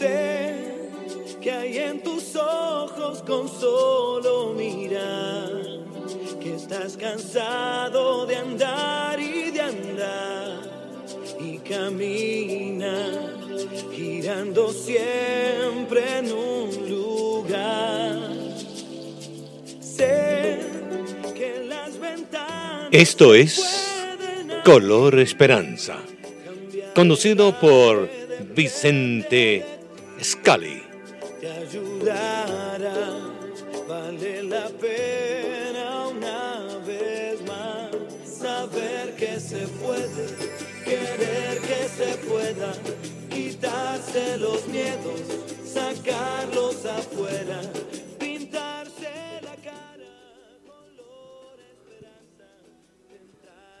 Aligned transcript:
Sé 0.00 0.54
que 1.42 1.50
hay 1.52 1.76
en 1.76 2.02
tus 2.02 2.34
ojos 2.34 3.22
con 3.26 3.46
solo 3.46 4.54
mirar 4.54 5.60
que 6.42 6.54
estás 6.54 6.96
cansado 6.96 8.24
de 8.24 8.36
andar 8.36 9.20
y 9.20 9.50
de 9.50 9.60
andar 9.60 10.62
y 11.38 11.58
camina 11.58 13.10
girando 13.92 14.72
siempre 14.72 16.18
en 16.20 16.32
un 16.32 16.88
lugar. 16.88 18.20
Sé 19.82 20.60
que 21.34 21.62
las 21.68 22.00
ventanas 22.00 22.88
Esto 22.90 23.34
es 23.34 23.62
Color 24.64 25.18
Esperanza, 25.18 25.98
conducido 26.94 27.60
por 27.60 28.08
Vicente 28.54 29.79
Scali. 30.22 30.82
te 31.40 31.50
ayudará. 31.50 32.88
Vale 33.88 34.42
la 34.44 34.68
pena 34.68 36.08
una 36.08 36.78
vez 36.86 37.40
más 37.46 37.90
saber 38.24 39.16
que 39.16 39.40
se 39.40 39.66
puede, 39.66 40.26
querer 40.84 41.60
que 41.60 41.88
se 41.88 42.16
pueda, 42.28 42.72
quitarse 43.28 44.36
los 44.38 44.66
miedos, 44.68 45.20
sacarlos 45.64 46.84
afuera, 46.86 47.60
pintarse 48.18 49.40
la 49.42 49.56
cara. 49.56 50.06
color 50.66 51.58
esperanza. 51.60 52.44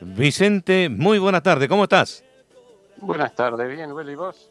Vicente, 0.00 0.88
muy 0.88 1.18
buena 1.18 1.42
tarde, 1.42 1.68
¿cómo 1.68 1.84
estás? 1.84 2.24
Buenas 2.96 3.34
tardes, 3.34 3.68
bien, 3.68 3.92
Willy, 3.92 4.12
¿y 4.12 4.16
vos? 4.16 4.49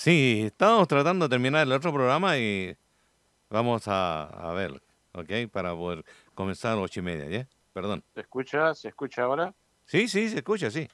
Sí, 0.00 0.44
estábamos 0.46 0.88
tratando 0.88 1.26
de 1.26 1.28
terminar 1.28 1.66
el 1.66 1.72
otro 1.74 1.92
programa 1.92 2.38
y 2.38 2.74
vamos 3.50 3.86
a, 3.86 4.22
a 4.22 4.50
ver, 4.54 4.82
¿ok? 5.12 5.50
Para 5.52 5.74
poder 5.74 6.02
comenzar 6.34 6.72
a 6.72 6.76
las 6.76 6.84
ocho 6.84 7.00
y 7.00 7.02
media, 7.02 7.28
¿ya? 7.28 7.46
Perdón. 7.74 8.02
¿Se 8.14 8.22
escucha? 8.22 8.74
¿Se 8.74 8.88
escucha 8.88 9.24
ahora? 9.24 9.52
Sí, 9.84 10.08
sí, 10.08 10.30
se 10.30 10.38
escucha, 10.38 10.70
sí. 10.70 10.88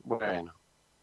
Bueno. 0.00 0.52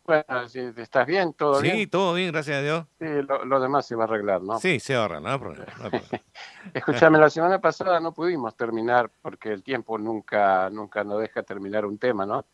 Bueno, 0.06 0.48
si 0.48 0.60
estás 0.78 1.08
bien, 1.08 1.34
todo 1.34 1.60
Sí, 1.60 1.72
bien. 1.72 1.90
todo 1.90 2.14
bien, 2.14 2.32
gracias 2.32 2.58
a 2.58 2.62
Dios. 2.62 2.86
Sí, 3.00 3.08
lo, 3.28 3.46
lo 3.46 3.60
demás 3.60 3.88
se 3.88 3.96
va 3.96 4.04
a 4.04 4.06
arreglar, 4.06 4.44
¿no? 4.44 4.60
Sí, 4.60 4.80
se 4.80 4.94
ahorra, 4.94 5.20
no 5.20 5.30
hay 5.30 5.40
problema. 5.40 5.66
no 5.80 5.84
hay 5.86 5.90
problema. 5.90 6.24
Escúchame, 6.76 7.18
la 7.18 7.32
semana 7.32 7.60
pasada 7.60 8.00
no 8.00 8.14
pudimos 8.14 8.56
terminar 8.56 9.10
porque 9.24 9.50
el 9.52 9.64
tiempo 9.64 9.98
nunca, 9.98 10.70
nunca 10.70 11.04
nos 11.04 11.20
deja 11.20 11.42
terminar 11.42 11.84
un 11.84 11.98
tema, 11.98 12.28
¿no? 12.28 12.46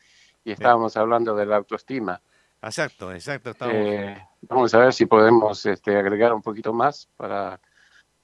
Y 0.46 0.54
estábamos 0.54 0.96
hablando 0.96 1.36
de 1.36 1.46
la 1.46 1.58
autoestima. 1.58 2.22
Exacto, 2.62 3.12
exacto, 3.14 3.52
estamos. 3.52 3.76
Eh, 3.76 4.18
vamos 4.42 4.74
a 4.74 4.80
ver 4.80 4.94
si 4.94 5.06
podemos 5.06 5.66
este, 5.66 5.96
agregar 5.98 6.34
un 6.34 6.42
poquito 6.42 6.74
más 6.74 7.08
para, 7.16 7.60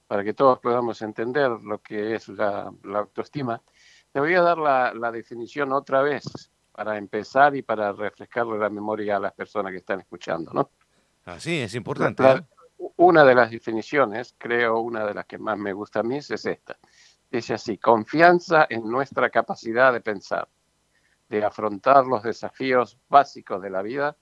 para 0.07 0.23
que 0.23 0.33
todos 0.33 0.59
podamos 0.59 1.01
entender 1.01 1.49
lo 1.49 1.79
que 1.79 2.15
es 2.15 2.27
la, 2.29 2.71
la 2.83 2.99
autoestima. 2.99 3.61
Te 4.11 4.19
voy 4.19 4.33
a 4.35 4.41
dar 4.41 4.57
la, 4.57 4.93
la 4.93 5.11
definición 5.11 5.71
otra 5.71 6.01
vez 6.01 6.23
para 6.71 6.97
empezar 6.97 7.55
y 7.55 7.61
para 7.61 7.91
refrescarle 7.93 8.57
la 8.57 8.69
memoria 8.69 9.17
a 9.17 9.19
las 9.19 9.33
personas 9.33 9.71
que 9.71 9.77
están 9.77 9.99
escuchando, 9.99 10.51
¿no? 10.53 10.69
Así 11.25 11.59
es 11.61 11.75
importante. 11.75 12.23
La- 12.23 12.33
¿eh? 12.37 12.43
una 12.97 13.23
de 13.23 13.35
las 13.35 13.51
definiciones, 13.51 14.35
creo 14.37 14.79
una 14.79 15.05
de 15.05 15.13
las 15.13 15.25
que 15.25 15.37
más 15.37 15.57
me 15.57 15.71
gusta 15.73 15.99
a 15.99 16.03
mí, 16.03 16.17
es 16.17 16.29
esta. 16.31 16.77
Dice 17.31 17.53
así, 17.53 17.77
confianza 17.77 18.65
en 18.69 18.89
nuestra 18.89 19.29
capacidad 19.29 19.93
de 19.93 20.01
pensar, 20.01 20.47
de 21.29 21.43
afrontar 21.43 22.05
los 22.05 22.23
desafíos 22.23 22.97
básicos 23.09 23.61
de 23.61 23.69
la 23.69 23.81
vida, 23.81 24.15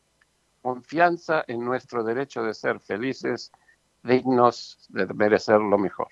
confianza 0.61 1.43
en 1.47 1.63
nuestro 1.63 2.03
derecho 2.03 2.43
de 2.43 2.53
ser 2.53 2.79
felices, 2.79 3.51
dignos 4.03 4.85
de 4.89 5.05
merecer 5.13 5.59
lo 5.59 5.77
mejor. 5.77 6.09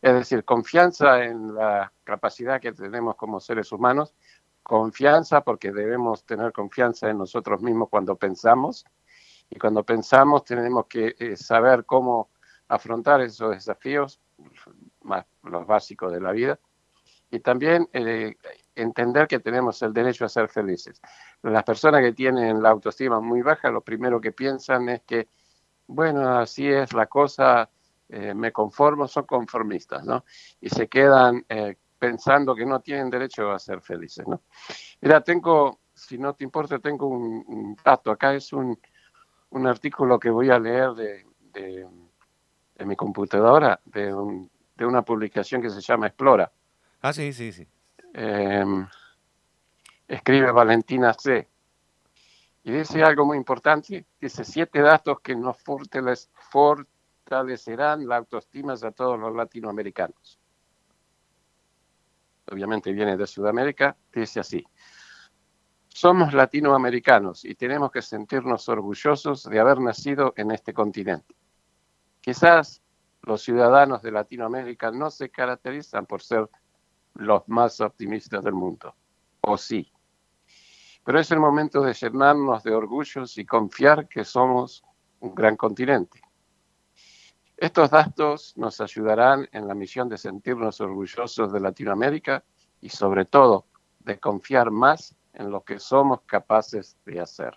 Es 0.00 0.14
decir, 0.14 0.44
confianza 0.44 1.24
en 1.24 1.54
la 1.54 1.92
capacidad 2.04 2.60
que 2.60 2.72
tenemos 2.72 3.16
como 3.16 3.40
seres 3.40 3.72
humanos, 3.72 4.14
confianza 4.62 5.42
porque 5.42 5.72
debemos 5.72 6.24
tener 6.24 6.52
confianza 6.52 7.08
en 7.08 7.18
nosotros 7.18 7.62
mismos 7.62 7.88
cuando 7.88 8.16
pensamos, 8.16 8.84
y 9.48 9.58
cuando 9.58 9.84
pensamos 9.84 10.44
tenemos 10.44 10.86
que 10.86 11.14
eh, 11.18 11.36
saber 11.36 11.84
cómo 11.84 12.30
afrontar 12.68 13.20
esos 13.20 13.52
desafíos, 13.52 14.20
más 15.02 15.24
los 15.44 15.66
básicos 15.66 16.12
de 16.12 16.20
la 16.20 16.32
vida, 16.32 16.58
y 17.30 17.40
también 17.40 17.88
eh, 17.92 18.36
entender 18.74 19.26
que 19.26 19.40
tenemos 19.40 19.82
el 19.82 19.92
derecho 19.92 20.24
a 20.24 20.28
ser 20.28 20.48
felices. 20.48 21.00
Las 21.42 21.64
personas 21.64 22.02
que 22.02 22.12
tienen 22.12 22.62
la 22.62 22.70
autoestima 22.70 23.20
muy 23.20 23.42
baja, 23.42 23.70
lo 23.70 23.80
primero 23.82 24.20
que 24.20 24.32
piensan 24.32 24.88
es 24.88 25.02
que, 25.02 25.28
bueno, 25.86 26.38
así 26.38 26.68
es 26.68 26.92
la 26.94 27.06
cosa, 27.06 27.70
eh, 28.08 28.34
me 28.34 28.52
conformo, 28.52 29.08
son 29.08 29.24
conformistas, 29.26 30.04
¿no? 30.04 30.24
Y 30.60 30.68
se 30.70 30.88
quedan 30.88 31.44
eh, 31.48 31.76
pensando 31.98 32.54
que 32.54 32.66
no 32.66 32.80
tienen 32.80 33.10
derecho 33.10 33.50
a 33.52 33.58
ser 33.58 33.80
felices, 33.80 34.26
¿no? 34.28 34.42
Mira, 35.00 35.22
tengo, 35.22 35.80
si 35.94 36.18
no 36.18 36.34
te 36.34 36.44
importa, 36.44 36.78
tengo 36.78 37.06
un, 37.08 37.76
dato, 37.84 38.10
acá 38.10 38.34
es 38.34 38.52
un, 38.52 38.78
un 39.50 39.66
artículo 39.66 40.18
que 40.18 40.30
voy 40.30 40.50
a 40.50 40.58
leer 40.58 40.92
de, 40.94 41.26
de, 41.52 41.86
de 42.76 42.84
mi 42.86 42.96
computadora, 42.96 43.80
de, 43.84 44.12
un- 44.14 44.50
de 44.76 44.86
una 44.86 45.02
publicación 45.02 45.62
que 45.62 45.70
se 45.70 45.80
llama 45.80 46.08
Explora. 46.08 46.52
Ah, 47.00 47.12
sí, 47.12 47.32
sí, 47.32 47.52
sí. 47.52 47.66
Eh, 48.14 48.64
escribe 50.08 50.50
Valentina 50.50 51.12
C. 51.12 51.48
Y 52.64 52.72
dice 52.72 53.02
algo 53.02 53.24
muy 53.24 53.36
importante, 53.36 54.06
dice 54.20 54.44
siete 54.44 54.80
datos 54.80 55.20
que 55.20 55.36
nos 55.36 55.56
fortale- 55.62 56.28
fortalecerán 56.50 58.08
la 58.08 58.16
autoestima 58.16 58.74
de 58.74 58.90
todos 58.92 59.18
los 59.20 59.34
latinoamericanos. 59.36 60.40
Obviamente 62.50 62.92
viene 62.92 63.16
de 63.16 63.26
Sudamérica, 63.26 63.96
dice 64.12 64.40
así. 64.40 64.64
Somos 65.88 66.34
latinoamericanos 66.34 67.44
y 67.44 67.54
tenemos 67.54 67.90
que 67.90 68.02
sentirnos 68.02 68.68
orgullosos 68.68 69.44
de 69.44 69.60
haber 69.60 69.80
nacido 69.80 70.34
en 70.36 70.50
este 70.50 70.74
continente. 70.74 71.34
Quizás 72.20 72.82
los 73.22 73.42
ciudadanos 73.42 74.02
de 74.02 74.10
Latinoamérica 74.10 74.90
no 74.90 75.10
se 75.10 75.30
caracterizan 75.30 76.04
por 76.06 76.22
ser 76.22 76.48
los 77.18 77.48
más 77.48 77.80
optimistas 77.80 78.44
del 78.44 78.54
mundo, 78.54 78.94
o 79.40 79.56
sí. 79.56 79.90
Pero 81.04 81.20
es 81.20 81.30
el 81.30 81.40
momento 81.40 81.80
de 81.82 81.94
llenarnos 81.94 82.62
de 82.62 82.74
orgullos 82.74 83.38
y 83.38 83.44
confiar 83.44 84.08
que 84.08 84.24
somos 84.24 84.84
un 85.20 85.34
gran 85.34 85.56
continente. 85.56 86.20
Estos 87.56 87.90
datos 87.90 88.54
nos 88.56 88.80
ayudarán 88.80 89.48
en 89.52 89.66
la 89.66 89.74
misión 89.74 90.08
de 90.08 90.18
sentirnos 90.18 90.80
orgullosos 90.80 91.52
de 91.52 91.60
Latinoamérica 91.60 92.44
y 92.80 92.90
sobre 92.90 93.24
todo 93.24 93.66
de 94.00 94.18
confiar 94.18 94.70
más 94.70 95.16
en 95.32 95.50
lo 95.50 95.64
que 95.64 95.78
somos 95.78 96.20
capaces 96.22 96.98
de 97.06 97.20
hacer. 97.20 97.56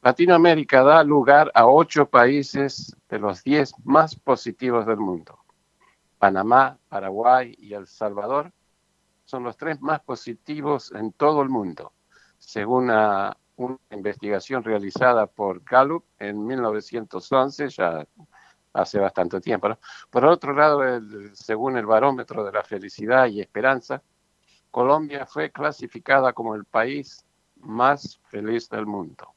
Latinoamérica 0.00 0.82
da 0.82 1.02
lugar 1.02 1.50
a 1.54 1.66
ocho 1.66 2.08
países 2.08 2.96
de 3.08 3.18
los 3.18 3.42
diez 3.42 3.72
más 3.84 4.14
positivos 4.14 4.86
del 4.86 4.98
mundo. 4.98 5.38
Panamá, 6.18 6.78
Paraguay 6.88 7.54
y 7.58 7.74
El 7.74 7.86
Salvador 7.86 8.52
son 9.24 9.44
los 9.44 9.56
tres 9.56 9.80
más 9.80 10.00
positivos 10.00 10.92
en 10.92 11.12
todo 11.12 11.42
el 11.42 11.48
mundo, 11.48 11.92
según 12.38 12.84
una, 12.84 13.36
investigación 13.90 14.62
realizada 14.62 15.26
por 15.26 15.64
Gallup 15.64 16.04
en 16.18 16.46
1911, 16.46 17.68
ya 17.68 18.06
hace 18.72 18.98
bastante 19.00 19.40
tiempo. 19.40 19.76
Por 20.10 20.24
otro 20.24 20.54
lado, 20.54 20.80
según 21.32 21.76
el 21.76 21.84
barómetro 21.84 22.44
de 22.44 22.52
la 22.52 22.62
felicidad 22.62 23.26
y 23.26 23.40
esperanza, 23.40 24.00
Colombia 24.70 25.26
fue 25.26 25.50
clasificada 25.50 26.32
como 26.32 26.54
el 26.54 26.64
país 26.64 27.24
más 27.56 28.20
feliz 28.28 28.68
del 28.68 28.86
mundo. 28.86 29.34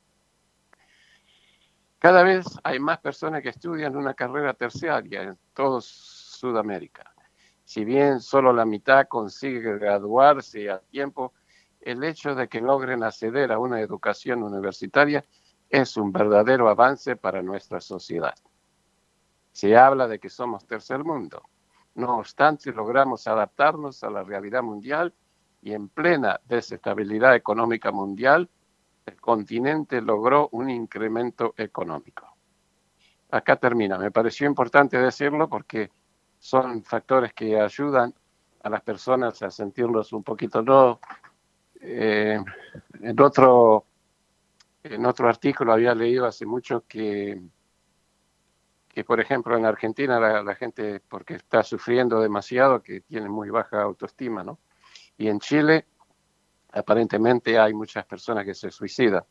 Cada 1.97 2.23
vez 2.23 2.45
hay 2.63 2.79
más 2.79 2.99
personas 2.99 3.41
que 3.41 3.49
estudian 3.49 3.95
una 3.95 4.13
carrera 4.13 4.53
terciaria 4.53 5.23
en 5.23 5.37
toda 5.53 5.81
Sudamérica. 6.41 7.13
Si 7.63 7.85
bien 7.85 8.19
solo 8.19 8.51
la 8.51 8.65
mitad 8.65 9.07
consigue 9.07 9.77
graduarse 9.77 10.71
a 10.71 10.79
tiempo, 10.79 11.33
el 11.79 12.03
hecho 12.03 12.33
de 12.33 12.47
que 12.47 12.61
logren 12.61 13.03
acceder 13.03 13.51
a 13.51 13.59
una 13.59 13.79
educación 13.79 14.41
universitaria 14.41 15.23
es 15.69 15.97
un 15.97 16.11
verdadero 16.11 16.67
avance 16.67 17.15
para 17.15 17.43
nuestra 17.43 17.79
sociedad. 17.79 18.33
Se 19.51 19.77
habla 19.77 20.07
de 20.07 20.19
que 20.19 20.29
somos 20.29 20.65
tercer 20.65 21.03
mundo. 21.03 21.43
No 21.93 22.17
obstante, 22.17 22.71
logramos 22.71 23.27
adaptarnos 23.27 24.03
a 24.03 24.09
la 24.09 24.23
realidad 24.23 24.63
mundial 24.63 25.13
y 25.61 25.73
en 25.73 25.89
plena 25.89 26.39
desestabilidad 26.45 27.35
económica 27.35 27.91
mundial, 27.91 28.49
el 29.05 29.21
continente 29.21 30.01
logró 30.01 30.49
un 30.53 30.71
incremento 30.71 31.53
económico. 31.55 32.35
Acá 33.29 33.57
termina. 33.57 33.97
Me 33.99 34.09
pareció 34.09 34.47
importante 34.47 34.97
decirlo 34.97 35.47
porque 35.47 35.91
son 36.41 36.83
factores 36.83 37.33
que 37.33 37.61
ayudan 37.61 38.13
a 38.63 38.69
las 38.69 38.81
personas 38.81 39.41
a 39.43 39.51
sentirlos 39.51 40.11
un 40.11 40.23
poquito 40.23 40.63
no 40.63 40.99
eh, 41.79 42.39
en 42.99 43.21
otro 43.21 43.85
en 44.83 45.05
otro 45.05 45.29
artículo 45.29 45.73
había 45.73 45.93
leído 45.93 46.25
hace 46.25 46.45
mucho 46.45 46.83
que, 46.87 47.39
que 48.87 49.03
por 49.03 49.19
ejemplo, 49.19 49.57
en 49.57 49.65
Argentina 49.65 50.19
la, 50.19 50.55
gente, 50.55 51.01
porque 51.07 51.35
está 51.35 51.63
sufriendo 51.63 52.19
demasiado, 52.19 52.81
que 52.81 53.01
tiene 53.01 53.29
muy 53.29 53.49
baja 53.49 53.81
autoestima, 53.81 54.43
¿no? 54.43 54.59
Y 55.17 55.27
en 55.27 55.39
Chile, 55.39 55.85
aparentemente 56.71 57.59
hay 57.59 57.73
muchas 57.73 58.05
personas 58.05 58.43
que 58.43 58.55
se 58.55 58.71
suicidan. 58.71 59.23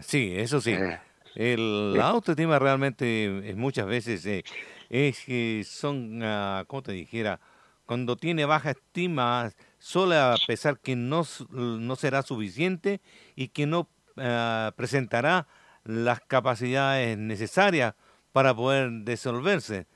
Sí, 0.00 0.34
eso 0.36 0.60
sí. 0.60 0.72
Eh, 0.72 0.98
el, 1.36 1.94
la 1.94 2.08
autoestima 2.08 2.58
realmente 2.58 3.54
muchas 3.56 3.86
veces 3.86 4.26
eh, 4.26 4.42
es 4.88 5.24
que 5.24 5.64
son, 5.66 6.22
uh, 6.22 6.64
¿cómo 6.66 6.82
te 6.82 6.92
dijera? 6.92 7.40
Cuando 7.86 8.16
tiene 8.16 8.44
baja 8.44 8.72
estima, 8.72 9.52
suele 9.78 10.16
pesar 10.46 10.78
que 10.80 10.96
no, 10.96 11.24
no 11.50 11.96
será 11.96 12.22
suficiente 12.22 13.00
y 13.36 13.48
que 13.48 13.66
no 13.66 13.88
uh, 14.16 14.72
presentará 14.76 15.46
las 15.84 16.20
capacidades 16.20 17.16
necesarias 17.16 17.94
para 18.32 18.54
poder 18.54 18.90
desenvolverse, 18.90 19.86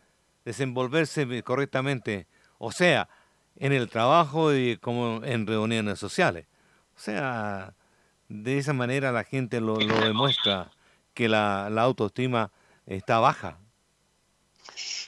desenvolverse 0.44 1.42
correctamente, 1.42 2.26
o 2.58 2.72
sea, 2.72 3.08
en 3.56 3.72
el 3.72 3.88
trabajo 3.90 4.54
y 4.54 4.76
como 4.78 5.22
en 5.24 5.46
reuniones 5.46 5.98
sociales. 5.98 6.46
O 6.96 6.98
sea, 6.98 7.74
de 8.28 8.58
esa 8.58 8.72
manera 8.72 9.12
la 9.12 9.24
gente 9.24 9.60
lo, 9.60 9.76
lo 9.80 10.00
demuestra 10.00 10.70
que 11.14 11.28
la, 11.28 11.68
la, 11.70 11.82
autoestima 11.82 12.52
está 12.86 13.18
baja. 13.18 13.58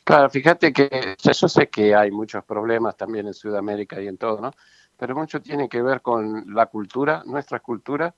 Claro, 0.04 0.28
fíjate 0.30 0.72
que 0.72 1.16
yo 1.18 1.48
sé 1.48 1.68
que 1.68 1.94
hay 1.94 2.10
muchos 2.10 2.44
problemas 2.44 2.96
también 2.96 3.26
en 3.26 3.34
Sudamérica 3.34 4.00
y 4.00 4.08
en 4.08 4.18
todo, 4.18 4.40
¿no? 4.40 4.52
Pero 4.96 5.14
mucho 5.14 5.40
tiene 5.40 5.68
que 5.68 5.80
ver 5.80 6.02
con 6.02 6.54
la 6.54 6.66
cultura, 6.66 7.22
nuestra 7.24 7.60
cultura. 7.60 8.14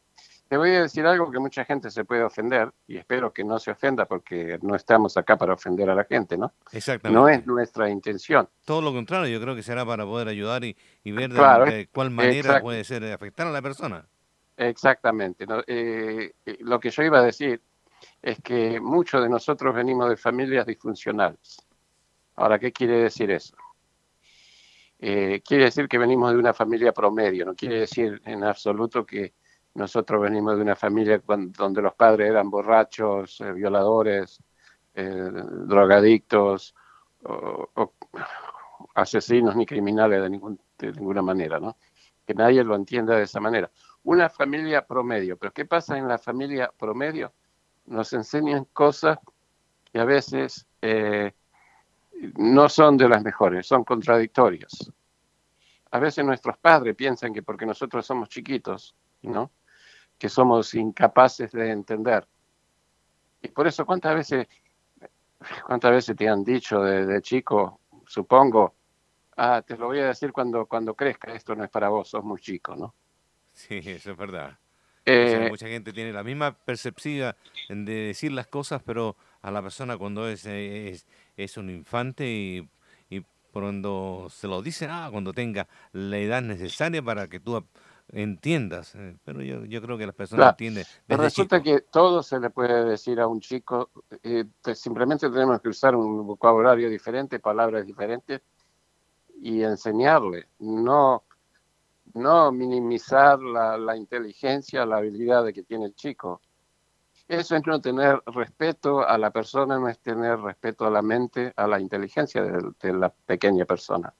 Te 0.48 0.56
voy 0.56 0.70
a 0.70 0.82
decir 0.82 1.06
algo 1.06 1.30
que 1.30 1.38
mucha 1.38 1.64
gente 1.64 1.90
se 1.90 2.04
puede 2.04 2.22
ofender 2.22 2.70
y 2.86 2.96
espero 2.96 3.32
que 3.32 3.44
no 3.44 3.58
se 3.58 3.70
ofenda 3.70 4.06
porque 4.06 4.58
no 4.62 4.74
estamos 4.74 5.16
acá 5.16 5.36
para 5.36 5.54
ofender 5.54 5.88
a 5.90 5.94
la 5.94 6.04
gente, 6.04 6.36
¿no? 6.36 6.52
Exactamente. 6.72 7.18
No 7.18 7.28
es 7.28 7.46
nuestra 7.46 7.88
intención. 7.88 8.48
Todo 8.64 8.82
lo 8.82 8.92
contrario, 8.92 9.28
yo 9.28 9.40
creo 9.40 9.54
que 9.54 9.62
será 9.62 9.84
para 9.84 10.04
poder 10.04 10.28
ayudar 10.28 10.64
y, 10.64 10.76
y 11.02 11.12
ver 11.12 11.32
de, 11.32 11.88
cuál 11.92 12.10
manera 12.10 12.60
puede 12.60 12.84
ser 12.84 13.04
afectar 13.12 13.46
a 13.46 13.50
la 13.50 13.62
persona. 13.62 14.06
Exactamente. 14.56 15.46
Eh, 15.66 16.34
eh, 16.46 16.58
lo 16.60 16.78
que 16.78 16.90
yo 16.90 17.02
iba 17.02 17.18
a 17.18 17.22
decir 17.22 17.60
es 18.22 18.40
que 18.40 18.80
muchos 18.80 19.22
de 19.22 19.28
nosotros 19.28 19.74
venimos 19.74 20.08
de 20.08 20.16
familias 20.16 20.66
disfuncionales. 20.66 21.64
Ahora, 22.36 22.58
¿qué 22.58 22.72
quiere 22.72 22.98
decir 22.98 23.30
eso? 23.30 23.56
Eh, 24.98 25.42
quiere 25.46 25.64
decir 25.64 25.88
que 25.88 25.98
venimos 25.98 26.32
de 26.32 26.38
una 26.38 26.54
familia 26.54 26.92
promedio, 26.92 27.44
no 27.44 27.54
quiere 27.54 27.80
decir 27.80 28.22
en 28.24 28.44
absoluto 28.44 29.04
que 29.04 29.34
nosotros 29.74 30.22
venimos 30.22 30.56
de 30.56 30.62
una 30.62 30.76
familia 30.76 31.20
donde 31.26 31.82
los 31.82 31.94
padres 31.94 32.30
eran 32.30 32.48
borrachos, 32.48 33.42
violadores, 33.54 34.40
drogadictos, 34.94 36.74
o, 37.24 37.92
asesinos 38.94 39.56
ni 39.56 39.66
criminales 39.66 40.22
de, 40.22 40.30
ningún, 40.30 40.60
de 40.78 40.92
ninguna 40.92 41.22
manera, 41.22 41.58
¿no? 41.58 41.76
Que 42.24 42.34
nadie 42.34 42.62
lo 42.62 42.76
entienda 42.76 43.16
de 43.16 43.24
esa 43.24 43.40
manera 43.40 43.70
una 44.04 44.28
familia 44.28 44.86
promedio. 44.86 45.36
Pero 45.36 45.52
¿qué 45.52 45.64
pasa 45.64 45.98
en 45.98 46.06
la 46.06 46.18
familia 46.18 46.70
promedio? 46.78 47.32
Nos 47.86 48.12
enseñan 48.12 48.66
cosas 48.66 49.18
que 49.92 49.98
a 49.98 50.04
veces 50.04 50.66
eh, 50.80 51.32
no 52.36 52.68
son 52.68 52.96
de 52.96 53.08
las 53.08 53.22
mejores, 53.22 53.66
son 53.66 53.84
contradictorias. 53.84 54.90
A 55.90 55.98
veces 55.98 56.24
nuestros 56.24 56.58
padres 56.58 56.96
piensan 56.96 57.32
que 57.32 57.42
porque 57.42 57.66
nosotros 57.66 58.04
somos 58.04 58.28
chiquitos, 58.28 58.94
¿no? 59.22 59.50
Que 60.18 60.28
somos 60.28 60.74
incapaces 60.74 61.52
de 61.52 61.70
entender. 61.70 62.26
Y 63.42 63.48
por 63.48 63.66
eso, 63.66 63.84
¿cuántas 63.86 64.14
veces, 64.14 64.48
cuántas 65.66 65.92
veces 65.92 66.16
te 66.16 66.28
han 66.28 66.42
dicho 66.42 66.80
de, 66.82 67.20
chico, 67.22 67.80
supongo, 68.06 68.74
ah, 69.36 69.62
te 69.66 69.76
lo 69.76 69.86
voy 69.86 70.00
a 70.00 70.06
decir 70.06 70.32
cuando, 70.32 70.66
cuando 70.66 70.94
crezca, 70.94 71.32
esto 71.32 71.54
no 71.54 71.64
es 71.64 71.70
para 71.70 71.88
vos, 71.88 72.08
sos 72.08 72.24
muy 72.24 72.40
chico, 72.40 72.74
¿no? 72.74 72.94
Sí, 73.52 73.80
eso 73.84 74.12
es 74.12 74.16
verdad. 74.16 74.58
Eh, 75.06 75.48
mucha 75.50 75.68
gente 75.68 75.92
tiene 75.92 76.12
la 76.12 76.24
misma 76.24 76.56
percepción 76.56 77.34
de 77.68 77.92
decir 77.92 78.32
las 78.32 78.46
cosas, 78.46 78.82
pero 78.82 79.16
a 79.44 79.50
la 79.50 79.62
persona 79.62 79.98
cuando 79.98 80.26
es, 80.28 80.46
es, 80.46 81.06
es 81.36 81.56
un 81.56 81.68
infante 81.68 82.26
y, 82.26 82.68
y, 83.10 83.22
cuando 83.52 84.28
se 84.30 84.48
lo 84.48 84.62
dice, 84.62 84.88
ah, 84.90 85.08
cuando 85.12 85.32
tenga 85.32 85.68
la 85.92 86.18
edad 86.18 86.42
necesaria 86.42 87.02
para 87.02 87.28
que 87.28 87.40
tú 87.40 87.62
entiendas. 88.10 88.94
Eh, 88.94 89.16
pero 89.24 89.42
yo, 89.42 89.64
yo 89.66 89.82
creo 89.82 89.98
que 89.98 90.06
las 90.06 90.14
personas 90.14 90.50
entienden. 90.50 90.84
resulta 91.08 91.62
que 91.62 91.82
todo 91.82 92.22
se 92.22 92.40
le 92.40 92.50
puede 92.50 92.84
decir 92.84 93.20
a 93.20 93.26
un 93.26 93.40
chico, 93.40 93.90
eh, 94.22 94.44
simplemente 94.74 95.28
tenemos 95.28 95.60
que 95.60 95.68
usar 95.68 95.94
un 95.94 96.26
vocabulario 96.26 96.88
diferente, 96.88 97.38
palabras 97.38 97.86
diferentes 97.86 98.40
y 99.40 99.62
enseñarle. 99.62 100.48
No 100.58 101.24
no 102.14 102.52
minimizar 102.52 103.40
la, 103.40 103.96
inteligencia, 103.96 104.86
la 104.86 104.98
habilidad 104.98 105.44
de 105.44 105.52
que 105.52 105.62
tiene 105.64 105.86
el 105.86 105.94
chico. 105.94 106.40
Eso 107.28 107.56
es 107.56 107.66
no 107.66 107.80
tener 107.80 108.22
respeto 108.26 109.06
a 109.06 109.16
la 109.16 109.30
persona, 109.30 109.78
no 109.78 109.88
es 109.88 109.98
tener 109.98 110.38
respeto 110.40 110.86
a 110.86 110.90
la 110.90 111.02
mente, 111.02 111.52
a 111.56 111.66
la 111.66 111.80
inteligencia 111.80 112.42
de, 112.42 112.92
la 112.92 113.08
pequeña 113.08 113.64
persona. 113.64 114.12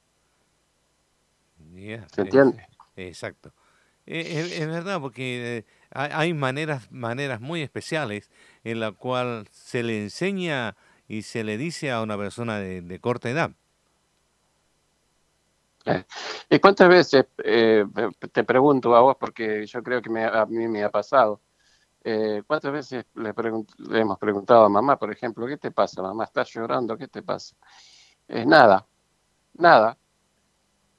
¿Se 1.74 2.22
entiende? 2.22 2.66
exacto. 2.96 3.52
Es, 4.06 4.66
verdad, 4.66 5.00
porque 5.00 5.58
eh, 5.58 5.64
hay 5.90 6.34
maneras, 6.34 6.90
maneras 6.92 7.40
muy 7.40 7.62
especiales 7.62 8.30
en 8.62 8.80
la 8.80 8.92
cual 8.92 9.48
se 9.50 9.82
le 9.82 10.02
enseña 10.02 10.76
y 11.08 11.22
se 11.22 11.44
le 11.44 11.56
dice 11.58 11.90
a 11.90 12.02
una 12.02 12.16
persona 12.16 12.58
de 12.58 12.98
corta 13.00 13.30
edad 13.30 13.52
¿Y 16.48 16.58
cuántas 16.60 16.88
veces, 16.88 17.26
eh, 17.42 17.84
te 18.32 18.44
pregunto 18.44 18.94
a 18.96 19.00
vos, 19.00 19.16
porque 19.18 19.66
yo 19.66 19.82
creo 19.82 20.00
que 20.00 20.10
a 20.18 20.46
mí 20.46 20.68
me 20.68 20.82
ha 20.82 20.90
pasado, 20.90 21.40
eh, 22.06 22.42
¿cuántas 22.46 22.70
veces 22.70 23.06
le, 23.14 23.32
hemos 23.98 24.18
preguntado 24.18 24.66
a 24.66 24.68
mamá, 24.68 24.98
por 24.98 25.10
ejemplo, 25.10 25.46
¿qué 25.46 25.56
te 25.56 25.70
pasa, 25.70 26.02
mamá? 26.02 26.24
¿Estás 26.24 26.50
llorando? 26.52 26.98
¿Qué 26.98 27.08
te 27.08 27.22
pasa? 27.22 27.56
Es 28.28 28.46
nada, 28.46 28.86
nada. 29.54 29.96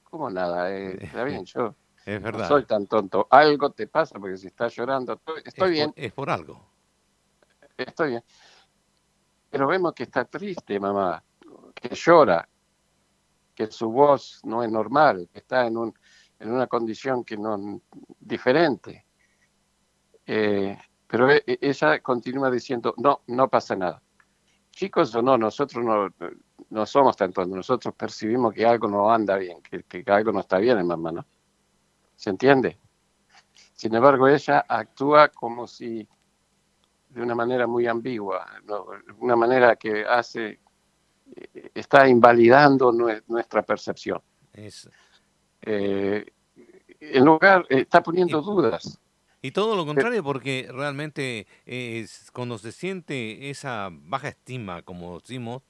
¿Cómo 0.02 0.28
nada? 0.30 0.72
Eh, 0.72 0.98
está 1.00 1.22
bien, 1.22 1.44
yo 1.44 1.76
es 2.04 2.20
verdad. 2.20 2.40
no 2.40 2.48
soy 2.48 2.64
tan 2.64 2.88
tonto. 2.88 3.28
Algo 3.30 3.70
te 3.70 3.86
pasa, 3.86 4.18
porque 4.18 4.36
si 4.36 4.48
estás 4.48 4.74
llorando, 4.74 5.20
estoy 5.44 5.70
bien. 5.70 5.92
es 5.94 6.12
por 6.12 6.28
algo. 6.28 6.72
Estoy 7.76 8.10
bien. 8.10 8.24
Pero 9.48 9.68
vemos 9.68 9.92
que 9.94 10.02
está 10.02 10.24
triste, 10.24 10.80
mamá, 10.80 11.22
que 11.72 11.94
llora, 11.94 12.48
que 13.54 13.70
su 13.70 13.92
voz 13.92 14.40
no 14.42 14.64
es 14.64 14.70
normal, 14.72 15.28
que 15.32 15.38
está 15.38 15.66
en, 15.66 15.76
un, 15.76 15.94
en 16.40 16.50
una 16.50 16.66
condición 16.66 17.24
que 17.24 17.36
no 17.36 17.80
diferente. 18.18 19.06
Eh, 20.26 20.76
pero 21.06 21.30
e, 21.30 21.42
e, 21.46 21.58
ella 21.60 22.00
continúa 22.00 22.50
diciendo, 22.50 22.94
no, 22.98 23.22
no 23.26 23.48
pasa 23.48 23.76
nada. 23.76 24.02
Chicos 24.70 25.14
o 25.14 25.22
no, 25.22 25.38
nosotros 25.38 25.84
no, 25.84 26.12
no 26.70 26.86
somos 26.86 27.16
tantos, 27.16 27.48
nosotros 27.48 27.94
percibimos 27.94 28.52
que 28.52 28.66
algo 28.66 28.88
no 28.88 29.10
anda 29.10 29.36
bien, 29.36 29.62
que, 29.62 29.82
que 29.84 30.04
algo 30.10 30.32
no 30.32 30.40
está 30.40 30.58
bien 30.58 30.78
en 30.78 30.86
mamá, 30.86 31.12
¿no? 31.12 31.26
¿Se 32.14 32.30
entiende? 32.30 32.78
Sin 33.74 33.94
embargo, 33.94 34.28
ella 34.28 34.64
actúa 34.68 35.28
como 35.28 35.66
si 35.66 36.06
de 37.10 37.22
una 37.22 37.34
manera 37.34 37.66
muy 37.66 37.86
ambigua, 37.86 38.46
una 39.18 39.36
manera 39.36 39.76
que 39.76 40.04
hace 40.04 40.60
está 41.74 42.08
invalidando 42.08 42.92
nuestra 42.92 43.62
percepción. 43.62 44.20
Eh, 45.62 46.24
en 47.00 47.24
lugar, 47.24 47.66
está 47.68 48.02
poniendo 48.02 48.40
dudas. 48.40 49.00
Y 49.46 49.52
todo 49.52 49.76
lo 49.76 49.86
contrario, 49.86 50.24
porque 50.24 50.68
realmente 50.72 51.46
es, 51.66 52.32
cuando 52.32 52.58
se 52.58 52.72
siente 52.72 53.48
esa 53.48 53.90
baja 53.92 54.26
estima, 54.26 54.82
como 54.82 55.20
decimos, 55.20 55.62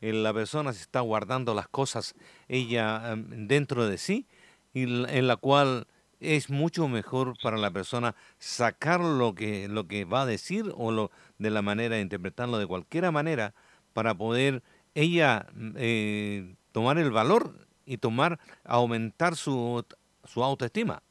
eh, 0.00 0.12
la 0.12 0.34
persona 0.34 0.72
se 0.72 0.80
está 0.80 0.98
guardando 0.98 1.54
las 1.54 1.68
cosas 1.68 2.16
ella 2.48 3.12
em, 3.12 3.46
dentro 3.46 3.86
de 3.86 3.98
sí, 3.98 4.26
y 4.74 4.82
en 4.82 5.28
la 5.28 5.36
cual 5.36 5.86
es 6.18 6.50
mucho 6.50 6.88
mejor 6.88 7.34
para 7.40 7.56
la 7.56 7.70
persona 7.70 8.16
sacar 8.40 8.98
lo 8.98 9.36
que, 9.36 9.68
lo 9.68 9.86
que 9.86 10.04
va 10.04 10.22
a 10.22 10.26
decir 10.26 10.64
o 10.76 10.90
lo, 10.90 11.12
de 11.38 11.50
la 11.50 11.62
manera 11.62 11.94
de 11.94 12.02
interpretarlo 12.02 12.58
de 12.58 12.66
cualquier 12.66 13.12
manera 13.12 13.54
para 13.92 14.12
poder 14.12 14.64
ella 14.96 15.46
eh, 15.76 16.56
tomar 16.72 16.98
el 16.98 17.12
valor 17.12 17.54
y 17.86 17.98
tomar, 17.98 18.40
aumentar 18.64 19.36
su, 19.36 19.86
su 20.24 20.42
autoestima? 20.42 21.04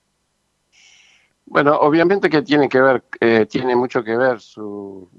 Bueno, 1.50 1.76
obviamente 1.80 2.30
que 2.30 2.44
tiene 2.44 2.70
que 2.70 2.80
ver, 2.80 3.04
eh, 3.20 3.48
tiene 3.48 3.76
mucho 3.76 4.04
que 4.04 4.16
ver 4.16 4.40
su, 4.40 5.10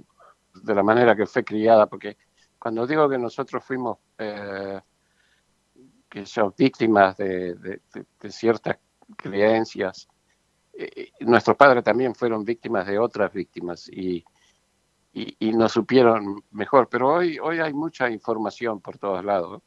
de 0.62 0.74
la 0.74 0.82
manera 0.84 1.16
que 1.16 1.26
fue 1.26 1.44
criada, 1.44 1.86
porque 1.86 2.16
cuando 2.56 2.86
digo 2.86 3.08
que 3.08 3.18
nosotros 3.18 3.64
fuimos 3.64 3.98
eh, 4.16 4.80
que 6.08 6.24
son 6.26 6.54
víctimas 6.56 7.16
de, 7.16 7.80
ciertas 8.28 8.78
creencias, 9.16 10.08
nuestros 11.20 11.56
padres 11.56 11.82
también 11.82 12.14
fueron 12.14 12.44
víctimas 12.44 12.86
de 12.86 12.98
otras 12.98 13.32
víctimas 13.32 13.88
y, 13.88 14.24
y, 15.12 15.52
no 15.52 15.68
supieron 15.68 16.44
mejor. 16.52 16.88
Pero 16.88 17.14
hoy, 17.14 17.38
hoy 17.40 17.58
hay 17.58 17.72
mucha 17.72 18.08
información 18.08 18.80
por 18.80 18.98
todos 18.98 19.24
lados 19.24 19.62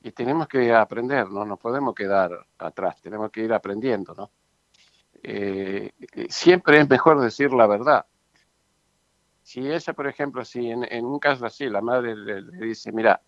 y 0.00 0.12
tenemos 0.12 0.46
que 0.46 0.72
aprender, 0.72 1.28
no 1.28 1.44
nos 1.44 1.58
podemos 1.58 1.92
quedar 1.94 2.30
atrás, 2.58 3.00
tenemos 3.02 3.30
que 3.30 3.42
ir 3.42 3.52
aprendiendo, 3.52 4.14
¿no? 4.14 4.30
Eh, 5.22 5.92
siempre 6.28 6.80
es 6.80 6.88
mejor 6.88 7.20
decir 7.20 7.52
la 7.52 7.66
verdad. 7.66 8.06
Si 9.42 9.60
ella, 9.60 9.92
por 9.92 10.06
ejemplo, 10.06 10.44
si 10.44 10.70
en, 10.70 11.04
un 11.04 11.18
caso 11.18 11.44
así 11.44 11.68
la 11.68 11.80
madre 11.80 12.16
le, 12.16 12.42
dice, 12.66 12.92
mira, 12.92 13.20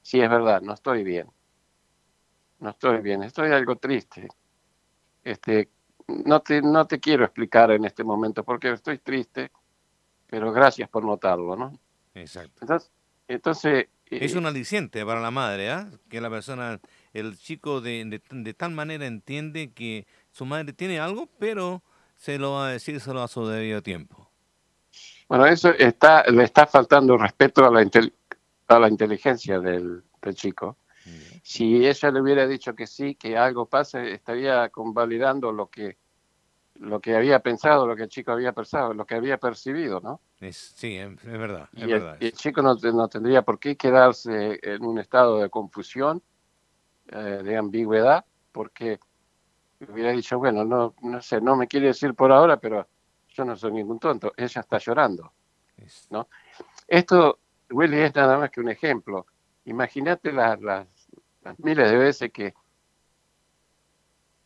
si 0.00 0.20
es 0.20 0.30
verdad, 0.30 0.62
no 0.62 0.72
estoy 0.72 1.04
bien, 1.04 1.28
no 2.60 2.70
estoy 2.70 3.00
bien, 3.00 3.22
estoy 3.22 3.50
algo 3.52 3.76
triste, 3.76 4.28
este, 5.24 5.68
no 6.06 6.40
te, 6.40 6.62
no 6.62 6.86
te 6.86 6.98
quiero 6.98 7.24
explicar 7.24 7.70
en 7.72 7.84
este 7.84 8.04
momento 8.04 8.44
porque 8.44 8.70
estoy 8.70 8.98
triste, 8.98 9.50
pero 10.26 10.52
gracias 10.52 10.88
por 10.88 11.04
notarlo, 11.04 11.56
¿no? 11.56 11.78
Exacto. 12.14 12.66
Entonces... 13.28 13.88
es 14.06 14.34
eh, 14.34 14.38
un 14.38 14.46
aliciente 14.46 15.04
para 15.04 15.20
la 15.20 15.30
madre, 15.30 15.70
¿ah? 15.70 15.88
Que 16.08 16.20
la 16.20 16.30
persona, 16.30 16.80
el 17.12 17.36
chico 17.38 17.80
de, 17.80 18.20
de, 18.30 18.54
tal 18.54 18.72
manera 18.72 19.06
entiende 19.06 19.72
que 19.72 20.06
su 20.30 20.44
madre 20.44 20.72
tiene 20.72 20.98
algo, 21.00 21.28
pero 21.38 21.82
se 22.16 22.38
lo 22.38 22.52
va 22.52 22.68
a 22.68 22.72
decir 22.72 23.00
solo 23.00 23.22
a 23.22 23.28
su 23.28 23.46
debido 23.46 23.82
tiempo. 23.82 24.28
Bueno, 25.28 25.46
eso 25.46 25.70
está, 25.70 26.24
le 26.24 26.44
está 26.44 26.66
faltando 26.66 27.16
respeto 27.16 27.64
a 27.64 27.70
la, 27.70 27.88
a 28.68 28.78
la 28.78 28.88
inteligencia 28.88 29.60
del, 29.60 30.02
del 30.20 30.34
chico. 30.34 30.76
Si 31.42 31.86
ella 31.86 32.10
le 32.10 32.20
hubiera 32.20 32.46
dicho 32.46 32.74
que 32.74 32.86
sí, 32.86 33.14
que 33.14 33.36
algo 33.36 33.66
pasa, 33.66 34.04
estaría 34.04 34.68
convalidando 34.68 35.50
lo 35.50 35.68
que 35.68 35.96
lo 36.80 36.98
que 37.00 37.14
había 37.14 37.40
pensado, 37.40 37.86
lo 37.86 37.94
que 37.94 38.04
el 38.04 38.08
chico 38.08 38.32
había 38.32 38.52
pensado, 38.52 38.94
lo 38.94 39.04
que 39.04 39.14
había 39.14 39.36
percibido, 39.36 40.00
¿no? 40.00 40.20
sí, 40.50 40.96
es, 40.96 41.22
verdad. 41.24 41.68
y, 41.74 41.92
el, 41.92 42.32
chico 42.32 42.62
no, 42.62 42.74
no, 42.74 43.08
tendría 43.08 43.42
por 43.42 43.58
qué 43.58 43.76
quedarse 43.76 44.58
en 44.62 44.82
un 44.82 44.98
estado 44.98 45.40
de 45.40 45.50
confusión, 45.50 46.22
eh, 47.08 47.42
de 47.44 47.56
ambigüedad, 47.56 48.24
porque 48.50 48.98
hubiera 49.88 50.12
dicho, 50.12 50.38
bueno, 50.38 50.64
no, 50.64 50.94
no 51.02 51.22
sé, 51.22 51.40
no 51.40 51.56
me 51.56 51.66
quiere 51.66 51.88
decir 51.88 52.14
por 52.14 52.32
ahora, 52.32 52.58
pero 52.58 52.86
yo 53.28 53.44
no 53.44 53.56
soy 53.56 53.72
ningún 53.72 53.98
tonto, 53.98 54.32
ella 54.36 54.60
está 54.60 54.78
llorando, 54.78 55.32
¿no? 56.10 56.28
Esto, 56.86 57.38
Willy, 57.70 58.00
es 58.00 58.14
nada 58.14 58.38
más 58.38 58.50
que 58.50 58.60
un 58.60 58.68
ejemplo. 58.68 59.26
Imagínate 59.64 60.32
las, 60.32 60.60
las 60.60 60.86
miles 61.58 61.90
de 61.90 61.96
veces 61.96 62.32
que 62.32 62.54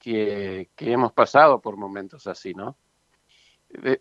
que, 0.05 0.69
hemos 0.93 1.12
pasado 1.12 1.61
por 1.61 1.76
momentos 1.76 2.26
así, 2.26 2.55
¿no? 2.55 2.76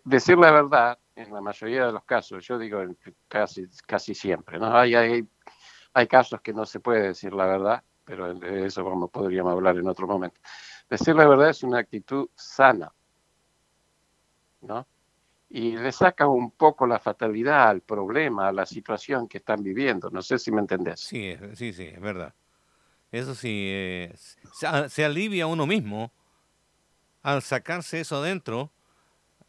decir 0.04 0.38
la 0.38 0.52
verdad, 0.52 0.98
en 1.16 1.32
la 1.32 1.40
mayoría 1.40 1.86
de 1.86 1.92
los 1.92 2.04
casos, 2.04 2.46
yo 2.46 2.58
digo 2.58 2.80
casi, 3.26 3.66
casi 3.84 4.14
siempre, 4.14 4.56
¿no? 4.58 4.76
Hay, 4.76 4.94
hay, 4.94 5.26
hay 5.94 6.06
casos 6.06 6.40
que 6.42 6.52
no 6.52 6.64
se 6.64 6.78
puede 6.78 7.08
decir 7.08 7.32
la 7.32 7.46
verdad, 7.46 7.82
pero 8.04 8.32
de 8.34 8.66
eso 8.66 8.84
vamos, 8.84 9.10
podríamos 9.10 9.52
hablar 9.52 9.76
en 9.76 9.88
otro 9.88 10.06
momento. 10.06 10.40
Decir 10.88 11.14
la 11.16 11.26
verdad 11.26 11.50
es 11.50 11.62
una 11.62 11.78
actitud 11.78 12.28
sana, 12.34 12.92
¿no? 14.60 14.86
Y 15.50 15.76
le 15.76 15.92
saca 15.92 16.26
un 16.26 16.50
poco 16.50 16.86
la 16.86 16.98
fatalidad 16.98 17.68
al 17.68 17.80
problema, 17.80 18.48
a 18.48 18.52
la 18.52 18.66
situación 18.66 19.28
que 19.28 19.38
están 19.38 19.62
viviendo. 19.62 20.10
No 20.10 20.20
sé 20.20 20.38
si 20.38 20.50
me 20.50 20.60
entendés. 20.60 21.00
Sí, 21.00 21.36
sí, 21.54 21.72
sí, 21.72 21.84
es 21.84 22.00
verdad. 22.00 22.34
Eso 23.14 23.36
sí, 23.36 23.68
eh, 23.70 24.12
se, 24.88 25.04
alivia 25.04 25.46
uno 25.46 25.66
mismo 25.66 26.10
al 27.22 27.42
sacarse 27.42 28.00
eso 28.00 28.20
dentro 28.20 28.72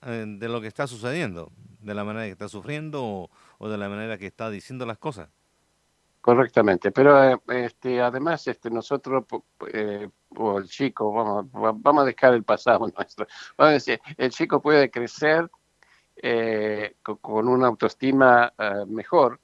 eh, 0.04 0.24
de 0.28 0.48
lo 0.48 0.62
que 0.62 0.68
está 0.68 0.86
sucediendo, 0.86 1.52
de 1.80 1.96
la 1.96 2.04
manera 2.04 2.26
que 2.26 2.32
está 2.32 2.48
sufriendo 2.48 3.28
o, 3.58 3.70
de 3.70 3.78
la 3.80 3.90
manera 3.90 4.20
que 4.20 4.28
está 4.28 4.52
diciendo 4.52 4.86
las 4.86 5.00
cosas. 5.00 5.30
Correctamente, 6.26 6.92
pero 6.92 7.24
eh, 7.24 7.38
este, 7.50 8.02
además 8.02 8.48
este, 8.48 8.72
nosotros, 8.72 9.26
o 9.30 10.58
el 10.58 10.68
chico, 10.68 11.14
vamos, 11.14 11.52
vamos 11.52 12.02
a 12.02 12.06
dejar 12.06 12.34
el 12.34 12.44
pasado 12.44 12.88
nuestro, 12.98 13.28
vamos 13.56 13.70
a 13.70 13.74
decir, 13.74 14.02
el 14.18 14.32
chico 14.32 14.60
puede 14.60 14.90
crecer 14.90 15.50
con, 17.04 17.48
una 17.48 17.68
autoestima 17.68 18.52
mejor, 18.88 19.40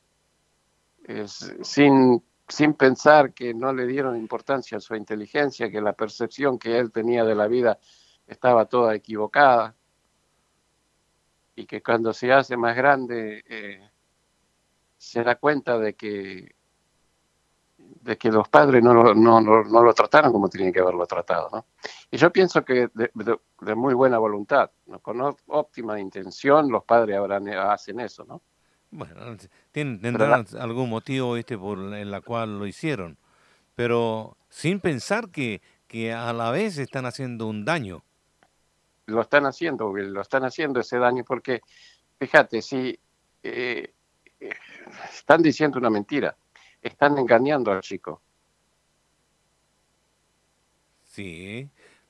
sin 1.61 2.23
sin 2.51 2.73
pensar 2.73 3.33
que 3.33 3.53
no 3.53 3.73
le 3.73 3.87
dieron 3.87 4.17
importancia 4.17 4.77
a 4.77 4.81
su 4.81 4.95
inteligencia, 4.95 5.71
que 5.71 5.81
la 5.81 5.93
percepción 5.93 6.59
que 6.59 6.77
él 6.77 6.91
tenía 6.91 7.23
de 7.23 7.35
la 7.35 7.47
vida 7.47 7.79
estaba 8.27 8.65
toda 8.65 8.93
equivocada 8.93 9.75
y 11.55 11.65
que 11.65 11.81
cuando 11.81 12.11
se 12.13 12.31
hace 12.33 12.57
más 12.57 12.75
grande 12.75 13.43
eh, 13.47 13.89
se 14.97 15.23
da 15.23 15.35
cuenta 15.35 15.77
de 15.77 15.95
que 15.95 16.55
de 18.01 18.17
que 18.17 18.31
los 18.31 18.47
padres 18.47 18.83
no, 18.83 18.93
no, 18.93 19.13
no, 19.13 19.41
no, 19.41 19.83
lo 19.83 19.93
trataron 19.93 20.31
como 20.31 20.49
tenían 20.49 20.71
que 20.71 20.79
haberlo 20.79 21.05
tratado. 21.05 21.49
¿no? 21.51 21.65
Y 22.09 22.17
yo 22.17 22.31
pienso 22.31 22.63
que 22.63 22.89
de, 22.93 23.75
muy 23.75 23.93
buena 23.93 24.17
voluntad, 24.17 24.71
con 25.01 25.35
óptima 25.47 25.99
intención, 25.99 26.71
los 26.71 26.83
padres 26.83 27.17
ahora 27.17 27.39
hacen 27.71 27.99
eso, 27.99 28.25
¿no? 28.25 28.41
Bueno, 28.91 29.37
tendrán 29.71 30.45
algún 30.59 30.89
motivo 30.89 31.37
este 31.37 31.57
por 31.57 31.79
en 31.79 32.11
la 32.11 32.19
cual 32.19 32.59
lo 32.59 32.67
hicieron, 32.67 33.17
pero 33.73 34.35
sin 34.49 34.81
pensar 34.81 35.29
que, 35.29 35.61
que 35.87 36.11
a 36.11 36.33
la 36.33 36.51
vez 36.51 36.77
están 36.77 37.05
haciendo 37.05 37.47
un 37.47 37.63
daño. 37.63 38.03
Lo 39.05 39.21
están 39.21 39.45
haciendo, 39.45 39.93
lo 39.93 40.21
están 40.21 40.43
haciendo 40.43 40.81
ese 40.81 40.97
daño 40.97 41.23
porque, 41.23 41.61
fíjate, 42.19 42.61
si 42.61 42.99
eh, 43.43 43.93
están 45.13 45.41
diciendo 45.41 45.79
una 45.79 45.89
mentira, 45.89 46.35
están 46.81 47.17
engañando 47.17 47.71
al 47.71 47.81
chico. 47.81 48.21
Sí, 51.03 51.69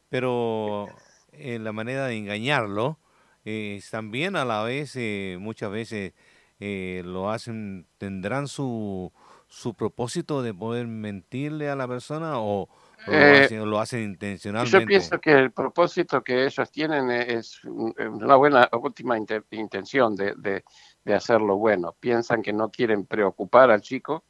pero 0.09 0.87
en 1.31 1.63
la 1.63 1.71
manera 1.71 2.07
de 2.07 2.17
engañarlo 2.17 2.99
eh, 3.45 3.81
también 3.89 4.35
a 4.35 4.45
la 4.45 4.63
vez 4.63 4.95
eh, 4.95 5.37
muchas 5.39 5.71
veces 5.71 6.13
eh, 6.59 7.01
lo 7.03 7.31
hacen, 7.31 7.87
tendrán 7.97 8.47
su, 8.47 9.11
su 9.47 9.73
propósito 9.73 10.43
de 10.43 10.53
poder 10.53 10.85
mentirle 10.85 11.69
a 11.69 11.75
la 11.75 11.87
persona 11.87 12.33
o, 12.39 12.69
eh, 13.07 13.49
lo, 13.65 13.79
hacen, 13.79 14.03
intencionalmente? 14.03 14.79
Yo 14.79 14.85
pienso 14.85 15.19
que 15.19 15.31
el 15.31 15.51
propósito 15.51 16.23
que 16.23 16.45
ellos 16.45 16.71
tienen 16.71 17.09
es 17.09 17.63
una 17.65 18.35
buena 18.35 18.69
última 18.73 19.17
intención 19.17 20.15
de, 20.15 20.35
de, 20.37 20.63
de 21.03 21.13
hacerlo 21.15 21.57
bueno. 21.57 21.95
Piensan 21.99 22.43
que 22.43 22.53
no 22.53 22.69
quieren 22.69 23.07
preocupar 23.07 23.71
al 23.71 23.81
chico 23.81 24.23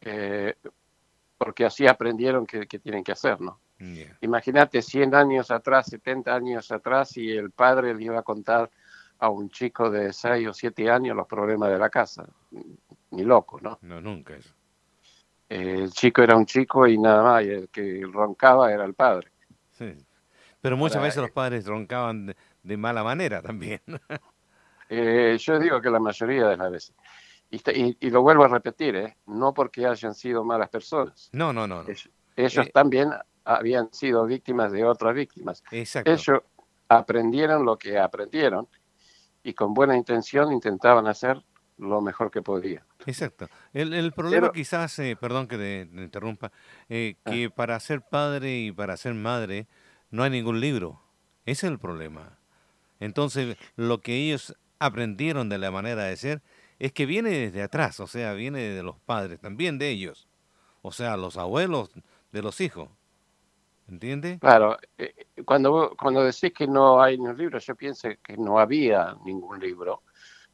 eh, 0.00 0.54
porque 1.36 1.64
así 1.64 1.86
aprendieron 1.86 2.46
que, 2.46 2.66
tienen 2.66 3.02
que 3.02 3.12
hacer, 3.12 3.40
¿no? 3.40 3.60
Imagínate 4.20 4.82
100 4.82 5.14
años 5.14 5.50
atrás, 5.50 5.86
70 5.86 6.34
años 6.34 6.70
atrás, 6.70 7.16
y 7.16 7.30
el 7.30 7.50
padre 7.50 7.94
le 7.94 8.04
iba 8.04 8.18
a 8.18 8.22
contar 8.22 8.70
a 9.18 9.30
un 9.30 9.48
chico 9.48 9.90
de 9.90 10.12
6 10.12 10.48
o 10.48 10.52
7 10.52 10.90
años 10.90 11.16
los 11.16 11.26
problemas 11.26 11.70
de 11.70 11.78
la 11.78 11.88
casa. 11.88 12.26
Ni 13.10 13.24
loco, 13.24 13.58
¿no? 13.60 13.78
No, 13.80 14.00
nunca 14.00 14.36
eso. 14.36 14.54
el 15.48 15.90
chico 15.92 16.22
era 16.22 16.36
un 16.36 16.44
chico 16.44 16.86
y 16.86 16.98
nada 16.98 17.22
más, 17.22 17.44
y 17.44 17.48
el 17.48 17.68
que 17.70 18.06
roncaba 18.10 18.70
era 18.70 18.84
el 18.84 18.92
padre. 18.92 19.30
Sí. 19.72 19.94
Pero 20.60 20.76
muchas 20.76 21.02
veces 21.02 21.22
los 21.22 21.30
padres 21.30 21.66
roncaban 21.66 22.34
de, 22.62 22.76
mala 22.76 23.02
manera 23.02 23.40
también. 23.40 23.80
eh, 24.90 25.38
yo 25.40 25.58
digo 25.58 25.80
que 25.80 25.88
la 25.88 26.00
mayoría 26.00 26.48
de 26.48 26.56
las 26.56 26.70
veces. 26.70 26.94
Y, 27.50 28.10
lo 28.10 28.22
vuelvo 28.22 28.44
a 28.44 28.48
repetir, 28.48 28.94
¿eh? 28.94 29.16
no 29.26 29.52
porque 29.52 29.84
hayan 29.84 30.14
sido 30.14 30.44
malas 30.44 30.68
personas. 30.68 31.28
No, 31.32 31.52
no, 31.52 31.66
no. 31.66 31.84
Ellos, 32.36 32.66
eh, 32.66 32.70
también 32.72 33.10
habían 33.44 33.92
sido 33.92 34.24
víctimas 34.24 34.70
de 34.70 34.84
otras 34.84 35.14
víctimas. 35.14 35.64
Exacto. 35.72 36.12
Ellos 36.12 36.42
aprendieron 36.88 37.64
lo 37.64 37.76
que 37.76 37.98
aprendieron 37.98 38.68
y 39.42 39.52
con 39.54 39.74
buena 39.74 39.96
intención 39.96 40.52
intentaban 40.52 41.08
hacer 41.08 41.42
lo 41.78 42.00
mejor 42.00 42.30
que 42.30 42.42
podían. 42.42 42.84
Exacto. 43.06 43.48
El, 43.72 43.94
el 43.94 44.12
problema 44.12 44.52
quizás, 44.52 44.98
eh, 44.98 45.16
perdón 45.18 45.48
que 45.48 45.56
te, 45.56 45.88
interrumpa, 46.00 46.52
eh, 46.88 47.16
ah. 47.24 47.30
que 47.30 47.50
para 47.50 47.80
ser 47.80 48.02
padre 48.02 48.58
y 48.58 48.72
para 48.72 48.96
ser 48.96 49.14
madre 49.14 49.66
no 50.10 50.22
hay 50.22 50.30
ningún 50.30 50.60
libro. 50.60 51.00
Ese 51.46 51.66
es 51.66 51.72
el 51.72 51.78
problema. 51.78 52.38
Entonces, 53.00 53.56
lo 53.76 54.02
que 54.02 54.14
ellos 54.16 54.54
aprendieron 54.78 55.48
de 55.48 55.58
la 55.58 55.70
manera 55.70 56.04
de 56.04 56.16
ser 56.16 56.42
es 56.80 56.92
que 56.92 57.06
viene 57.06 57.30
desde 57.30 57.62
atrás, 57.62 58.00
o 58.00 58.06
sea, 58.06 58.32
viene 58.32 58.60
de 58.60 58.82
los 58.82 58.98
padres, 58.98 59.38
también 59.38 59.78
de 59.78 59.90
ellos. 59.90 60.26
O 60.82 60.92
sea, 60.92 61.16
los 61.18 61.36
abuelos 61.36 61.90
de 62.32 62.42
los 62.42 62.60
hijos. 62.60 62.88
¿Entiende? 63.86 64.38
Claro, 64.38 64.78
eh, 64.96 65.26
cuando, 65.44 65.94
cuando 66.00 66.24
decís 66.24 66.52
que 66.56 66.66
no 66.66 67.02
hay 67.02 67.18
ningún 67.18 67.36
libro, 67.36 67.58
yo 67.58 67.74
pienso 67.74 68.08
que 68.22 68.36
no 68.36 68.58
había 68.58 69.14
ningún 69.24 69.60
libro. 69.60 70.02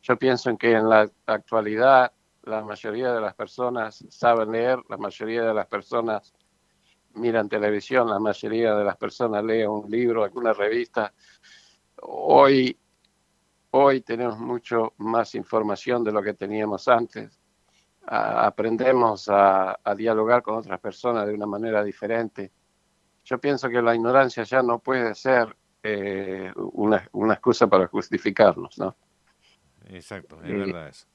Yo 0.02 0.18
pienso 0.18 0.50
en 0.50 0.56
que 0.56 0.73
en 0.73 0.88
la 0.88 1.09
actualidad 1.26 2.12
la 2.42 2.62
mayoría 2.62 3.12
de 3.12 3.21
las 3.21 3.35
personas 3.35 4.04
saben 4.09 4.52
leer, 4.52 4.78
la 4.88 4.97
mayoría 4.97 5.42
de 5.42 5.54
las 5.54 5.66
personas 5.66 6.35
miran 7.14 7.49
televisión, 7.49 8.09
la 8.09 8.18
mayoría 8.18 8.75
de 8.75 8.85
las 8.85 8.97
personas 8.97 9.45
leen 9.45 9.68
un 9.68 9.90
libro, 9.90 10.25
alguna 10.25 10.52
revista. 10.52 11.12
Hoy, 12.02 12.76
hoy 13.76 14.00
tenemos 14.00 14.38
mucho 14.38 14.95
más 14.99 15.35
información 15.35 16.02
de 16.02 16.12
lo 16.12 16.23
que 16.23 16.35
teníamos 16.35 16.88
antes. 16.88 17.38
aprendemos 18.09 19.28
a, 19.28 19.78
dialogar 19.97 20.42
con 20.42 20.56
otras 20.56 20.80
personas 20.80 21.26
de 21.26 21.35
una 21.35 21.47
manera 21.47 21.83
diferente. 21.83 22.52
Yo 23.25 23.38
pienso 23.38 23.68
que 23.68 23.83
la 23.83 23.95
ignorancia 23.95 24.45
ya 24.45 24.62
no 24.62 24.78
puede 24.78 25.14
ser 25.14 25.56
eh, 25.83 26.52
una, 26.56 27.09
una, 27.12 27.35
excusa 27.35 27.66
para 27.66 27.88
justificarnos, 27.88 28.78
¿no? 28.78 28.97
Exacto, 29.88 30.40
es 30.42 30.52
verdad 30.52 30.88
eso. 30.88 31.06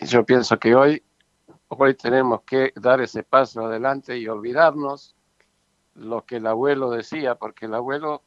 Yo 0.00 0.24
pienso 0.24 0.58
que 0.58 0.74
hoy, 0.74 1.02
hoy 1.68 1.94
tenemos 1.94 2.42
que 2.42 2.72
dar 2.76 3.00
ese 3.00 3.22
paso 3.24 3.66
adelante 3.66 4.16
y 4.16 4.28
olvidarnos 4.28 5.16
lo 5.94 6.24
que 6.24 6.36
el 6.36 6.46
abuelo 6.46 6.90
decía, 6.90 7.34
porque 7.34 7.66
el 7.66 7.74
abuelo 7.74 8.22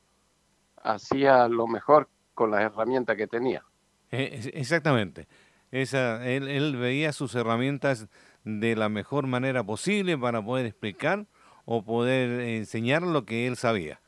hacía 0.84 1.48
lo 1.48 1.68
mejor 1.68 2.10
con 2.36 2.52
las 2.52 2.62
herramientas 2.62 3.18
que 3.18 3.26
tenía. 3.26 3.64
Eh, 4.12 4.52
exactamente. 4.54 5.28
Esa, 5.72 6.26
él, 6.28 6.48
él 6.48 6.78
veía 6.78 7.12
sus 7.12 7.34
herramientas 7.34 8.08
de 8.44 8.76
la 8.76 8.90
mejor 8.90 9.26
manera 9.26 9.64
posible 9.64 10.18
para 10.18 10.44
poder 10.44 10.68
explicar 10.68 11.26
o 11.66 11.84
poder 11.84 12.42
enseñar 12.42 13.02
lo 13.02 13.26
que 13.26 13.48
él 13.48 13.56
sabía. 13.56 14.00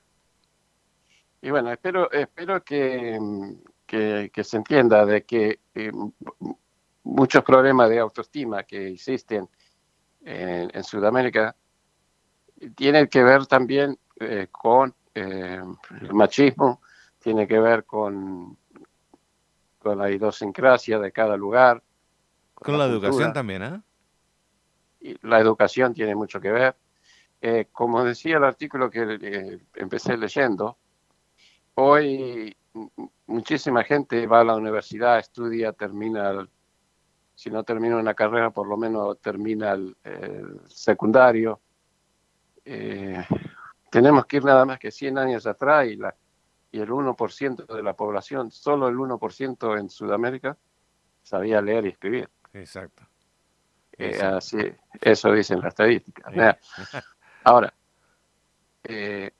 Y 1.41 1.49
bueno, 1.49 1.71
espero, 1.71 2.11
espero 2.11 2.63
que, 2.63 3.19
que, 3.85 4.43
se 4.43 4.57
entienda 4.57 5.05
de 5.05 5.23
que 5.23 5.59
eh, 5.73 5.91
muchos 7.03 7.43
problemas 7.43 7.89
de 7.89 7.99
autoestima 7.99 8.63
que 8.63 8.89
existen 8.89 9.47
en, 10.23 10.83
Sudamérica 10.83 11.55
tienen 12.75 13.07
que 13.07 13.23
ver 13.23 13.45
también 13.45 13.97
eh, 14.19 14.47
con 14.51 14.93
eh, 15.15 15.61
el 16.01 16.13
machismo, 16.13 16.81
tiene 17.27 17.45
que 17.45 17.59
ver 17.59 17.83
con, 17.83 18.57
con 19.79 19.97
la 19.97 20.09
idiosincrasia 20.09 20.97
de 20.97 21.11
cada 21.11 21.35
lugar. 21.35 21.83
Con, 22.53 22.77
la, 22.77 22.85
educación 22.85 23.33
también, 23.33 23.63
¿eh? 23.63 23.81
Y 25.01 25.27
la 25.27 25.41
educación 25.41 25.93
tiene 25.93 26.15
mucho 26.15 26.39
que 26.39 26.51
ver. 26.53 26.77
como 27.73 28.05
decía 28.05 28.37
el 28.37 28.45
artículo 28.45 28.89
que 28.89 29.59
empecé 29.75 30.15
leyendo, 30.15 30.77
hoy 31.75 32.55
muchísima 33.25 33.83
gente 33.83 34.25
va 34.25 34.39
a 34.39 34.45
la 34.45 34.55
universidad, 34.55 35.19
estudia, 35.19 35.73
termina, 35.73 36.47
si 37.35 37.49
no 37.49 37.61
termina 37.65 37.97
una 37.97 38.13
carrera, 38.13 38.51
por 38.51 38.69
lo 38.69 38.77
menos 38.77 39.19
termina 39.19 39.73
el, 39.73 39.97
secundario. 40.67 41.59
Eh, 42.63 43.21
tenemos 43.91 44.25
que 44.25 44.37
ir 44.37 44.45
nada 44.45 44.63
más 44.63 44.79
que 44.79 44.91
100 44.91 45.17
años 45.17 45.45
atrás 45.45 45.87
y, 45.87 45.97
la, 45.97 46.15
y 46.71 46.79
el 46.79 46.89
1% 46.89 47.65
de 47.65 47.83
la 47.83 47.95
población, 47.95 48.51
solo 48.51 48.87
el 48.87 48.95
1% 48.95 49.79
en 49.79 49.89
Sudamérica, 49.89 50.57
sabía 51.23 51.61
leer 51.61 51.85
y 51.85 51.89
escribir. 51.89 52.29
Exacto. 52.53 53.03
Eh, 53.97 54.21
así, 54.21 54.59
eso 55.01 55.31
dicen 55.31 55.59
las 55.59 55.69
estadísticas. 55.69 56.33
Ahora, 57.43 57.73
eh, 58.83 59.31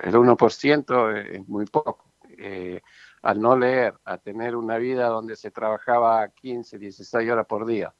el 0.00 0.14
1% 0.14 1.16
es 1.30 1.48
muy 1.48 1.66
poco. 1.66 2.06
Eh, 2.38 2.80
al 3.22 3.40
no 3.40 3.56
leer, 3.56 3.94
a 4.04 4.18
tener 4.18 4.54
una 4.54 4.76
vida 4.76 5.08
donde 5.08 5.36
se 5.36 5.50
trabajaba 5.50 6.28
15, 6.28 6.78
16 6.78 7.30
horas 7.30 7.46
por 7.46 7.66
día. 7.66 7.92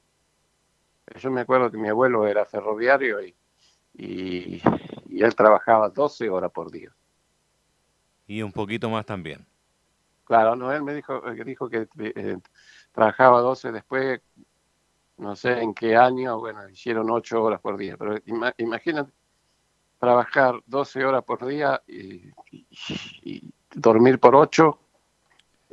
Yo 1.15 1.31
me 1.31 1.41
acuerdo 1.41 1.71
que 1.71 1.77
mi 1.77 1.89
abuelo 1.89 2.27
era 2.27 2.45
ferroviario 2.45 3.21
y, 3.21 3.35
y, 3.93 4.61
él 5.23 5.35
trabajaba 5.35 5.89
12 5.89 6.29
horas 6.29 6.51
por 6.51 6.71
día. 6.71 6.93
Y 8.27 8.41
un 8.41 8.51
poquito 8.51 8.89
más 8.89 9.05
también. 9.05 9.45
Claro, 10.25 10.55
no, 10.57 10.73
él 10.73 10.83
me 10.83 10.93
dijo, 10.93 11.21
que 11.21 11.43
dijo 11.45 11.69
que 11.69 11.87
eh, 11.99 12.37
trabajaba 12.91 13.39
12 13.39 13.71
después, 13.71 14.21
no 15.17 15.35
sé 15.37 15.61
en 15.61 15.73
qué 15.73 15.95
año, 15.95 16.37
bueno, 16.37 16.67
hicieron 16.67 17.09
8 17.09 17.41
horas 17.41 17.61
por 17.61 17.77
día, 17.77 17.95
pero 17.95 18.15
imagínate 18.57 19.11
trabajar 19.99 20.55
12 20.65 21.05
horas 21.05 21.23
por 21.23 21.45
día 21.45 21.81
y, 21.87 22.31
dormir 23.73 24.19
por 24.19 24.35
8, 24.35 24.79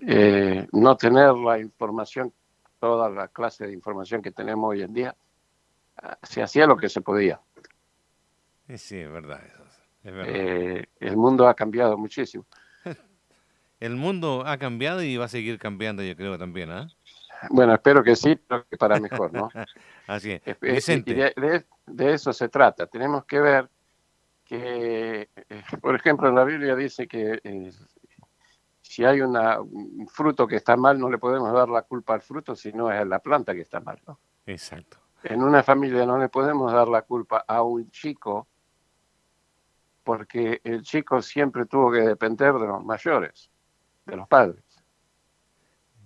eh, 0.07 0.68
no 0.72 0.96
tener 0.96 1.35
la 1.35 1.59
información, 1.59 2.33
toda 2.79 3.09
la 3.11 3.29
clase 3.29 3.66
de 3.66 3.72
información 3.72 4.22
que 4.22 4.31
tenemos 4.31 4.70
hoy 4.70 4.83
en 4.83 4.92
día, 4.92 5.16
ah, 5.96 6.18
se 6.22 6.42
hacía 6.42 6.66
lo 6.66 6.76
que 6.76 6.88
se 6.88 7.00
podía. 7.00 7.40
Sí, 8.76 8.98
es 8.98 9.11
verdad. 9.11 9.63
Eh, 10.05 10.85
el 11.01 11.17
mundo 11.17 11.49
ha 11.49 11.55
cambiado 11.55 11.97
muchísimo. 11.97 12.45
el 13.81 13.97
mundo 13.97 14.45
ha 14.47 14.59
cambiado 14.59 15.03
y 15.03 15.17
va 15.17 15.25
a 15.25 15.29
seguir 15.29 15.59
cambiando, 15.59 16.03
yo 16.03 16.14
creo 16.14 16.38
también, 16.38 16.71
¿ah? 16.71 16.88
Bueno, 17.51 17.75
espero 17.75 18.03
que 18.03 18.17
sí, 18.17 18.37
pero 18.37 18.67
que 18.69 18.77
para 18.77 19.01
mejor, 19.01 19.33
¿no? 19.33 19.51
Así 20.07 20.33
es. 20.33 20.87
de, 20.87 22.12
eso 22.12 22.33
se 22.33 22.49
trata. 22.49 22.87
Tenemos 22.87 23.25
que 23.25 23.40
ver 23.40 23.69
que, 24.45 25.29
eh, 25.49 25.62
por 25.81 25.95
ejemplo, 25.95 26.29
en 26.29 26.35
la 26.35 26.45
Biblia 26.45 26.75
dice 26.77 27.07
que 27.07 27.40
eh, 27.43 27.71
si 28.81 29.05
hay 29.05 29.21
una, 29.21 29.61
un 29.61 30.07
fruto 30.09 30.47
que 30.47 30.57
está 30.57 30.77
mal, 30.77 30.99
no 30.99 31.11
le 31.11 31.19
podemos 31.19 31.53
dar 31.53 31.69
la 31.69 31.83
culpa 31.83 32.14
al 32.14 32.23
fruto, 32.23 32.55
sino 32.55 32.90
es 32.90 33.01
a 33.01 33.05
la 33.05 33.19
planta 33.19 33.55
que 33.55 33.62
está 33.62 33.81
mal. 33.81 34.01
¿no? 34.07 34.19
Exacto. 34.47 34.99
En 35.23 35.43
una 35.43 35.62
familia 35.62 36.05
no 36.05 36.19
le 36.19 36.29
podemos 36.29 36.73
dar 36.73 36.88
la 36.88 37.03
culpa 37.03 37.45
a 37.47 37.62
un 37.62 37.90
chico 37.90 38.47
porque 40.05 40.61
el 40.64 40.83
chico 40.83 41.23
siempre 41.23 41.67
tuvo 41.67 41.90
que 41.90 42.01
depender 42.01 42.53
de 42.55 42.67
los 42.67 42.85
mayores, 42.85 43.51
de 44.07 44.17
los 44.17 44.29
padres. 44.29 44.62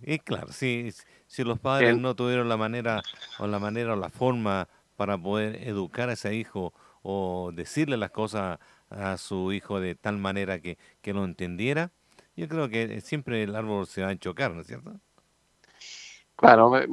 Y 0.00 0.18
claro, 0.20 0.52
si, 0.52 0.90
si 1.26 1.44
los 1.44 1.58
padres 1.58 1.98
no 1.98 2.14
tuvieron 2.14 2.48
la 2.48 2.56
manera 2.56 3.02
o 3.38 3.46
la 3.46 3.58
manera 3.58 3.94
o 3.94 3.96
la 3.96 4.10
forma 4.10 4.68
para 4.96 5.18
poder 5.18 5.56
educar 5.68 6.08
a 6.08 6.12
ese 6.12 6.34
hijo 6.34 6.72
o 7.02 7.50
decirle 7.52 7.96
las 7.96 8.10
cosas 8.10 8.58
a 8.90 9.16
su 9.18 9.52
hijo 9.52 9.80
de 9.80 9.94
tal 9.94 10.18
manera 10.18 10.60
que, 10.60 10.78
que 11.02 11.12
lo 11.12 11.24
entendiera, 11.24 11.90
yo 12.36 12.48
creo 12.48 12.68
que 12.68 13.00
siempre 13.00 13.42
el 13.42 13.56
árbol 13.56 13.86
se 13.86 14.02
va 14.02 14.10
a 14.10 14.16
chocar, 14.16 14.52
¿no 14.52 14.60
es 14.60 14.68
cierto? 14.68 14.94
Claro, 16.36 16.78
eh, 16.78 16.86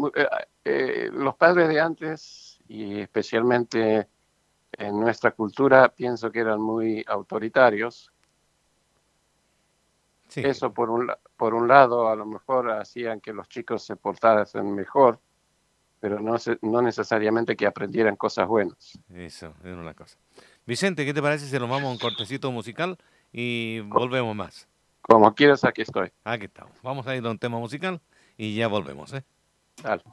eh, 0.63 1.09
los 1.13 1.35
padres 1.35 1.69
de 1.69 1.79
antes, 1.79 2.59
y 2.67 2.99
especialmente 2.99 4.07
en 4.77 4.99
nuestra 4.99 5.31
cultura, 5.31 5.89
pienso 5.89 6.31
que 6.31 6.39
eran 6.39 6.61
muy 6.61 7.03
autoritarios. 7.07 8.11
Eso 10.35 10.73
por 10.73 10.89
un, 10.89 11.09
por 11.37 11.53
un 11.53 11.67
lado 11.67 12.09
a 12.09 12.15
lo 12.15 12.25
mejor 12.25 12.71
hacían 12.71 13.21
que 13.21 13.31
los 13.31 13.47
chicos 13.47 13.83
se 13.83 13.95
portaran 13.95 14.75
mejor, 14.75 15.19
pero 15.99 16.19
no, 16.19 16.35
no 16.61 16.81
necesariamente 16.81 17.55
que 17.55 17.65
aprendieran 17.65 18.15
cosas 18.17 18.47
buenas. 18.47 18.99
Eso, 19.13 19.53
es 19.63 19.73
una 19.73 19.93
cosa. 19.93 20.17
Vicente, 20.65 21.05
¿qué 21.05 21.13
te 21.13 21.21
parece 21.21 21.45
si 21.45 21.57
nos 21.57 21.69
vamos 21.69 21.87
a 21.87 21.91
un 21.91 21.97
cortecito 21.97 22.51
musical 22.51 22.97
y 23.31 23.79
volvemos 23.81 24.35
más? 24.35 24.67
Como 25.01 25.33
quieras, 25.35 25.63
aquí 25.63 25.83
estoy. 25.83 26.11
Aquí 26.23 26.45
estamos. 26.45 26.73
Vamos 26.81 27.05
a 27.07 27.15
ir 27.15 27.25
a 27.25 27.29
un 27.29 27.37
tema 27.37 27.59
musical 27.59 28.01
y 28.37 28.55
ya 28.55 28.67
volvemos, 28.67 29.13
¿eh? 29.13 29.23
Dale. 29.81 30.03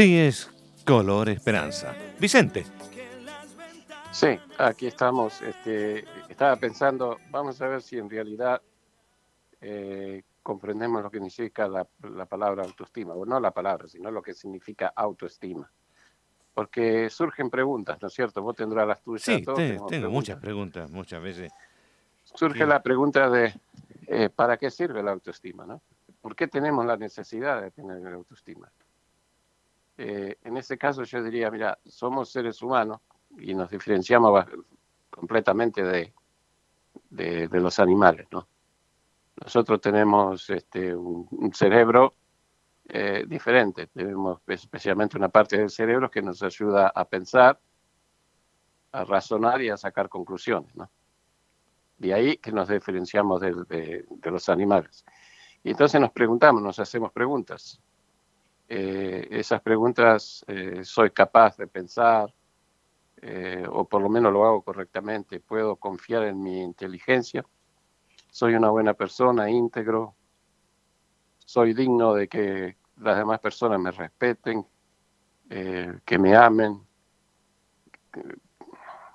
Así 0.00 0.16
es, 0.18 0.50
color 0.86 1.28
esperanza. 1.28 1.94
Vicente. 2.18 2.64
Sí, 4.10 4.28
aquí 4.56 4.86
estamos. 4.86 5.42
Este, 5.42 6.06
estaba 6.26 6.56
pensando, 6.56 7.18
vamos 7.30 7.60
a 7.60 7.68
ver 7.68 7.82
si 7.82 7.98
en 7.98 8.08
realidad 8.08 8.62
eh, 9.60 10.22
comprendemos 10.42 11.02
lo 11.02 11.10
que 11.10 11.18
significa 11.18 11.68
la, 11.68 11.84
palabra 12.24 12.62
autoestima, 12.62 13.12
o 13.12 13.26
no 13.26 13.38
la 13.40 13.50
palabra, 13.50 13.88
sino 13.88 14.10
lo 14.10 14.22
que 14.22 14.32
significa 14.32 14.90
autoestima. 14.96 15.70
Porque 16.54 17.10
surgen 17.10 17.50
preguntas, 17.50 17.98
¿no 18.00 18.08
es 18.08 18.14
cierto? 18.14 18.40
Vos 18.40 18.56
tendrás 18.56 18.88
las 18.88 19.02
tuyas. 19.02 19.24
Sí, 19.24 19.44
tengo 19.44 20.08
muchas 20.08 20.38
preguntas, 20.38 20.90
muchas 20.90 21.22
veces. 21.22 21.52
Surge 22.24 22.64
la 22.64 22.82
pregunta 22.82 23.28
de 23.28 23.52
eh, 24.06 24.30
¿para 24.30 24.56
qué 24.56 24.70
sirve 24.70 25.02
la 25.02 25.10
autoestima? 25.10 25.66
¿no? 25.66 25.82
¿Por 26.22 26.34
qué 26.34 26.48
tenemos 26.48 26.86
la 26.86 26.96
necesidad 26.96 27.60
de 27.60 27.70
tener 27.70 28.00
la 28.00 28.14
autoestima? 28.14 28.72
Eh, 30.02 30.38
en 30.44 30.56
ese 30.56 30.78
caso 30.78 31.02
yo 31.02 31.22
diría, 31.22 31.50
mira, 31.50 31.78
somos 31.84 32.30
seres 32.30 32.62
humanos 32.62 33.02
y 33.38 33.52
nos 33.52 33.68
diferenciamos 33.68 34.46
completamente 35.10 35.82
de, 35.82 36.14
de, 37.10 37.60
los 37.60 37.78
animales, 37.78 38.26
¿no? 38.30 38.48
Nosotros 39.44 39.78
tenemos 39.78 40.48
este, 40.48 40.96
un, 40.96 41.52
cerebro 41.52 42.14
eh, 42.88 43.24
diferente, 43.28 43.88
tenemos 43.88 44.40
especialmente 44.46 45.18
una 45.18 45.28
parte 45.28 45.58
del 45.58 45.68
cerebro 45.68 46.10
que 46.10 46.22
nos 46.22 46.42
ayuda 46.42 46.90
a 46.94 47.04
pensar, 47.04 47.60
a 48.92 49.04
razonar 49.04 49.60
y 49.60 49.68
a 49.68 49.76
sacar 49.76 50.08
conclusiones, 50.08 50.74
¿no? 50.74 50.90
De 51.98 52.14
ahí 52.14 52.38
que 52.38 52.52
nos 52.52 52.70
diferenciamos 52.70 53.38
de, 53.42 54.06
de 54.08 54.30
los 54.30 54.48
animales. 54.48 55.04
Y 55.62 55.72
entonces 55.72 56.00
nos 56.00 56.10
preguntamos, 56.10 56.62
nos 56.62 56.78
hacemos 56.78 57.12
preguntas. 57.12 57.82
Eh, 58.72 59.26
esas 59.32 59.60
preguntas 59.62 60.44
eh, 60.46 60.84
soy 60.84 61.10
capaz 61.10 61.56
de 61.56 61.66
pensar, 61.66 62.32
eh, 63.20 63.66
o 63.68 63.84
por 63.84 64.00
lo 64.00 64.08
menos 64.08 64.32
lo 64.32 64.44
hago 64.44 64.62
correctamente, 64.62 65.40
puedo 65.40 65.74
confiar 65.74 66.22
en 66.22 66.40
mi 66.40 66.62
inteligencia, 66.62 67.44
soy 68.30 68.54
una 68.54 68.70
buena 68.70 68.94
persona, 68.94 69.50
íntegro, 69.50 70.14
soy 71.38 71.74
digno 71.74 72.14
de 72.14 72.28
que 72.28 72.76
las 72.98 73.16
demás 73.16 73.40
personas 73.40 73.80
me 73.80 73.90
respeten, 73.90 74.64
que 75.48 76.18
me 76.20 76.36
amen, 76.36 76.80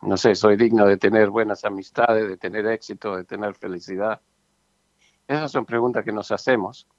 no 0.01 0.17
sé, 0.17 0.35
soy 0.35 0.57
digno 0.57 0.85
de 0.85 0.97
tener 0.97 1.29
buenas 1.29 1.63
amistades, 1.63 2.27
de 2.27 2.35
tener 2.35 2.67
éxito, 2.67 3.15
de 3.15 3.23
tener 3.23 3.55
felicidad. 3.55 4.19
Esas 5.25 5.49
son 5.49 5.65
preguntas 5.65 6.03
que 6.03 6.11
nos 6.11 6.29
hacemos 6.33 6.89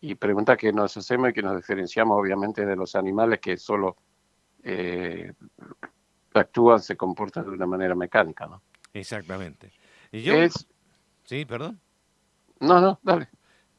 y 0.00 0.14
pregunta 0.14 0.56
que 0.56 0.72
nos 0.72 0.96
hacemos 0.96 1.30
y 1.30 1.32
que 1.32 1.42
nos 1.42 1.56
diferenciamos 1.56 2.18
obviamente 2.18 2.64
de 2.64 2.76
los 2.76 2.94
animales 2.94 3.40
que 3.40 3.56
solo 3.56 3.96
eh, 4.62 5.32
actúan, 6.34 6.80
se 6.80 6.96
comportan 6.96 7.44
de 7.44 7.50
una 7.50 7.66
manera 7.66 7.94
mecánica, 7.94 8.46
¿no? 8.46 8.62
Exactamente. 8.92 9.72
Y 10.10 10.22
yo, 10.22 10.34
Sí, 11.24 11.44
perdón. 11.44 11.80
No, 12.58 12.80
no, 12.80 12.98
dale. 13.02 13.28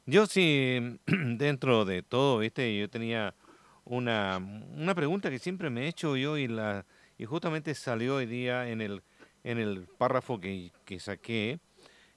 Yo 0.06 0.26
sí, 0.26 1.00
dentro 1.06 1.84
de 1.86 2.02
todo, 2.02 2.40
viste, 2.40 2.78
yo 2.78 2.90
tenía 2.90 3.36
una, 3.84 4.38
una 4.38 4.96
pregunta 4.96 5.30
que 5.30 5.40
siempre 5.40 5.70
me 5.70 5.84
he 5.84 5.88
hecho 5.88 6.16
yo 6.16 6.38
y 6.38 6.48
la 6.48 6.86
y 7.18 7.26
justamente 7.26 7.76
salió 7.76 8.16
hoy 8.16 8.26
día 8.26 8.70
en 8.70 8.82
el 8.82 9.04
en 9.44 9.58
el 9.58 9.86
párrafo 9.98 10.40
que, 10.40 10.72
que 10.86 11.00
saqué, 11.00 11.60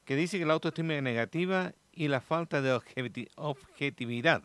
que 0.05 0.15
dice 0.15 0.39
que 0.39 0.47
la 0.47 0.55
autoestima 0.55 0.95
es 0.95 1.03
negativa 1.03 1.73
y 1.97 2.09
la 2.09 2.21
falta 2.21 2.61
de 2.61 2.73
objetividad. 3.37 4.43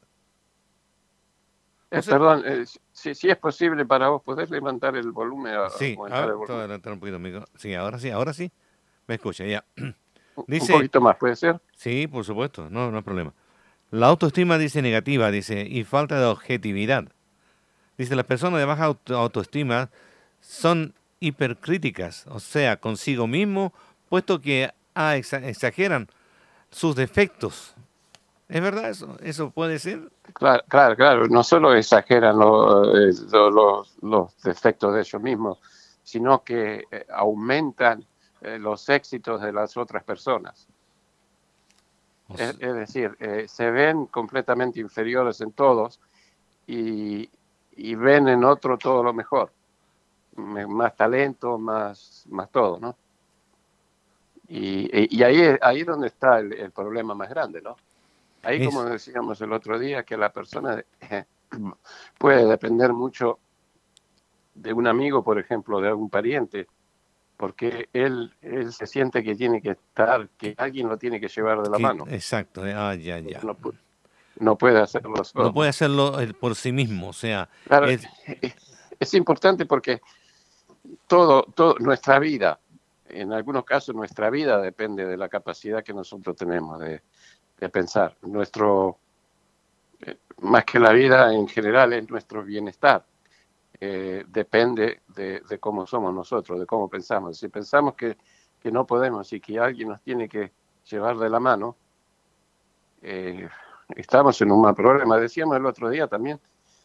Eh, 1.92 2.02
perdón, 2.06 2.44
eh, 2.46 2.66
si, 2.92 3.30
es 3.30 3.38
posible 3.38 3.84
para 3.86 4.10
vos, 4.10 4.22
¿podés 4.22 4.52
levantar 4.52 4.96
el 4.96 5.12
volumen? 5.12 5.56
sí, 5.78 5.96
un 5.98 7.00
poquito, 7.00 7.16
amigo. 7.16 7.46
Sí, 7.56 7.74
ahora 7.74 7.98
sí, 7.98 8.12
ahora 8.12 8.34
sí. 8.34 8.52
Me 9.08 9.16
escucha, 9.16 9.44
ya. 9.46 9.66
Dice, 10.48 10.72
un 10.74 10.80
poquito 10.80 11.02
más, 11.02 11.18
¿puede 11.18 11.36
ser? 11.36 11.60
Sí, 11.76 12.08
por 12.08 12.24
supuesto, 12.24 12.70
no, 12.70 12.92
no 12.92 12.98
hay 12.98 13.04
problema. 13.04 13.34
La 13.92 14.08
autoestima 14.08 14.58
dice 14.58 14.82
negativa, 14.82 15.32
dice, 15.32 15.66
y 15.68 15.84
falta 15.84 16.20
de 16.20 16.26
objetividad. 16.28 17.06
Dice, 17.98 18.16
las 18.16 18.26
personas 18.26 18.60
de 18.60 18.66
baja 18.66 18.86
autoestima 18.86 19.90
son 20.40 20.94
hipercríticas, 21.20 22.26
o 22.28 22.40
sea, 22.40 22.78
consigo 22.78 23.28
mismo, 23.28 23.74
puesto 24.08 24.40
que 24.40 24.72
ah, 24.96 25.18
exageran 25.18 26.08
sus 26.72 26.96
defectos. 26.96 27.76
¿Es 28.48 28.62
verdad 28.62 28.90
eso? 28.90 29.18
¿Eso 29.22 29.52
puede 29.52 29.78
ser? 29.78 30.12
Claro, 30.34 30.64
claro, 30.68 30.96
claro. 30.96 31.28
No 31.28 31.44
solo 31.44 31.76
exageran 31.76 32.36
eh, 32.36 33.12
los, 33.32 33.98
los 34.02 34.42
defectos 34.42 34.94
de 34.94 35.02
ellos 35.02 35.22
mismos, 35.22 35.60
sino 36.04 36.44
que 36.44 36.86
eh, 36.90 37.06
aumentan 37.14 38.04
eh, 38.42 38.58
los 38.58 38.88
éxitos 38.90 39.42
de 39.42 39.52
las 39.52 39.78
otras 39.78 40.04
personas. 40.04 40.68
Es, 42.38 42.58
decir, 42.60 43.18
eh, 43.20 43.46
se 43.48 43.72
ven 43.72 44.06
completamente 44.06 44.80
inferiores 44.80 45.42
en 45.42 45.52
todos 45.52 46.00
y, 46.68 47.28
ven 47.96 48.28
en 48.28 48.44
otro 48.44 48.78
todo 48.78 49.02
lo 49.04 49.14
mejor, 49.14 49.52
más 50.36 50.96
talento, 50.96 51.58
más, 51.58 52.26
más 52.30 52.52
todo, 52.52 52.80
¿no? 52.80 52.96
Y, 54.50 55.22
ahí, 55.22 55.58
ahí 55.62 55.82
es 55.82 55.86
donde 55.86 56.08
está 56.08 56.40
el, 56.40 56.72
problema 56.72 57.14
más 57.14 57.30
grande, 57.30 57.62
¿no? 57.62 57.78
Ahí, 58.42 58.66
como 58.66 58.84
decíamos 58.84 59.40
el 59.42 59.54
otro 59.54 59.78
día, 59.78 60.04
que 60.04 60.18
la 60.18 60.32
persona 60.32 60.84
puede 62.18 62.46
depender 62.46 62.92
mucho 62.94 63.40
de 64.56 64.74
un 64.74 64.88
amigo, 64.88 65.24
por 65.24 65.38
ejemplo, 65.40 65.80
de 65.80 65.90
algún 65.90 66.10
pariente, 66.10 66.68
porque 67.38 67.90
él, 67.94 68.34
él 68.42 68.74
se 68.74 68.88
siente 68.88 69.24
que 69.24 69.36
tiene 69.36 69.62
que 69.62 69.72
estar, 69.72 70.28
que 70.30 70.56
alguien 70.58 70.90
lo 70.90 70.98
tiene 70.98 71.20
que 71.22 71.28
llevar 71.28 71.62
de 71.62 71.70
la 71.70 71.78
mano. 71.78 72.06
Exacto, 72.10 72.66
eh, 72.66 72.74
ah, 72.76 72.96
ya, 72.96 73.20
ya. 73.20 73.42
No, 74.40 74.58
puede 74.58 74.80
hacerlo 74.80 75.24
solo. 75.24 75.46
No 75.46 75.54
puede 75.54 75.70
hacerlo 75.70 76.18
por 76.40 76.56
sí 76.56 76.72
mismo, 76.72 77.10
o 77.10 77.14
sea... 77.14 77.50
es... 79.00 79.14
importante 79.14 79.66
porque 79.66 80.02
todo, 81.08 81.44
todo, 81.44 81.76
nuestra 81.80 82.20
vida, 82.20 82.60
en 83.10 83.34
algunos 83.34 83.64
casos 83.64 83.96
nuestra 83.96 84.30
vida 84.30 84.60
depende 84.62 85.06
de 85.06 85.18
la 85.18 85.30
capacidad 85.30 85.84
que 85.84 85.94
nosotros 85.94 86.36
tenemos 86.36 86.80
de, 86.80 87.02
pensar. 87.70 88.16
Nuestro, 88.22 88.98
eh, 90.02 90.18
más 90.42 90.64
que 90.64 90.80
la 90.80 90.94
vida 90.94 91.34
en 91.34 91.48
general, 91.48 91.94
es 91.94 92.10
nuestro 92.10 92.44
bienestar. 92.44 93.06
Eh, 93.82 94.24
depende 94.28 95.02
de, 95.08 95.42
cómo 95.60 95.86
somos 95.86 96.14
nosotros, 96.14 96.60
de 96.60 96.66
cómo 96.66 96.90
pensamos. 96.90 97.38
Si 97.38 97.50
pensamos 97.50 97.96
que, 97.96 98.18
no 98.72 98.86
podemos 98.86 99.32
y 99.34 99.40
que 99.40 99.58
alguien 99.58 99.90
nos 99.90 100.02
tiene 100.02 100.28
que 100.28 100.52
llevar 100.90 101.18
de 101.18 101.30
la 101.30 101.40
mano, 101.40 101.76
eh, 103.02 103.48
estamos 103.96 104.42
en 104.42 104.52
un 104.52 104.62
mal 104.62 104.76
problema. 104.76 105.18
Decíamos 105.18 105.58
el 105.58 105.66
otro 105.66 105.90
día 105.90 106.08
también, 106.08 106.40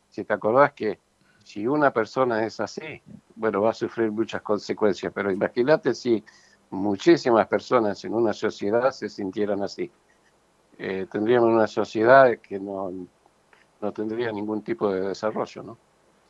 si 0.09 0.25
te 0.25 0.33
acordás 0.33 0.73
que 0.73 0.99
si 1.45 1.67
una 1.67 1.93
persona 1.93 2.45
es 2.45 2.59
así, 2.59 3.03
bueno, 3.37 3.61
va 3.61 3.71
a 3.71 3.75
sufrir 3.75 4.11
muchas 4.11 4.41
consecuencias, 4.43 5.13
pero 5.15 5.31
imagínate 5.31 5.95
si 5.95 6.25
muchísimas 6.71 7.47
personas 7.47 8.03
en 8.05 8.15
una 8.15 8.33
sociedad 8.33 8.91
se 8.91 9.09
sintieran 9.09 9.63
así. 9.63 9.91
Eh, 10.79 11.07
tendríamos 11.13 11.51
una 11.51 11.67
sociedad 11.67 12.39
que 12.39 12.59
no, 12.59 12.91
no 13.81 13.93
tendría 13.93 14.33
ningún 14.33 14.63
tipo 14.63 14.91
de 14.91 15.03
desarrollo, 15.03 15.63
¿no? 15.63 15.79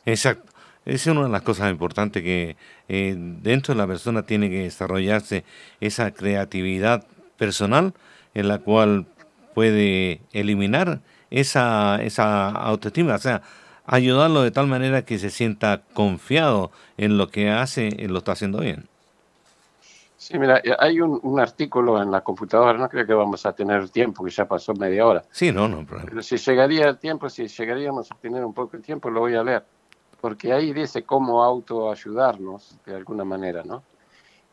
Exacto. 0.04 0.52
Esa 0.84 1.10
es 1.10 1.16
una 1.16 1.22
de 1.24 1.30
las 1.30 1.42
cosas 1.42 1.70
importantes 1.70 2.22
que 2.22 2.56
eh, 2.88 3.14
dentro 3.16 3.72
de 3.72 3.78
la 3.78 3.86
persona 3.86 4.26
tiene 4.26 4.50
que 4.50 4.64
desarrollarse 4.64 5.44
esa 5.80 6.10
creatividad 6.10 7.06
personal 7.38 7.94
en 8.34 8.48
la 8.48 8.58
cual 8.58 9.06
puede 9.54 10.20
eliminar 10.32 11.00
esa, 11.30 12.02
esa 12.02 12.50
autoestima, 12.50 13.14
o 13.14 13.18
sea, 13.18 13.40
ayudarlo 13.84 14.42
de 14.42 14.50
tal 14.50 14.66
manera 14.66 15.04
que 15.04 15.18
se 15.18 15.30
sienta 15.30 15.82
confiado 15.94 16.70
en 16.96 17.18
lo 17.18 17.28
que 17.28 17.50
hace, 17.50 17.88
y 17.98 18.06
lo 18.08 18.18
está 18.18 18.32
haciendo 18.32 18.60
bien. 18.60 18.88
Sí, 20.16 20.38
mira, 20.38 20.58
eh, 20.64 20.74
hay 20.78 21.00
un, 21.00 21.38
artículo 21.38 22.00
en 22.00 22.10
la 22.10 22.22
computadora, 22.22 22.78
no 22.78 22.88
creo 22.88 23.06
que 23.06 23.12
vamos 23.12 23.44
a 23.44 23.52
tener 23.52 23.90
tiempo, 23.90 24.24
que 24.24 24.30
ya 24.30 24.46
pasó 24.46 24.72
media 24.74 25.06
hora. 25.06 25.22
Sí, 25.30 25.52
no, 25.52 25.68
no. 25.68 25.84
Pero, 25.86 26.02
pero 26.06 26.22
si 26.22 26.38
llegaría 26.38 26.88
el 26.88 26.98
tiempo, 26.98 27.28
si 27.28 27.46
llegaríamos 27.46 28.10
a 28.10 28.14
tener 28.14 28.44
un 28.44 28.54
poco 28.54 28.76
de 28.76 28.82
tiempo, 28.82 29.10
lo 29.10 29.20
voy 29.20 29.34
a 29.34 29.42
leer 29.42 29.64
porque 30.24 30.54
ahí 30.54 30.72
dice 30.72 31.02
cómo 31.02 31.44
autoayudarnos 31.44 32.78
de 32.86 32.94
alguna 32.94 33.24
manera, 33.24 33.62
¿no? 33.62 33.82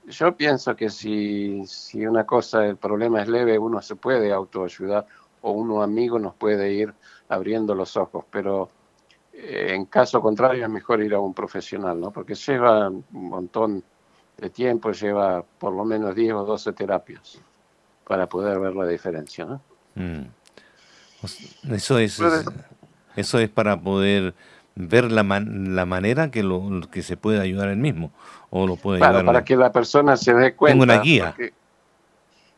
Yo 0.06 0.36
pienso 0.36 0.76
que 0.76 0.90
si, 0.90 1.66
si 1.66 2.06
una 2.06 2.26
cosa, 2.26 2.66
el 2.66 2.76
problema 2.76 3.22
es 3.22 3.30
leve, 3.30 3.58
uno 3.58 3.82
se 3.82 3.96
puede 3.96 4.34
autoayudar 4.34 5.06
o 5.40 5.52
uno 5.52 5.82
amigo 5.82 6.20
nos 6.20 6.36
puede 6.36 6.74
ir 6.74 6.94
abriendo 7.30 7.74
los 7.74 7.96
ojos, 7.96 8.26
pero 8.30 8.64
eh, 8.64 8.81
en 9.44 9.86
caso 9.86 10.22
contrario 10.22 10.64
es 10.64 10.70
mejor 10.70 11.02
ir 11.02 11.14
a 11.14 11.20
un 11.20 11.34
profesional, 11.34 12.00
¿no? 12.00 12.12
Porque 12.12 12.36
lleva 12.36 12.90
un 12.90 13.06
montón 13.12 13.84
de 14.38 14.50
tiempo, 14.50 14.92
lleva 14.92 15.44
por 15.44 15.74
lo 15.74 15.86
menos 15.86 16.16
10 16.16 16.34
o 16.34 16.46
12 16.46 16.74
terapias 16.74 17.40
para 18.08 18.28
poder 18.28 18.60
ver 18.60 18.76
la 18.76 18.88
diferencia, 18.88 19.46
¿no? 19.46 19.62
Mm. 19.96 20.26
Eso 21.72 22.00
es, 22.00 22.20
eso 23.16 23.40
es 23.40 23.50
para 23.50 23.80
poder 23.80 24.34
ver 24.76 25.12
la, 25.12 25.24
la 25.24 25.86
manera 25.86 26.32
que, 26.32 26.44
lo, 26.44 26.82
que 26.92 27.04
se 27.04 27.18
puede 27.18 27.40
ayudar 27.40 27.70
él 27.70 27.78
mismo 27.78 28.12
o 28.50 28.66
lo 28.66 28.76
puede 28.76 29.04
ayudar 29.04 29.26
para 29.26 29.44
que 29.44 29.56
la 29.56 29.72
persona 29.72 30.18
se 30.18 30.34
dé 30.34 30.56
cuenta 30.56 30.74
tengo 30.74 30.84
una 30.84 31.02
guía 31.02 31.36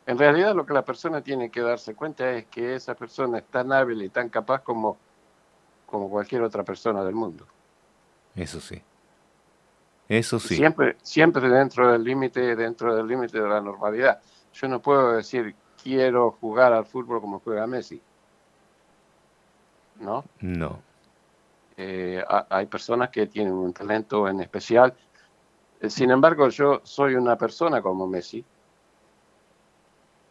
en 0.05 0.17
realidad 0.17 0.53
lo 0.53 0.65
que 0.65 0.73
la 0.73 0.83
persona 0.83 1.21
tiene 1.21 1.49
que 1.49 1.61
darse 1.61 1.95
cuenta 1.95 2.31
es 2.31 2.45
que 2.45 2.75
esa 2.75 2.93
persona 2.93 3.39
es 3.39 3.45
tan 3.45 3.71
hábil 3.71 4.01
y 4.01 4.09
tan 4.09 4.29
capaz 4.29 4.61
como 4.61 4.97
como 5.93 6.09
cualquier 6.09 6.41
otra 6.41 6.63
persona 6.63 7.03
del 7.03 7.13
mundo. 7.13 7.45
Eso 8.33 8.59
sí. 8.59 8.81
Eso 10.09 10.39
sí. 10.39 10.55
Siempre 10.55 10.97
siempre 11.03 11.47
dentro 11.47 11.91
del 11.91 12.03
límite 12.03 12.55
dentro 12.55 12.95
del 12.95 13.05
límite 13.05 13.39
de 13.39 13.47
la 13.47 13.61
normalidad. 13.61 14.19
Yo 14.53 14.67
no 14.67 14.81
puedo 14.81 15.11
decir 15.17 15.55
quiero 15.83 16.31
jugar 16.31 16.73
al 16.73 16.87
fútbol 16.87 17.21
como 17.21 17.39
juega 17.41 17.67
Messi 17.67 18.01
no 19.99 20.23
no. 20.41 20.81
Eh, 21.77 22.23
hay 22.49 22.65
personas 22.65 23.11
que 23.11 23.27
tienen 23.27 23.53
un 23.53 23.71
talento 23.71 24.27
en 24.27 24.41
especial. 24.41 24.95
Eh, 25.79 25.91
sin 25.91 26.09
embargo, 26.09 26.49
yo 26.49 26.81
soy 26.83 27.13
una 27.13 27.35
persona 27.35 27.83
como 27.83 28.07
Messi. 28.07 28.43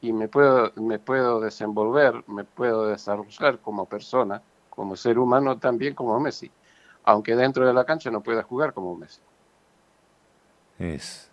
Y 0.01 0.13
me 0.13 0.27
puedo, 0.27 0.73
me 0.75 0.99
puedo 0.99 1.41
desenvolver, 1.41 2.25
me 2.27 2.43
puedo 2.43 2.89
desarrollar 2.89 3.61
como 3.61 3.87
persona, 3.87 4.43
como 4.75 4.97
ser 4.97 5.19
humano 5.19 5.59
también 5.59 5.95
como 5.95 6.19
Messi, 6.19 6.51
aunque 7.05 7.37
dentro 7.37 7.67
de 7.67 7.75
la 7.75 7.85
cancha 7.85 8.11
no 8.11 8.23
pueda 8.23 8.43
jugar 8.43 8.73
como 8.73 8.97
Messi. 8.97 9.21
Es. 10.79 11.31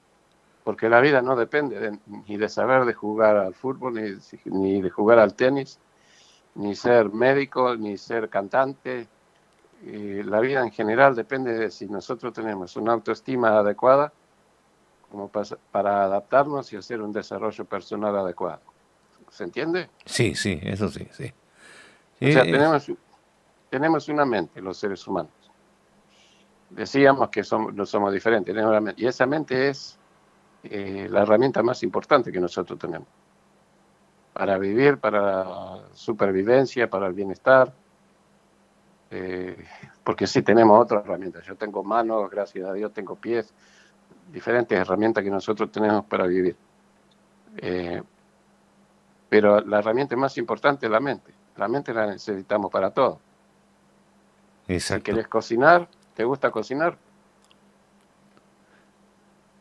Porque 0.64 0.90
la 0.90 1.00
vida 1.00 1.22
no 1.22 1.36
depende 1.36 1.98
ni 2.28 2.38
de 2.38 2.50
saber 2.50 2.86
de 2.86 2.94
jugar 2.94 3.38
al 3.38 3.54
fútbol, 3.54 3.94
ni, 3.94 4.18
ni 4.46 4.82
de 4.82 4.90
jugar 4.90 5.20
al 5.20 5.34
tenis, 5.34 5.80
ni 6.56 6.76
ser 6.76 7.10
médico, 7.10 7.76
ni 7.76 7.98
ser 7.98 8.30
cantante, 8.30 9.08
la 9.82 10.40
vida 10.40 10.62
en 10.62 10.72
general 10.72 11.16
depende 11.16 11.54
de 11.58 11.72
si 11.72 11.88
nosotros 11.88 12.34
tenemos 12.34 12.76
una 12.76 12.94
autoestima 12.94 13.58
adecuada 13.58 14.12
como 15.10 15.30
para, 15.30 16.04
adaptarnos 16.04 16.72
y 16.74 16.76
hacer 16.78 17.02
un 17.02 17.14
desarrollo 17.14 17.66
personal 17.66 18.16
adecuado. 18.18 18.62
¿Se 19.32 19.44
entiende? 19.44 19.90
Sí, 20.06 20.36
sí, 20.36 20.60
eso 20.64 20.90
sí, 20.90 21.08
sí. 21.12 21.32
o 22.22 22.32
sea, 22.32 22.44
tenemos, 22.44 22.92
tenemos 23.70 24.08
una 24.10 24.26
mente 24.26 24.62
los 24.62 24.78
seres 24.78 25.06
humanos. 25.08 25.32
Decíamos 26.70 27.30
que 27.30 27.42
no 27.74 27.86
somos 27.86 28.14
diferentes, 28.14 28.56
y 28.98 29.08
esa 29.08 29.26
mente 29.26 29.70
es 29.70 29.98
eh, 30.64 31.08
la 31.10 31.22
herramienta 31.22 31.64
más 31.64 31.82
importante 31.84 32.32
que 32.32 32.40
nosotros 32.40 32.78
tenemos 32.78 33.08
para 34.34 34.58
vivir, 34.58 35.00
para 35.00 35.22
la 35.22 35.80
supervivencia, 35.94 36.90
para 36.90 37.08
el 37.08 37.14
bienestar, 37.14 37.74
eh, 39.12 39.66
porque 40.02 40.28
sí 40.28 40.42
tenemos 40.42 40.82
otras 40.82 41.04
herramientas. 41.04 41.46
Yo 41.46 41.56
tengo 41.56 41.84
manos, 41.84 42.30
gracias 42.30 42.66
a 42.66 42.72
Dios, 42.72 42.94
tengo 42.94 43.16
pies, 43.16 43.54
diferentes 44.32 44.80
herramientas 44.80 45.26
que 45.26 45.30
nosotros 45.30 45.70
tenemos 45.72 46.06
para 46.06 46.26
vivir. 46.26 46.56
Eh, 47.58 48.02
pero 49.28 49.60
la 49.60 49.80
herramienta 49.80 50.16
más 50.16 50.38
importante 50.38 50.86
es 50.86 50.92
la 50.92 51.02
mente. 51.02 51.34
La 51.58 51.68
mente 51.68 51.94
la 51.94 52.08
necesitamos 52.08 52.72
para 52.72 52.92
todo. 52.92 53.20
Exacto. 54.70 55.02
Si 55.02 55.12
quieres 55.12 55.28
cocinar, 55.28 55.90
¿te 56.14 56.24
gusta 56.24 56.52
cocinar? 56.52 56.98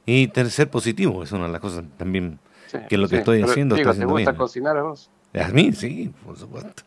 Y 0.06 0.30
ser 0.48 0.70
positivo 0.70 1.22
es 1.22 1.32
una 1.32 1.46
de 1.46 1.52
las 1.52 1.60
cosas 1.60 1.84
también 1.96 2.38
que 2.88 2.96
lo 2.96 3.08
que 3.08 3.18
estoy 3.18 3.42
haciendo 3.42 3.76
está 3.76 3.92
¿Te 3.92 4.04
gusta 4.04 4.36
cocinar 4.36 4.76
a 4.76 4.82
vos? 4.82 5.10
A 5.34 5.48
mí 5.48 5.72
sí, 5.72 6.12
por 6.24 6.36
supuesto. 6.36 6.82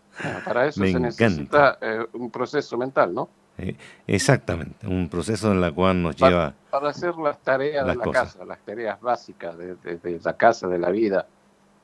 para 0.46 0.68
eso 0.68 0.84
se 0.84 1.00
necesita 1.00 1.78
eh, 1.82 2.06
un 2.14 2.32
proceso 2.32 2.78
mental, 2.78 3.14
¿no? 3.14 3.30
Eh, 3.58 3.76
exactamente, 4.08 4.88
un 4.88 5.08
proceso 5.10 5.52
en 5.52 5.64
el 5.64 5.74
cual 5.74 6.02
nos 6.02 6.16
lleva... 6.16 6.54
Para 6.70 6.90
hacer 6.90 7.16
las 7.16 7.40
tareas 7.40 7.86
de 7.86 7.96
la 7.96 8.12
casa, 8.12 8.44
las 8.46 8.60
tareas 8.60 9.00
básicas 9.00 9.56
de, 9.58 10.20
la 10.24 10.38
casa, 10.38 10.68
de 10.68 10.80
la 10.80 10.90
vida, 10.90 11.28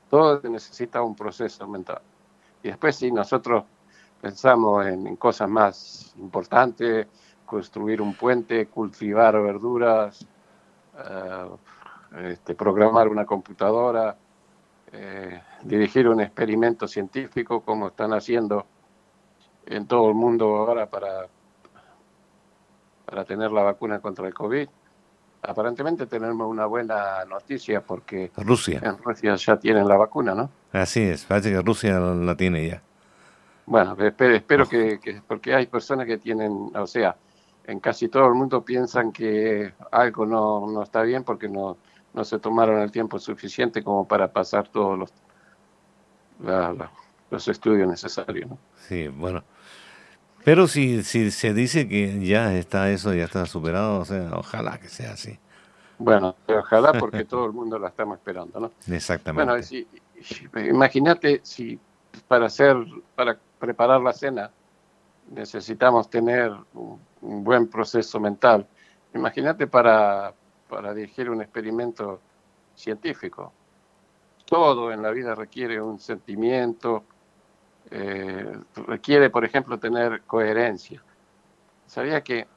todo 0.10 0.42
necesita 0.50 1.02
un 1.02 1.16
proceso 1.16 1.68
mental. 1.68 2.02
Y 2.64 2.70
después 2.70 2.96
si 2.96 3.12
nosotros 3.12 3.64
pensamos 4.22 4.86
en, 4.86 5.16
cosas 5.16 5.50
más 5.50 6.14
importantes, 6.18 7.08
construir 7.46 8.02
un 8.02 8.14
puente, 8.14 8.68
cultivar 8.68 9.42
verduras, 9.42 10.26
eh, 10.98 11.48
este, 12.32 12.56
programar 12.56 13.08
una 13.08 13.26
computadora, 13.26 14.16
eh, 14.92 15.42
dirigir 15.64 16.08
un 16.08 16.22
experimento 16.22 16.88
científico 16.88 17.62
como 17.62 17.88
están 17.88 18.14
haciendo 18.14 18.66
en 19.66 19.86
todo 19.86 20.10
el 20.10 20.16
mundo 20.16 20.56
ahora 20.56 20.86
para, 20.90 21.28
para 23.06 23.26
tener 23.26 23.52
la 23.52 23.64
vacuna 23.64 24.00
contra 24.00 24.28
el 24.28 24.34
COVID. 24.34 24.68
aparentemente 25.42 26.06
tenemos 26.08 26.50
una 26.50 26.66
buena 26.66 27.24
noticia 27.26 27.82
porque 27.82 28.32
Rusia. 28.38 28.80
en 28.82 28.98
Rusia 28.98 29.36
ya 29.36 29.58
tienen 29.58 29.88
la 29.88 29.98
vacuna, 29.98 30.34
¿no? 30.34 30.50
Así 30.72 31.02
es, 31.02 31.26
parece 31.26 31.52
que 31.52 31.62
Rusia 31.62 32.00
la 32.00 32.36
tiene 32.36 32.68
ya. 32.68 32.82
Bueno, 33.68 33.98
espero, 34.00 34.34
espero 34.34 34.68
que, 34.68 34.98
que, 35.00 35.22
porque 35.28 35.54
hay 35.54 35.68
personas 35.68 36.08
que 36.08 36.18
tienen, 36.18 36.72
o 36.74 36.88
sea, 36.88 37.18
en 37.66 37.82
casi 37.82 38.08
todo 38.08 38.26
el 38.28 38.34
mundo 38.34 38.64
piensan 38.64 39.12
que 39.12 39.74
algo 39.92 40.26
no, 40.26 40.66
no 40.68 40.84
está 40.84 41.02
bien 41.02 41.26
porque 41.26 41.50
no, 41.50 41.78
no 42.14 42.24
se 42.24 42.40
tomaron 42.40 42.80
el 42.80 42.92
tiempo 42.92 43.20
suficiente 43.20 43.84
como 43.84 44.08
para 44.08 44.32
pasar 44.32 44.70
todos 44.70 44.98
los, 44.98 45.14
la, 46.42 46.72
la, 46.72 46.92
los 47.30 47.46
estudios 47.50 47.90
necesarios. 47.90 48.50
¿no? 48.50 48.58
Sí, 48.88 49.10
bueno. 49.10 49.44
Pero 50.46 50.68
si, 50.68 51.04
si 51.04 51.30
se 51.30 51.54
dice 51.54 51.90
que 51.90 52.26
ya 52.26 52.54
está 52.54 52.90
eso, 52.90 53.14
ya 53.14 53.26
está 53.26 53.46
superado, 53.46 54.00
o 54.00 54.06
sea, 54.06 54.32
ojalá 54.34 54.80
que 54.80 54.88
sea 54.88 55.12
así. 55.12 55.38
Bueno, 56.00 56.38
ojalá 56.48 56.94
porque 57.00 57.26
todo 57.26 57.46
el 57.48 57.52
mundo 57.52 57.78
la 57.78 57.90
estamos 57.90 58.18
esperando, 58.18 58.62
¿no? 58.62 58.72
Exactamente. 58.96 59.44
Bueno, 59.44 59.62
si, 59.62 59.86
imagínate 60.56 61.42
si 61.44 61.78
para 62.30 62.46
hacer, 62.46 62.78
para 63.14 63.38
preparar 63.60 64.02
la 64.02 64.14
cena 64.14 64.52
necesitamos 65.30 66.10
tener 66.10 66.52
un, 66.74 67.00
un 67.22 67.44
buen 67.44 67.68
proceso 67.68 68.20
mental. 68.20 68.68
Imagínate 69.14 69.68
para, 69.68 70.34
para 70.70 70.94
dirigir 70.94 71.30
un 71.30 71.42
experimento 71.42 72.20
científico. 72.76 73.52
Todo 74.46 74.92
en 74.92 75.02
la 75.02 75.12
vida 75.12 75.36
requiere 75.36 75.82
un 75.82 76.00
sentimiento, 76.00 77.04
eh, 77.92 78.58
requiere, 78.88 79.30
por 79.30 79.44
ejemplo, 79.44 79.78
tener 79.78 80.22
coherencia. 80.22 81.02
Sabía 81.86 82.22
que, 82.22 82.48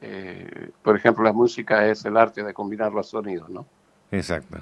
eh, 0.00 0.70
por 0.82 0.96
ejemplo, 0.96 1.24
la 1.24 1.32
música 1.32 1.86
es 1.86 2.04
el 2.04 2.16
arte 2.16 2.42
de 2.42 2.52
combinar 2.52 2.92
los 2.92 3.08
sonidos, 3.08 3.48
¿no? 3.48 3.66
Exacto. 4.10 4.58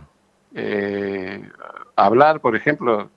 Eh, 0.54 1.48
hablar, 1.96 2.40
por 2.40 2.54
ejemplo, 2.56 3.10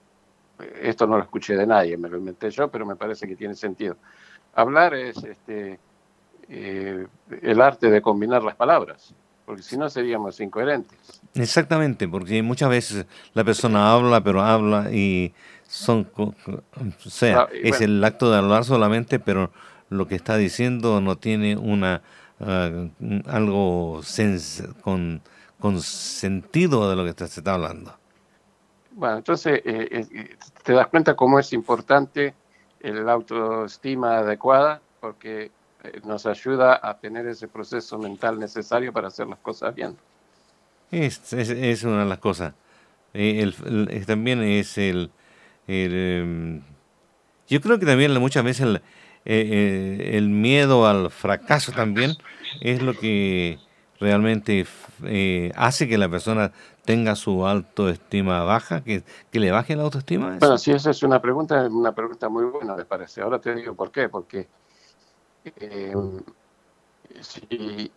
esto 0.82 1.06
no 1.06 1.16
lo 1.16 1.22
escuché 1.22 1.56
de 1.56 1.66
nadie, 1.66 1.96
me 1.96 2.08
lo 2.08 2.18
inventé 2.18 2.50
yo, 2.50 2.68
pero 2.68 2.86
me 2.86 2.96
parece 2.96 3.26
que 3.26 3.36
tiene 3.36 3.54
sentido. 3.54 3.96
Hablar 4.54 4.94
es 4.94 5.16
este, 5.24 5.78
eh, 6.48 7.06
el 7.42 7.60
arte 7.60 7.90
de 7.90 8.02
combinar 8.02 8.42
las 8.42 8.56
palabras, 8.56 9.14
porque 9.46 9.62
si 9.62 9.76
no 9.76 9.88
seríamos 9.88 10.40
incoherentes. 10.40 11.20
Exactamente, 11.34 12.08
porque 12.08 12.42
muchas 12.42 12.68
veces 12.70 13.06
la 13.34 13.44
persona 13.44 13.92
habla, 13.92 14.20
pero 14.22 14.42
habla 14.42 14.90
y 14.92 15.32
son, 15.68 16.08
o 16.16 16.34
sea, 17.08 17.42
Ah, 17.42 17.48
y 17.52 17.68
es 17.68 17.78
bueno. 17.78 17.84
el 17.84 18.04
acto 18.04 18.30
de 18.30 18.38
hablar 18.38 18.64
solamente, 18.64 19.20
pero 19.20 19.50
lo 19.90 20.06
que 20.08 20.16
está 20.16 20.36
diciendo 20.36 21.00
no 21.00 21.16
tiene 21.16 21.56
una 21.56 22.02
ah, 22.40 22.70
algo 23.26 24.00
sens- 24.02 24.66
con, 24.82 25.20
con 25.60 25.80
sentido 25.80 26.90
de 26.90 26.96
lo 26.96 27.04
que 27.04 27.26
se 27.26 27.40
está 27.40 27.54
hablando. 27.54 27.99
Bueno, 29.00 29.16
entonces 29.16 29.62
eh, 29.64 29.88
eh, 30.12 30.36
te 30.62 30.74
das 30.74 30.88
cuenta 30.88 31.16
cómo 31.16 31.38
es 31.38 31.54
importante 31.54 32.34
el 32.80 33.08
autoestima 33.08 34.18
adecuada, 34.18 34.82
porque 35.00 35.50
eh, 35.84 36.00
nos 36.04 36.26
ayuda 36.26 36.78
a 36.82 36.98
tener 36.98 37.26
ese 37.26 37.48
proceso 37.48 37.98
mental 37.98 38.38
necesario 38.38 38.92
para 38.92 39.08
hacer 39.08 39.26
las 39.26 39.38
cosas 39.38 39.74
bien. 39.74 39.96
Es, 40.90 41.82
una 41.82 42.00
de 42.00 42.10
las 42.10 42.18
cosas. 42.18 42.52
Eh, 43.14 43.50
también 44.06 44.42
es 44.42 44.76
el, 44.76 45.10
em, 45.66 46.60
yo 47.48 47.60
creo 47.62 47.78
que 47.78 47.86
también 47.86 48.12
muchas 48.20 48.44
veces 48.44 48.66
eh, 48.66 48.80
eh, 49.24 50.10
el 50.18 50.28
miedo 50.28 50.86
al 50.86 51.10
fracaso 51.10 51.72
también 51.72 52.18
es 52.60 52.82
lo 52.82 52.92
que 52.92 53.58
realmente 54.00 54.66
eh, 55.04 55.52
hace 55.54 55.86
que 55.86 55.98
la 55.98 56.08
persona 56.08 56.52
tenga 56.84 57.14
su 57.14 57.46
autoestima 57.46 58.42
baja, 58.42 58.82
que, 58.82 59.04
que 59.30 59.38
le 59.38 59.50
baje 59.50 59.76
la 59.76 59.82
autoestima. 59.84 60.38
Bueno, 60.40 60.58
si 60.58 60.72
esa 60.72 60.90
es 60.90 61.02
una 61.02 61.20
pregunta, 61.20 61.68
una 61.70 61.92
pregunta 61.92 62.28
muy 62.28 62.44
buena, 62.44 62.74
me 62.74 62.84
parece. 62.84 63.20
Ahora 63.20 63.38
te 63.38 63.54
digo 63.54 63.74
por 63.74 63.90
qué. 63.92 64.08
Porque 64.08 64.48
eh, 65.44 65.94
si, 67.20 67.92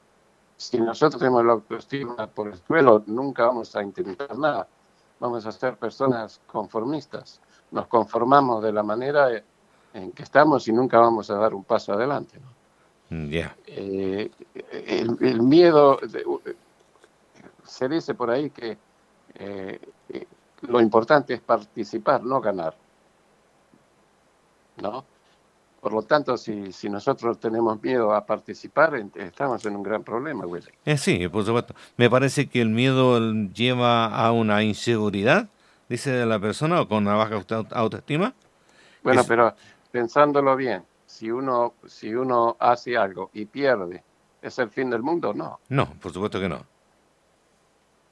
si 0.58 0.78
nosotros 0.80 1.20
tenemos 1.20 1.46
la 1.46 1.54
autoestima 1.54 2.28
por 2.28 2.50
el 2.50 2.58
suelo, 2.58 3.04
nunca 3.08 3.48
vamos 3.48 3.76
a 3.76 3.82
intentar 3.82 4.38
nada. 4.38 4.68
Vamos 5.20 5.46
a 5.46 5.52
ser 5.54 5.78
personas 5.78 6.42
conformistas. 6.48 7.40
Nos 7.72 7.88
conformamos 7.88 8.62
de 8.62 8.74
la 8.74 8.84
manera 8.84 9.30
en 9.94 10.12
que 10.12 10.24
estamos 10.24 10.68
y 10.68 10.74
nunca 10.74 11.00
vamos 11.00 11.30
a 11.30 11.36
dar 11.36 11.54
un 11.54 11.64
paso 11.64 11.94
adelante. 11.94 12.40
¿no? 12.40 12.53
Mm, 13.14 13.30
Ya, 13.30 13.56
Eh, 13.68 14.30
el, 14.88 15.18
el 15.22 15.42
miedo, 15.42 16.00
de- 16.02 16.26
se 17.64 17.88
dice 17.88 18.14
por 18.16 18.30
ahí 18.30 18.50
que 18.50 18.78
eh, 19.36 19.80
eh, 20.10 20.28
lo 20.62 20.82
importante 20.82 21.34
es 21.36 21.42
participar, 21.42 22.24
no 22.24 22.42
ganar. 22.42 22.76
¿No? 24.82 25.06
Por 25.82 25.94
lo 25.94 26.02
tanto, 26.04 26.38
si, 26.38 26.72
si 26.72 26.90
nosotros 26.90 27.40
tenemos 27.40 27.82
miedo 27.82 28.14
a 28.14 28.26
participar, 28.26 28.96
estamos 29.16 29.66
en 29.66 29.76
un 29.76 29.84
gran 29.84 30.04
problema, 30.04 30.46
Willy. 30.46 30.70
Eh, 30.86 30.98
sí, 30.98 31.28
por 31.28 31.44
supuesto. 31.46 31.76
Me 31.98 32.10
parece 32.10 32.48
que 32.48 32.62
el 32.62 32.70
miedo 32.70 33.20
lleva 33.54 34.08
a 34.08 34.32
una 34.32 34.64
inseguridad, 34.64 35.50
dice 35.90 36.26
la 36.26 36.40
persona, 36.40 36.82
o 36.82 36.88
con 36.88 37.06
una 37.06 37.16
baja 37.16 37.36
auto- 37.36 37.68
autoestima. 37.72 38.34
Bueno, 39.04 39.22
Es- 39.22 39.28
pero 39.28 39.54
pensándolo 39.92 40.56
bien, 40.56 40.84
si 41.24 41.32
uno, 41.32 41.76
si 41.88 42.14
uno 42.14 42.58
hace 42.60 42.98
algo 42.98 43.30
y 43.32 43.46
pierde, 43.46 44.04
¿es 44.42 44.60
el 44.60 44.70
fin 44.70 44.90
del 44.90 45.02
mundo? 45.02 45.34
No. 45.34 45.62
No, 45.70 45.86
por 45.94 46.12
supuesto 46.12 46.38
que 46.38 46.50
no. 46.50 46.60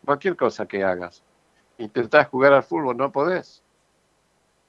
Cualquier 0.06 0.38
cosa 0.38 0.66
que 0.66 0.82
hagas. 0.82 1.22
Intentás 1.78 2.30
jugar 2.30 2.54
al 2.54 2.64
fútbol, 2.64 2.96
no 2.96 3.12
podés. 3.12 3.62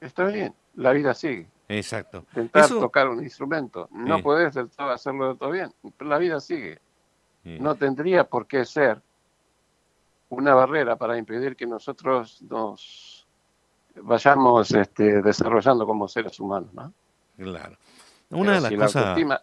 Está 0.00 0.24
bien, 0.24 0.52
la 0.74 0.90
vida 0.90 1.14
sigue. 1.14 1.46
Exacto. 1.68 2.24
Intentar 2.34 2.64
Eso- 2.64 2.80
tocar 2.80 3.08
un 3.08 3.22
instrumento, 3.22 3.88
no 3.92 4.16
Sí. 4.16 4.22
podés 4.24 4.54
del 4.54 4.68
todo 4.70 4.90
hacerlo 4.90 5.28
del 5.28 5.38
todo 5.38 5.50
bien. 5.52 5.72
La 6.00 6.18
vida 6.18 6.40
sigue. 6.40 6.80
Sí. 7.44 7.58
No 7.60 7.76
tendría 7.76 8.24
por 8.24 8.48
qué 8.48 8.64
ser 8.64 9.00
una 10.30 10.52
barrera 10.54 10.96
para 10.96 11.16
impedir 11.16 11.54
que 11.54 11.66
nosotros 11.66 12.42
nos 12.42 13.24
vayamos 14.02 14.72
este, 14.72 15.22
desarrollando 15.22 15.86
como 15.86 16.08
seres 16.08 16.40
humanos. 16.40 16.74
¿no? 16.74 16.92
Claro. 17.36 17.76
Pero 18.40 18.42
Una 18.42 18.52
de 18.54 18.60
las 18.60 18.70
si 18.70 18.76
la 18.76 18.84
cosas... 18.86 19.04
autoestima, 19.06 19.42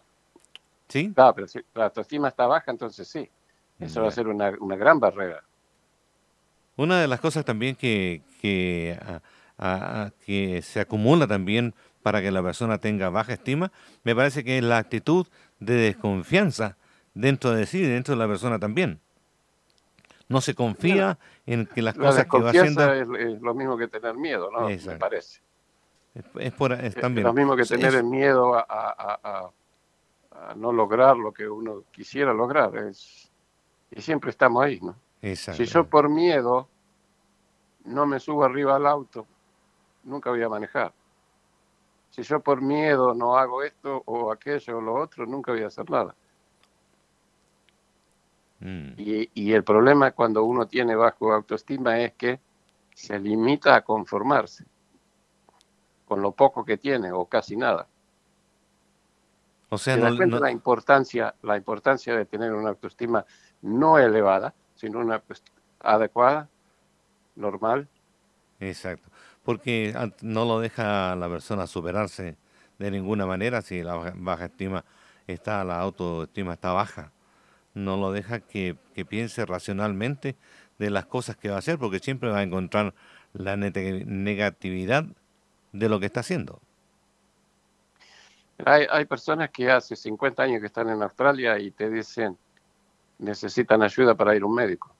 ¿Sí? 0.88 1.12
claro, 1.14 1.34
pero 1.34 1.46
si 1.48 1.60
la 1.74 1.84
autoestima 1.84 2.28
está 2.28 2.46
baja, 2.46 2.70
entonces 2.70 3.06
sí. 3.08 3.28
Eso 3.78 4.02
va 4.02 4.08
a 4.08 4.10
ser 4.10 4.28
una, 4.28 4.52
una 4.60 4.76
gran 4.76 5.00
barrera. 5.00 5.42
Una 6.76 7.00
de 7.00 7.08
las 7.08 7.20
cosas 7.20 7.44
también 7.44 7.76
que, 7.76 8.22
que, 8.40 8.98
a- 9.02 9.20
a- 9.58 10.10
que 10.24 10.62
se 10.62 10.80
acumula 10.80 11.26
también 11.26 11.74
para 12.02 12.22
que 12.22 12.30
la 12.30 12.42
persona 12.42 12.78
tenga 12.78 13.10
baja 13.10 13.34
estima, 13.34 13.70
me 14.04 14.14
parece 14.16 14.42
que 14.44 14.58
es 14.58 14.64
la 14.64 14.78
actitud 14.78 15.26
de 15.60 15.74
desconfianza 15.74 16.76
dentro 17.14 17.50
de 17.52 17.66
sí, 17.66 17.82
dentro 17.82 18.14
de 18.14 18.18
la 18.18 18.26
persona 18.28 18.58
también. 18.58 19.00
No 20.28 20.40
se 20.40 20.54
confía 20.54 21.18
en 21.46 21.66
que 21.66 21.82
las 21.82 21.96
La 21.96 22.06
cosas 22.06 22.26
que 22.26 22.40
va 22.40 22.50
haciendo... 22.50 22.92
es, 22.94 23.08
es 23.18 23.40
lo 23.42 23.54
mismo 23.54 23.76
que 23.76 23.88
tener 23.88 24.14
miedo, 24.14 24.50
¿no? 24.50 24.62
Me 24.62 24.72
Exacto. 24.74 25.00
parece. 25.00 25.40
Es, 26.14 26.52
por, 26.52 26.72
es 26.72 26.94
también. 26.96 27.26
lo 27.26 27.32
mismo 27.32 27.54
que 27.56 27.64
tener 27.64 27.94
el 27.94 28.04
miedo 28.04 28.54
a, 28.54 28.64
a- 28.68 29.20
a- 29.22 30.54
no 30.56 30.72
lograr 30.72 31.16
lo 31.16 31.32
que 31.32 31.48
uno 31.48 31.84
quisiera 31.92 32.32
lograr. 32.32 32.74
Es, 32.76 33.30
y 33.90 34.00
siempre 34.00 34.30
estamos 34.30 34.62
ahí, 34.64 34.80
¿no? 34.80 34.96
Si 35.54 35.64
yo 35.66 35.84
por 35.88 36.08
miedo 36.08 36.68
no 37.84 38.06
me 38.06 38.18
subo 38.20 38.44
arriba 38.44 38.76
al 38.76 38.86
auto, 38.86 39.26
nunca 40.04 40.30
voy 40.30 40.42
a 40.42 40.48
manejar. 40.48 40.92
Si 42.10 42.22
yo 42.22 42.40
por 42.40 42.60
miedo 42.60 43.14
no 43.14 43.36
hago 43.36 43.62
esto 43.62 44.02
o 44.06 44.32
aquello 44.32 44.78
o 44.78 44.80
lo 44.80 44.94
otro, 44.94 45.26
nunca 45.26 45.52
voy 45.52 45.62
a 45.62 45.66
hacer 45.68 45.88
nada. 45.90 46.14
Mm, 48.60 48.92
Y, 48.98 49.30
y 49.34 49.52
el 49.52 49.62
problema 49.64 50.10
cuando 50.12 50.42
uno 50.44 50.66
tiene 50.66 50.94
bajo 50.96 51.32
autoestima 51.32 51.98
es 52.00 52.12
que 52.14 52.40
se 52.94 53.18
limita 53.18 53.76
a 53.76 53.82
conformarse 53.82 54.64
con 56.10 56.22
lo 56.22 56.32
poco 56.32 56.64
que 56.64 56.76
tiene 56.76 57.12
o 57.12 57.26
casi 57.26 57.56
nada. 57.56 57.86
O 59.70 59.78
sea, 59.78 59.96
¿Te 59.96 60.00
no, 60.00 60.14
cuenta 60.16 60.38
no- 60.38 60.40
la 60.40 60.50
importancia, 60.50 61.34
la 61.42 61.56
importancia 61.56 62.16
de 62.16 62.26
tener 62.26 62.52
una 62.52 62.70
autoestima 62.70 63.24
no 63.62 63.98
elevada, 63.98 64.54
sino 64.74 64.98
una 65.00 65.16
autoestima 65.16 65.60
adecuada, 65.80 66.48
normal? 67.36 67.88
Exacto. 68.60 69.08
Porque 69.42 69.94
no 70.22 70.44
lo 70.44 70.60
deja 70.60 71.12
a 71.12 71.16
la 71.16 71.28
persona 71.28 71.66
superarse 71.66 72.36
de 72.78 72.90
ninguna 72.90 73.26
manera 73.26 73.62
si 73.62 73.82
la 73.82 73.94
baja, 73.96 74.12
baja 74.16 74.44
estima 74.46 74.84
está, 75.26 75.64
la 75.64 75.80
autoestima 75.80 76.54
está 76.54 76.72
baja. 76.72 77.12
No 77.74 77.96
lo 77.96 78.12
deja 78.12 78.40
que, 78.40 78.76
que 78.94 79.04
piense 79.06 79.46
racionalmente 79.46 80.36
de 80.78 80.90
las 80.90 81.06
cosas 81.06 81.36
que 81.36 81.50
va 81.50 81.56
a 81.56 81.60
hacer, 81.60 81.78
porque 81.78 82.00
siempre 82.00 82.30
va 82.30 82.38
a 82.40 82.42
encontrar 82.42 82.94
la 83.34 83.56
negatividad 83.56 85.06
de 85.72 85.88
lo 85.88 86.00
que 86.00 86.06
está 86.06 86.20
haciendo. 86.20 86.60
Hay, 88.64 88.86
hay 88.90 89.04
personas 89.06 89.50
que 89.50 89.70
hace 89.70 89.96
50 89.96 90.42
años 90.42 90.60
que 90.60 90.66
están 90.66 90.90
en 90.90 91.02
Australia 91.02 91.58
y 91.58 91.70
te 91.70 91.88
dicen, 91.88 92.36
necesitan 93.18 93.82
ayuda 93.82 94.14
para 94.14 94.34
ir 94.34 94.42
a 94.42 94.46
un 94.46 94.54
médico, 94.54 94.94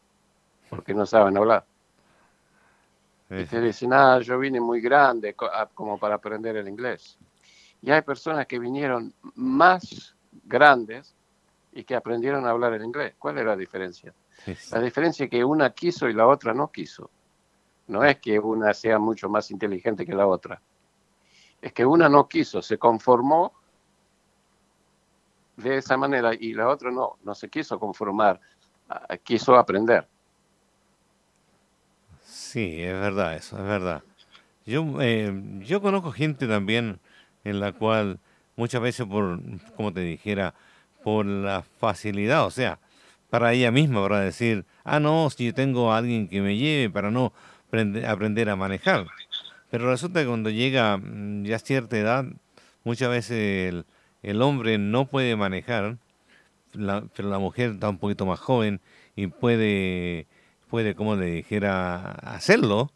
porque 0.69 0.95
no 0.95 1.05
saben 1.05 1.37
hablar. 1.37 1.65
Y 3.31 3.45
te 3.45 3.61
dicen, 3.61 3.93
ah, 3.93 4.19
yo 4.21 4.39
vine 4.41 4.61
muy 4.61 4.81
grande 4.81 5.37
como 5.75 5.99
para 5.99 6.17
aprender 6.17 6.57
el 6.57 6.67
inglés. 6.67 7.17
Y 7.81 7.91
hay 7.93 8.03
personas 8.03 8.47
que 8.47 8.59
vinieron 8.59 9.15
más 9.37 10.17
grandes 10.45 11.15
y 11.73 11.85
que 11.85 11.95
aprendieron 11.95 12.45
a 12.45 12.51
hablar 12.51 12.73
el 12.73 12.85
inglés. 12.85 13.15
¿Cuál 13.19 13.39
es 13.39 13.45
la 13.45 13.57
diferencia? 13.57 14.13
La 14.73 14.81
diferencia 14.81 15.25
es 15.25 15.31
que 15.31 15.45
una 15.45 15.71
quiso 15.71 16.09
y 16.09 16.13
la 16.13 16.27
otra 16.27 16.53
no 16.53 16.73
quiso. 16.73 17.09
No 17.91 18.05
es 18.05 18.21
que 18.21 18.39
una 18.39 18.73
sea 18.73 19.01
mucho 19.01 19.29
más 19.29 19.51
inteligente 19.51 20.07
que 20.07 20.15
la 20.15 20.27
otra. 20.27 20.63
Es 21.61 21.73
que 21.73 21.85
una 21.85 22.09
no 22.09 22.29
quiso, 22.29 22.63
se 22.63 22.79
conformó 22.79 23.53
de 25.57 25.79
esa 25.79 25.97
manera 25.97 26.33
y 26.33 26.55
la 26.55 26.69
otra 26.69 26.93
no, 26.93 27.19
no 27.25 27.35
se 27.35 27.49
quiso 27.49 27.81
conformar, 27.81 28.41
quiso 29.25 29.57
aprender. 29.57 30.07
Sí, 32.23 32.81
es 32.81 32.93
verdad 32.93 33.35
eso, 33.35 33.59
es 33.59 33.65
verdad. 33.65 34.03
Yo, 34.65 34.85
eh, 35.01 35.33
yo 35.61 35.83
conozco 35.83 36.13
gente 36.13 36.47
también 36.47 37.01
en 37.43 37.59
la 37.59 37.73
cual 37.73 38.21
muchas 38.55 38.81
veces 38.81 39.05
por, 39.05 39.41
como 39.77 39.93
te 39.93 40.01
dijera, 40.01 40.55
por 41.03 41.27
la 41.27 41.63
facilidad, 41.81 42.47
o 42.47 42.53
sea, 42.53 42.79
para 43.31 43.53
ella 43.53 43.73
misma, 43.73 44.01
para 44.03 44.21
decir, 44.21 44.65
ah, 44.85 45.01
no, 45.01 45.29
si 45.31 45.47
yo 45.47 45.55
tengo 45.55 45.93
a 45.93 45.99
alguien 45.99 46.29
que 46.29 46.41
me 46.41 46.57
lleve 46.57 46.89
para 46.89 47.11
no 47.11 47.33
aprender 48.07 48.51
a 48.51 48.57
manejar. 48.57 49.07
Pero 49.71 49.91
resulta 49.91 50.21
que 50.21 50.27
cuando 50.27 50.51
llega 50.51 50.97
mm, 50.97 51.45
ya 51.45 51.57
a 51.57 51.59
cierta 51.61 51.97
edad, 51.97 52.25
muchas 52.85 53.11
veces 53.11 53.85
el, 54.23 54.43
hombre 54.43 54.79
no 54.79 55.07
puede 55.07 55.37
manejar, 55.37 55.97
pero 56.73 57.29
la 57.29 57.39
mujer 57.39 57.73
está 57.73 57.89
un 57.89 57.99
poquito 57.99 58.27
más 58.27 58.41
joven 58.41 58.81
y 59.17 59.29
puede, 59.29 60.27
puede, 60.69 60.95
como 60.95 61.17
le 61.17 61.27
dijera, 61.27 62.13
hacerlo. 62.23 62.91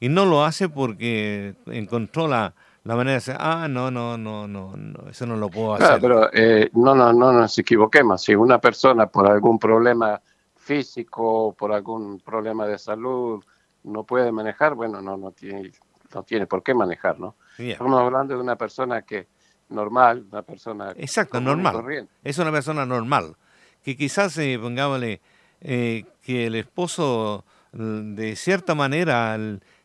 Y 0.00 0.08
no 0.08 0.26
lo 0.26 0.44
hace 0.44 0.68
porque 0.68 1.54
encontró 1.66 2.28
la, 2.28 2.54
la 2.84 2.94
manera 2.94 3.12
de 3.12 3.16
decir, 3.16 3.36
ah, 3.38 3.66
no, 3.68 3.90
no, 3.90 4.16
no, 4.16 4.46
no, 4.46 4.74
eso 5.10 5.26
no 5.26 5.36
lo 5.36 5.48
puedo 5.48 5.74
hacer. 5.74 6.00
pero 6.00 6.30
eh, 6.32 6.70
no, 6.74 6.94
no, 6.94 7.12
no 7.12 7.32
nos 7.32 7.58
equivoquemos. 7.58 8.22
Si 8.22 8.34
una 8.34 8.58
persona 8.58 9.06
por 9.06 9.26
algún 9.28 9.58
problema 9.58 10.20
físico, 10.54 11.54
por 11.58 11.72
algún 11.72 12.20
problema 12.20 12.66
de 12.66 12.78
salud, 12.78 13.42
no 13.86 14.04
puede 14.04 14.32
manejar, 14.32 14.74
bueno, 14.74 15.00
no, 15.00 15.16
no 15.16 15.30
tiene, 15.30 15.72
no 16.14 16.22
tiene 16.22 16.46
por 16.46 16.62
qué 16.62 16.74
manejar, 16.74 17.18
¿no? 17.18 17.36
Estamos 17.56 18.00
hablando 18.00 18.34
de 18.34 18.40
una 18.40 18.56
persona 18.56 19.02
que 19.02 19.28
normal, 19.68 20.26
una 20.30 20.42
persona 20.42 20.92
exacto, 20.96 21.40
normal, 21.40 22.08
es 22.22 22.38
una 22.38 22.52
persona 22.52 22.84
normal, 22.84 23.36
que 23.82 23.96
quizás 23.96 24.36
eh, 24.38 24.58
pongámosle 24.60 25.20
eh, 25.60 26.04
que 26.22 26.46
el 26.46 26.56
esposo 26.56 27.44
de 27.72 28.36
cierta 28.36 28.74
manera 28.74 29.38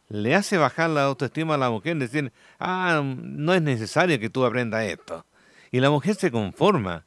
le 0.09 0.35
hace 0.35 0.57
bajar 0.57 0.89
la 0.89 1.03
autoestima 1.03 1.55
a 1.55 1.57
la 1.57 1.69
mujer, 1.69 1.97
decir, 1.97 2.31
ah, 2.59 3.01
no 3.03 3.53
es 3.53 3.61
necesario 3.61 4.19
que 4.19 4.29
tú 4.29 4.45
aprendas 4.45 4.83
esto. 4.85 5.25
Y 5.71 5.79
la 5.79 5.89
mujer 5.89 6.15
se 6.15 6.31
conforma, 6.31 7.05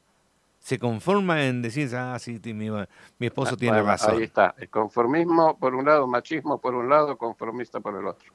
se 0.65 0.79
conforma 0.79 1.45
en 1.45 1.61
decir, 1.61 1.95
ah, 1.95 2.17
sí, 2.17 2.41
mi, 2.43 2.71
mi 2.71 3.27
esposo 3.27 3.53
ah, 3.53 3.55
tiene 3.57 3.83
razón. 3.83 4.15
Ahí 4.17 4.23
está, 4.23 4.55
el 4.57 4.67
conformismo 4.67 5.59
por 5.59 5.75
un 5.75 5.85
lado, 5.85 6.07
machismo 6.07 6.59
por 6.59 6.73
un 6.73 6.89
lado, 6.89 7.19
conformista 7.19 7.79
por 7.81 7.95
el 7.95 8.07
otro. 8.07 8.33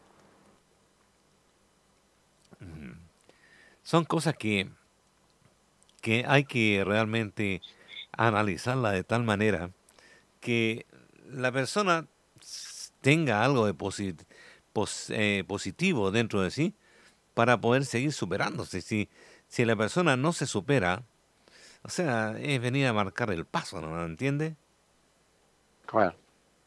Son 3.82 4.04
cosas 4.04 4.36
que, 4.36 4.70
que 6.00 6.24
hay 6.24 6.44
que 6.44 6.84
realmente 6.86 7.62
analizarla 8.12 8.92
de 8.92 9.02
tal 9.02 9.24
manera 9.24 9.70
que 10.38 10.86
la 11.26 11.50
persona 11.50 12.06
tenga 13.00 13.44
algo 13.44 13.66
de 13.66 13.74
positivo 13.74 14.24
eh, 15.08 15.42
positivo 15.48 16.12
dentro 16.12 16.42
de 16.42 16.52
sí 16.52 16.76
para 17.34 17.60
poder 17.60 17.84
seguir 17.84 18.12
superándose. 18.12 18.82
Si, 18.82 19.08
si 19.48 19.64
la 19.64 19.74
persona 19.74 20.16
no 20.16 20.32
se 20.32 20.46
supera, 20.46 21.02
o 21.82 21.88
sea, 21.88 22.36
es 22.38 22.60
venir 22.60 22.86
a 22.86 22.92
marcar 22.92 23.30
el 23.30 23.44
paso, 23.44 23.80
¿no? 23.80 24.04
¿Entiende? 24.04 24.56
Claro. 25.86 26.16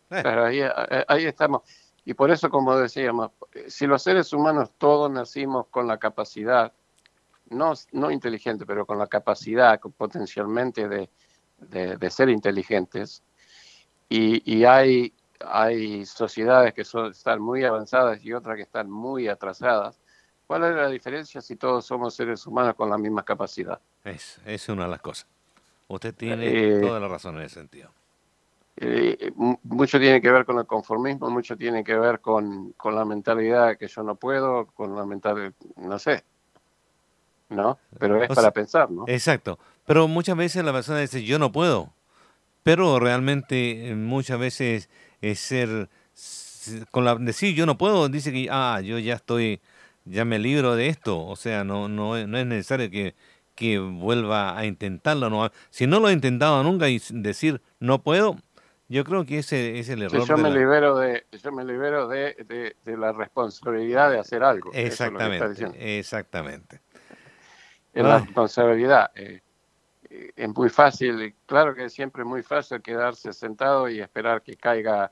Eh. 0.10 0.22
Pero 0.24 0.46
ahí, 0.46 0.62
eh, 0.62 1.06
ahí 1.08 1.26
estamos. 1.26 1.62
Y 2.06 2.14
por 2.14 2.32
eso, 2.32 2.50
como 2.50 2.76
decíamos, 2.76 3.32
si 3.68 3.88
los 3.88 4.04
seres 4.04 4.34
humanos 4.34 4.72
todos 4.78 5.10
nacimos 5.10 5.68
con 5.68 5.88
la 5.88 5.98
capacidad, 5.98 6.74
no, 7.50 7.74
no 7.92 8.12
inteligente, 8.12 8.66
pero 8.66 8.86
con 8.86 8.98
la 8.98 9.08
capacidad 9.08 9.80
potencialmente 9.80 10.88
de, 10.88 11.10
de, 11.60 12.10
ser 12.10 12.30
inteligentes, 12.30 13.24
y, 14.10 14.42
y 14.52 14.66
hay 14.66 15.14
hay 15.46 16.06
sociedades 16.06 16.74
que 16.74 16.84
son, 16.84 17.12
están 17.12 17.42
muy 17.42 17.64
avanzadas 17.64 18.24
y 18.24 18.34
otras 18.34 18.56
que 18.56 18.64
están 18.64 18.90
muy 18.90 19.28
atrasadas. 19.28 20.00
¿Cuál 20.54 20.70
es 20.70 20.76
la 20.76 20.88
diferencia 20.88 21.42
si 21.42 21.56
todos 21.56 21.84
somos 21.84 22.14
seres 22.14 22.46
humanos 22.46 22.76
con 22.76 22.88
la 22.88 22.96
misma 22.96 23.26
capacidad? 23.26 23.80
Es, 24.04 24.40
es 24.46 24.70
una 24.70 24.84
de 24.84 24.92
las 24.92 25.02
cosas. 25.02 25.26
Usted 25.88 26.14
tiene 26.14 26.46
eh, 26.46 26.80
toda 26.80 27.00
la 27.00 27.08
razón 27.08 27.38
en 27.38 27.42
ese 27.42 27.56
sentido. 27.56 27.90
Eh, 28.78 29.32
mucho 29.64 30.00
tiene 30.00 30.22
que 30.22 30.30
ver 30.30 30.46
con 30.46 30.60
el 30.60 30.68
conformismo, 30.68 31.32
mucho 31.32 31.58
tiene 31.58 31.84
que 31.84 31.96
ver 31.96 32.20
con, 32.20 32.74
con 32.74 32.94
la 32.94 33.04
mentalidad 33.04 33.80
que 33.80 33.88
yo 33.88 34.04
no 34.04 34.14
puedo, 34.14 34.68
con 34.76 34.96
la 34.96 35.08
mentalidad, 35.08 35.54
no 35.76 35.98
sé, 35.98 36.24
¿no? 37.50 37.80
Pero 37.98 38.22
es 38.22 38.30
para 38.30 38.52
pensar, 38.52 38.92
¿no? 38.92 39.06
Exacto. 39.08 39.58
Pero 39.88 40.08
muchas 40.08 40.38
veces 40.38 40.64
la 40.64 40.72
persona 40.72 41.00
dice, 41.00 41.24
yo 41.24 41.40
no 41.40 41.52
puedo. 41.52 41.90
Pero 42.62 43.00
realmente 43.00 43.90
eh, 43.90 43.96
muchas 43.96 44.38
veces 44.38 44.88
es 45.20 45.40
ser, 45.40 45.90
con 46.92 47.06
la 47.06 47.16
decir 47.16 47.56
yo 47.56 47.66
no 47.66 47.76
puedo, 47.76 48.08
dice 48.08 48.32
que, 48.32 48.50
ah, 48.52 48.82
yo 48.82 49.00
ya 49.00 49.16
estoy, 49.16 49.60
ya 50.06 50.26
me 50.26 50.40
libro 50.40 50.76
de 50.76 50.88
esto, 50.88 51.26
o 51.26 51.36
sea, 51.36 51.64
no, 51.64 51.88
no, 51.88 52.28
no 52.28 52.38
es 52.38 52.46
necesario 52.46 52.90
que, 52.90 53.16
que 53.56 53.80
vuelva 53.80 54.58
a 54.58 54.66
intentarlo. 54.66 55.30
No, 55.30 55.52
si 55.70 55.88
no 55.88 56.00
lo 56.00 56.10
he 56.10 56.14
intentado 56.14 56.64
nunca 56.64 56.90
y 56.90 57.02
decir 57.12 57.62
no 57.80 58.02
puedo, 58.02 58.38
yo 58.90 59.04
creo 59.04 59.26
que 59.26 59.40
ese 59.40 59.80
es 59.80 59.90
el 59.90 60.04
error. 60.04 60.26
yo, 60.26 60.38
me 60.38 60.52
libero 60.52 60.98
de, 60.98 61.26
yo 61.42 61.52
me 61.52 61.64
libero 61.64 62.08
de, 62.08 62.76
de, 62.84 62.98
la 62.98 63.12
responsabilidad 63.12 64.12
de 64.12 64.20
hacer 64.20 64.44
algo. 64.44 64.72
Exactamente, 64.74 65.98
exactamente. 65.98 66.82
Es 67.94 68.04
la 68.04 68.20
responsabilidad. 68.20 69.12
Eh, 69.16 69.42
es 70.36 70.50
muy 70.50 70.70
fácil, 70.70 71.34
claro 71.46 71.74
que 71.74 71.86
es 71.86 71.94
siempre 71.94 72.24
muy 72.24 72.44
fácil 72.44 72.82
quedarse 72.82 73.34
sentado 73.34 73.90
y 73.90 74.00
esperar 74.00 74.42
que 74.42 74.56
caiga, 74.56 75.12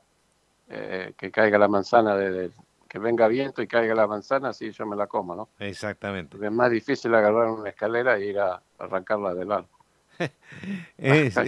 eh, 0.68 1.12
que 1.16 1.30
caiga 1.30 1.58
la 1.58 1.68
manzana, 1.68 2.16
de, 2.16 2.50
que 2.92 2.98
venga 2.98 3.26
viento 3.26 3.62
y 3.62 3.66
caiga 3.66 3.94
la 3.94 4.06
manzana, 4.06 4.50
así 4.50 4.70
yo 4.70 4.84
me 4.84 4.96
la 4.96 5.06
como, 5.06 5.34
¿no? 5.34 5.48
Exactamente. 5.58 6.36
es 6.36 6.52
más 6.52 6.70
difícil 6.70 7.14
agarrar 7.14 7.48
una 7.48 7.70
escalera 7.70 8.18
e 8.18 8.26
ir 8.26 8.38
a 8.38 8.62
arrancarla 8.78 9.32
del 9.34 9.50
árbol. 9.50 9.70
eso 10.98 11.40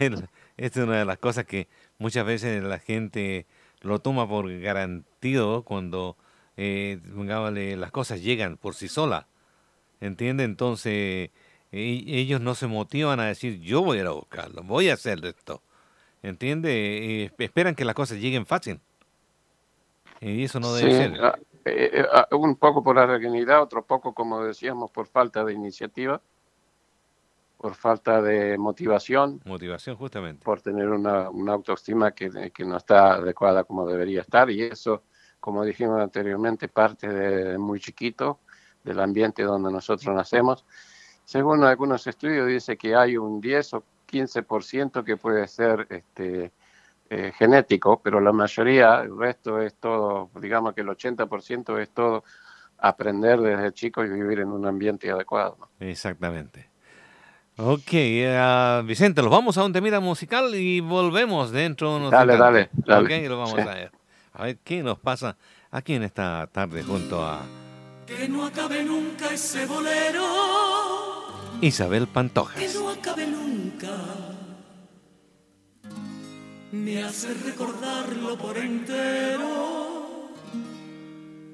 es, 0.00 0.24
es, 0.56 0.76
una 0.78 0.98
de 0.98 1.04
las 1.04 1.18
cosas 1.18 1.44
que 1.44 1.68
muchas 1.98 2.24
veces 2.24 2.62
la 2.62 2.78
gente 2.78 3.44
lo 3.82 3.98
toma 3.98 4.26
por 4.26 4.50
garantido 4.60 5.62
cuando 5.62 6.16
eh, 6.56 7.02
las 7.76 7.90
cosas 7.90 8.22
llegan 8.22 8.56
por 8.56 8.74
sí 8.74 8.88
solas. 8.88 9.26
¿Entiende? 10.00 10.44
Entonces 10.44 11.32
ellos 11.70 12.40
no 12.40 12.54
se 12.54 12.66
motivan 12.66 13.20
a 13.20 13.26
decir, 13.26 13.60
yo 13.60 13.82
voy 13.82 13.98
a 13.98 14.00
ir 14.00 14.06
a 14.06 14.12
buscarlo, 14.12 14.62
voy 14.62 14.88
a 14.88 14.94
hacer 14.94 15.22
esto. 15.22 15.60
¿Entiende? 16.22 17.30
esperan 17.38 17.74
que 17.74 17.84
las 17.84 17.94
cosas 17.94 18.16
lleguen 18.16 18.46
fácil. 18.46 18.80
Y 20.20 20.44
eso 20.44 20.60
no 20.60 20.72
debe 20.74 20.92
ser. 20.92 21.20
Ah, 21.22 21.38
eh, 21.64 21.90
eh, 21.92 22.06
ah, 22.12 22.28
un 22.32 22.56
poco 22.56 22.82
por 22.82 22.96
la 22.96 23.18
dignidad, 23.18 23.62
otro 23.62 23.84
poco, 23.84 24.14
como 24.14 24.42
decíamos, 24.44 24.90
por 24.90 25.06
falta 25.06 25.44
de 25.44 25.52
iniciativa, 25.52 26.20
por 27.56 27.74
falta 27.74 28.22
de 28.22 28.56
motivación. 28.58 29.40
Motivación, 29.44 29.96
justamente. 29.96 30.44
Por 30.44 30.60
tener 30.62 30.88
una, 30.88 31.30
una 31.30 31.52
autoestima 31.52 32.12
que, 32.12 32.50
que, 32.52 32.64
no 32.64 32.76
está 32.76 33.14
adecuada 33.14 33.64
como 33.64 33.86
debería 33.86 34.20
estar. 34.20 34.50
Y 34.50 34.62
eso, 34.62 35.04
como 35.40 35.64
dijimos 35.64 36.00
anteriormente, 36.00 36.68
parte 36.68 37.08
de 37.08 37.58
muy 37.58 37.80
chiquito, 37.80 38.40
del 38.84 39.00
ambiente 39.00 39.42
donde 39.42 39.72
nosotros 39.72 40.14
nacemos 40.14 40.64
según 41.26 41.64
algunos 41.64 42.06
estudios 42.06 42.46
dice 42.46 42.76
que 42.76 42.94
hay 42.94 43.16
un 43.16 43.40
10 43.40 43.74
o 43.74 43.84
15% 44.08 45.04
que 45.04 45.16
puede 45.16 45.48
ser 45.48 45.84
este, 45.90 46.52
eh, 47.08 47.32
genético, 47.36 48.00
pero 48.02 48.20
la 48.20 48.32
mayoría, 48.32 49.00
el 49.02 49.16
resto 49.16 49.60
es 49.60 49.74
todo, 49.74 50.30
digamos 50.40 50.74
que 50.74 50.80
el 50.80 50.88
80% 50.88 51.80
es 51.80 51.90
todo 51.90 52.24
aprender 52.78 53.40
desde 53.40 53.72
chico 53.72 54.04
y 54.04 54.10
vivir 54.10 54.40
en 54.40 54.48
un 54.48 54.66
ambiente 54.66 55.10
adecuado. 55.10 55.56
Exactamente. 55.80 56.68
Ok, 57.58 57.92
uh, 57.92 58.84
Vicente, 58.84 59.22
los 59.22 59.30
vamos 59.30 59.56
a 59.56 59.64
un 59.64 59.72
temida 59.72 60.00
musical 60.00 60.54
y 60.54 60.80
volvemos 60.80 61.50
dentro 61.50 61.90
de 61.90 61.96
unos 61.96 62.10
Dale, 62.10 62.36
dale, 62.36 62.70
dale. 62.74 63.22
Ok, 63.22 63.28
lo 63.28 63.38
vamos 63.38 63.58
a 63.58 63.74
ver. 63.74 63.92
A 64.34 64.44
ver 64.44 64.58
qué 64.62 64.82
nos 64.82 64.98
pasa 64.98 65.36
aquí 65.70 65.94
en 65.94 66.02
esta 66.02 66.46
tarde 66.52 66.82
junto 66.82 67.24
a... 67.24 67.40
Que 68.06 68.28
no 68.28 68.44
acabe 68.44 68.84
nunca 68.84 69.32
ese 69.32 69.64
bolero 69.64 70.22
Isabel 71.62 72.06
Pantojas. 72.06 72.56
Que 72.56 72.68
no 72.78 72.90
acabe 72.90 73.26
nunca 73.26 73.88
me 76.72 77.02
hace 77.02 77.32
recordarlo 77.34 78.36
por 78.36 78.56
entero, 78.58 80.30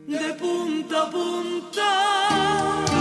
de 0.06 0.34
punta 0.34 1.02
a 1.02 1.10
punta. 1.10 2.91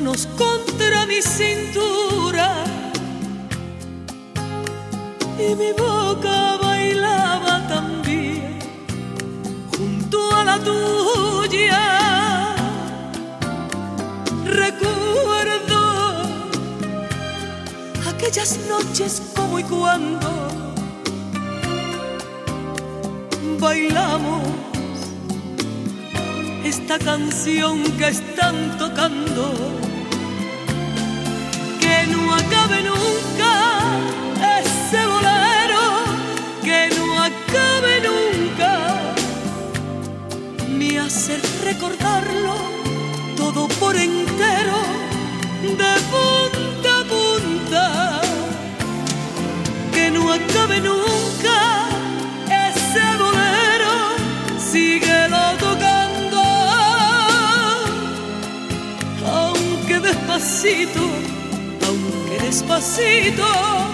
Manos 0.00 0.28
contra 0.36 1.06
mi 1.06 1.22
cintura 1.22 2.48
y 5.38 5.54
mi 5.54 5.72
boca 5.72 6.58
bailaba 6.62 7.66
también 7.66 8.58
junto 9.74 10.18
a 10.36 10.44
la 10.44 10.58
tuya. 10.58 11.84
Recuerdo 14.44 15.80
aquellas 18.10 18.58
noches 18.68 19.22
como 19.34 19.58
y 19.58 19.62
cuando 19.62 20.30
bailamos 23.58 24.42
esta 26.64 26.98
canción 26.98 27.82
que 27.98 28.08
están 28.08 28.76
tocando, 28.76 29.85
que 32.06 32.12
no 32.12 32.34
acabe 32.34 32.82
nunca 32.82 33.52
ese 34.60 35.06
bolero, 35.06 35.84
que 36.62 36.90
no 36.96 37.22
acabe 37.22 38.00
nunca, 38.08 38.70
me 40.68 40.98
hace 40.98 41.40
recordarlo 41.64 42.54
todo 43.36 43.68
por 43.80 43.96
entero, 43.96 44.78
de 45.62 45.92
punta 46.12 47.00
a 47.00 47.04
punta, 47.14 48.20
que 49.92 50.10
no 50.10 50.32
acabe 50.32 50.80
nunca 50.80 51.88
ese 52.68 53.04
bolero, 53.18 53.94
síguelo 54.58 55.56
tocando. 55.58 56.42
Aunque 59.26 59.98
despacito, 60.00 61.15
despacito, 62.56 63.85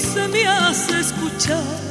se 0.00 0.28
me 0.28 0.46
hace 0.46 0.98
escuchar 0.98 1.89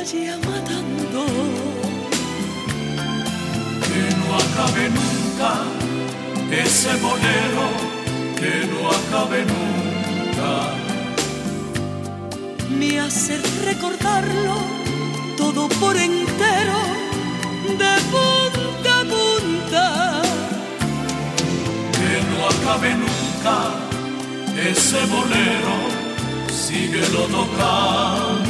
vaya 0.00 0.36
matando. 0.48 1.24
que 3.86 4.02
no 4.20 4.28
acabe 4.42 4.84
nunca 4.98 5.50
ese 6.64 6.92
bolero, 7.06 7.66
que 8.40 8.52
no 8.70 8.80
acabe 8.98 9.40
nunca. 9.52 10.50
Me 12.78 13.00
hace 13.00 13.34
recordarlo 13.68 14.56
todo 15.36 15.68
por 15.80 15.96
entero, 15.96 16.80
de 17.80 17.92
punta 18.12 18.92
a 19.00 19.04
punta. 19.14 19.84
Que 21.98 22.12
no 22.30 22.38
acabe 22.54 22.90
nunca 23.04 23.56
ese 24.70 25.00
bolero, 25.14 25.74
síguelo 26.64 27.22
tocando. 27.36 28.49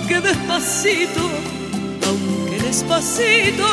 Aunque 0.00 0.20
despacito, 0.20 1.20
aunque 2.06 2.58
despacito, 2.60 3.66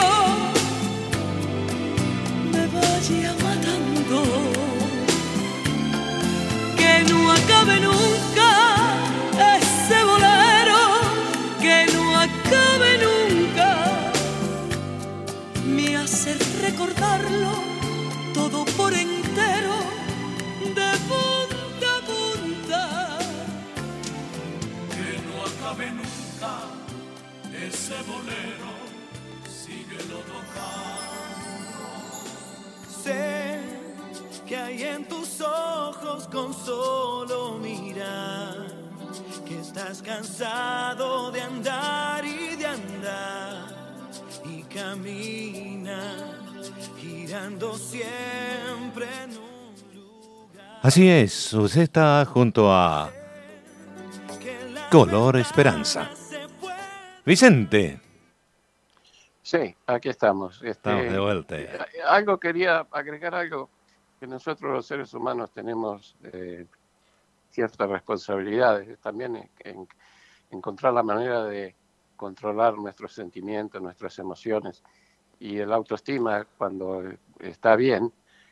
me 2.51 2.67
vaya 2.67 3.33
matando. 3.43 4.23
Que 6.75 7.11
no 7.11 7.31
acabe 7.31 7.79
nunca 7.79 8.06
ese 27.97 28.09
bolero, 28.09 28.69
síguelo 29.49 30.19
tocando. 30.19 31.79
Sé 33.03 33.59
que 34.47 34.55
hay 34.57 34.83
en 34.83 35.07
tus 35.07 35.41
ojos 35.41 36.27
con 36.27 36.53
solo 36.53 37.57
mirar 37.57 38.67
que 39.45 39.59
estás 39.59 40.01
cansado 40.01 41.31
de 41.31 41.41
andar 41.41 42.25
y 42.25 42.55
de 42.55 42.65
andar 42.65 43.67
y 44.45 44.63
camina 44.63 46.15
girando 46.99 47.77
siempre 47.77 49.05
en 49.23 49.31
un 49.31 49.47
Así 50.81 51.09
es, 51.09 51.53
usted 51.53 51.81
está 51.81 52.23
junto 52.25 52.71
a 52.71 53.09
Color 54.89 55.37
Esperanza. 55.37 56.09
Vicente. 57.27 57.99
Sí, 59.41 59.75
aquí 59.85 60.07
estamos. 60.07 60.55
Este, 60.63 60.69
Estamos 60.69 61.11
de 61.11 61.19
vuelta. 61.19 61.55
Algo 62.07 62.39
quería 62.39 62.87
agregar 62.89 63.35
algo 63.35 63.69
que 64.17 64.25
nosotros 64.25 64.71
los 64.71 64.85
seres 64.85 65.13
humanos 65.13 65.51
tenemos 65.51 66.15
eh, 66.23 66.65
ciertas 67.49 67.89
responsabilidades 67.89 68.97
también 68.99 69.35
en, 69.35 69.49
en 69.59 69.87
encontrar 70.51 70.93
la 70.93 71.03
manera 71.03 71.43
de 71.43 71.75
controlar 72.15 72.77
nuestros 72.77 73.11
sentimientos, 73.11 73.81
nuestras 73.81 74.17
emociones 74.19 74.81
y 75.37 75.57
el 75.57 75.73
autoestima 75.73 76.47
cuando 76.57 77.03
está 77.41 77.75
bien 77.75 78.09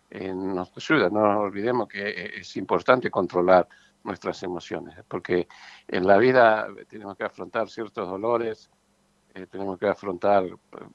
eh, 0.09 0.33
nos 0.33 0.75
ayuda. 0.75 1.09
No 1.09 1.21
nos 1.21 1.43
olvidemos 1.43 1.87
que 1.87 2.39
es 2.41 2.57
importante 2.57 3.09
controlar 3.09 3.69
nuestras 4.05 4.41
emociones, 4.43 4.95
porque 5.07 5.47
en 5.87 6.05
la 6.05 6.17
vida 6.17 6.67
tenemos 6.87 7.17
que 7.17 7.23
afrontar 7.23 7.69
ciertos 7.69 8.07
dolores, 8.07 8.69
eh, 9.33 9.47
tenemos 9.47 9.77
que 9.79 9.87
afrontar 9.87 10.45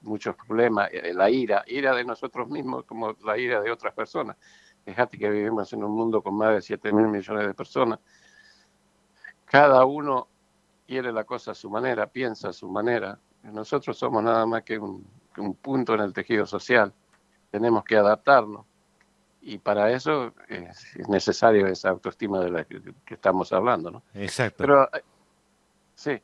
muchos 0.01 0.37
problemas, 0.37 0.89
eh, 0.93 1.13
la 1.13 1.29
ira, 1.29 1.65
ira 1.67 1.95
de 1.95 2.05
nosotros 2.05 2.49
mismos 2.49 2.85
como 2.85 3.17
la 3.25 3.37
ira 3.37 3.61
de 3.61 3.71
otras 3.71 3.93
personas. 3.93 4.37
Fíjate 4.85 5.19
que 5.19 5.29
vivimos 5.29 5.73
en 5.73 5.85
un 5.85 5.91
mundo 5.91 6.23
con 6.23 6.35
más 6.37 6.55
de 6.55 6.63
7 6.63 6.93
mil 6.93 7.09
millones 7.09 7.47
de 7.47 7.53
personas. 7.53 7.99
Cada 9.45 9.85
uno 9.85 10.29
quiere 10.87 11.13
la 11.13 11.25
cosa 11.25 11.51
a 11.51 11.55
su 11.55 11.69
manera, 11.69 12.07
piensa 12.07 12.49
a 12.49 12.53
su 12.53 12.71
manera. 12.71 13.19
Nosotros 13.43 13.99
somos 13.99 14.23
nada 14.23 14.47
más 14.47 14.63
que 14.63 14.79
un, 14.79 15.05
un 15.37 15.55
punto 15.55 15.95
en 15.95 16.01
el 16.01 16.13
tejido 16.13 16.47
social. 16.47 16.95
Tenemos 17.51 17.85
que 17.85 17.97
adaptarnos 17.97 18.70
y 19.43 19.59
para 19.59 19.93
eso 19.93 20.35
es, 20.49 21.09
necesario 21.09 21.67
esa 21.67 21.91
autoestima 21.91 22.41
de 22.41 22.51
la 22.51 22.65
que, 22.65 22.81
estamos 23.09 23.53
hablando, 23.53 23.91
¿no? 23.91 24.03
Exacto. 24.15 24.57
Pero, 24.59 24.85
eh, 24.93 25.03
sí. 25.95 26.21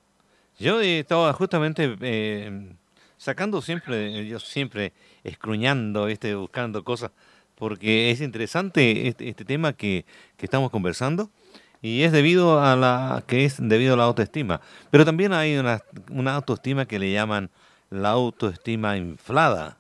Yo 0.58 0.80
estaba 0.80 1.32
justamente 1.32 1.96
eh, 2.00 2.74
sacando 3.16 3.60
siempre, 3.60 4.26
yo 4.26 4.38
siempre 4.38 4.92
escruñando, 5.24 6.08
este, 6.08 6.34
buscando 6.34 6.84
cosas, 6.84 7.10
porque 7.54 8.10
es 8.10 8.20
interesante 8.20 9.08
este, 9.08 9.28
este 9.28 9.44
tema 9.44 9.72
que, 9.72 10.04
que, 10.36 10.46
estamos 10.46 10.70
conversando 10.70 11.30
y 11.82 12.02
es 12.02 12.12
debido 12.12 12.60
a 12.62 12.76
la 12.76 13.22
que 13.26 13.44
es 13.44 13.56
debido 13.58 13.94
a 13.94 13.96
la 13.96 14.04
autoestima. 14.04 14.60
Pero 14.90 15.04
también 15.04 15.32
hay 15.32 15.56
una, 15.56 15.82
una 16.10 16.34
autoestima 16.34 16.86
que 16.86 16.98
le 16.98 17.12
llaman 17.12 17.50
la 17.90 18.10
autoestima 18.10 18.96
inflada. 18.96 19.78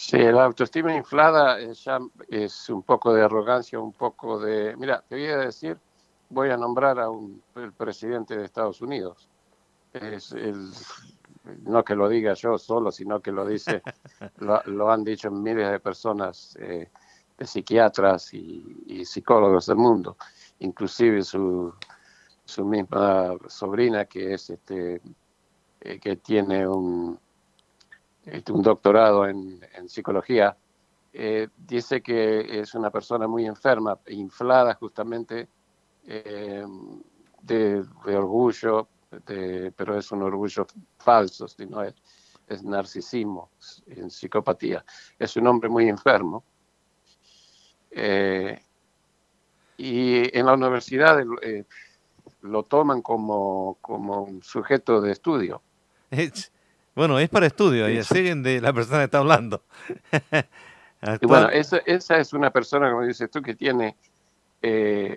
Sí, 0.00 0.16
la 0.16 0.44
autoestima 0.44 0.94
inflada 0.94 1.58
es, 1.58 2.68
un 2.68 2.84
poco 2.84 3.12
de 3.12 3.24
arrogancia, 3.24 3.80
un 3.80 3.92
poco 3.92 4.38
de... 4.38 4.76
Mira, 4.76 5.02
te 5.06 5.16
voy 5.16 5.26
a 5.26 5.38
decir, 5.38 5.76
voy 6.30 6.50
a 6.50 6.56
nombrar 6.56 7.00
a 7.00 7.10
un 7.10 7.42
el 7.56 7.72
presidente 7.72 8.36
de 8.36 8.44
Estados 8.44 8.80
Unidos. 8.80 9.28
Es 9.92 10.30
el, 10.30 10.70
no 11.64 11.84
que 11.84 11.96
lo 11.96 12.08
diga 12.08 12.34
yo 12.34 12.56
solo, 12.58 12.92
sino 12.92 13.20
que 13.20 13.32
lo 13.32 13.44
dice, 13.44 13.82
lo, 14.38 14.62
lo 14.66 14.88
han 14.92 15.02
dicho 15.02 15.32
miles 15.32 15.68
de 15.68 15.80
personas, 15.80 16.56
eh, 16.60 16.88
de 17.36 17.46
psiquiatras 17.46 18.32
y, 18.34 18.84
y, 18.86 19.04
psicólogos 19.04 19.66
del 19.66 19.78
mundo, 19.78 20.16
inclusive 20.60 21.24
su, 21.24 21.74
su 22.44 22.64
misma 22.64 23.32
sobrina 23.48 24.04
que 24.04 24.34
es 24.34 24.48
este 24.48 25.02
eh, 25.80 25.98
que 25.98 26.16
tiene 26.16 26.68
un 26.68 27.18
este, 28.30 28.52
un 28.52 28.62
doctorado 28.62 29.26
en, 29.26 29.60
psicología, 29.86 30.56
eh, 31.12 31.48
dice 31.56 32.02
que 32.02 32.60
es 32.60 32.74
una 32.74 32.90
persona 32.90 33.26
muy 33.26 33.46
enferma, 33.46 33.98
inflada 34.08 34.74
justamente 34.74 35.48
eh, 36.06 36.64
de, 37.42 37.84
orgullo, 38.06 38.88
pero 39.24 39.96
es 39.96 40.12
un 40.12 40.22
orgullo 40.22 40.66
falso, 40.98 41.48
sino 41.48 41.82
es, 41.82 41.94
es 42.46 42.62
narcisismo, 42.62 43.50
en 43.86 44.10
psicopatía. 44.10 44.84
Es 45.18 45.36
un 45.36 45.46
hombre 45.46 45.68
muy 45.68 45.88
enfermo. 45.88 46.44
Eh, 47.90 48.60
y 49.78 50.36
en 50.36 50.44
la 50.44 50.52
universidad 50.52 51.18
lo 52.42 52.62
toman 52.64 53.00
como, 53.00 53.78
como 53.80 54.22
un 54.24 54.42
sujeto 54.42 55.00
de 55.00 55.12
estudio. 55.12 55.62
Bueno, 56.98 57.16
es 57.20 57.28
para 57.28 57.46
estudio, 57.46 57.88
y 57.88 58.02
siguen 58.02 58.42
de 58.42 58.60
la 58.60 58.72
persona 58.72 58.98
que 58.98 59.04
está 59.04 59.18
hablando. 59.18 59.62
y 61.20 61.26
bueno, 61.26 61.48
esa, 61.48 61.76
esa, 61.86 62.18
es 62.18 62.32
una 62.32 62.50
persona, 62.50 62.90
como 62.90 63.04
dices 63.04 63.30
tú, 63.30 63.40
que 63.40 63.54
tiene... 63.54 63.94
Eh, 64.60 65.16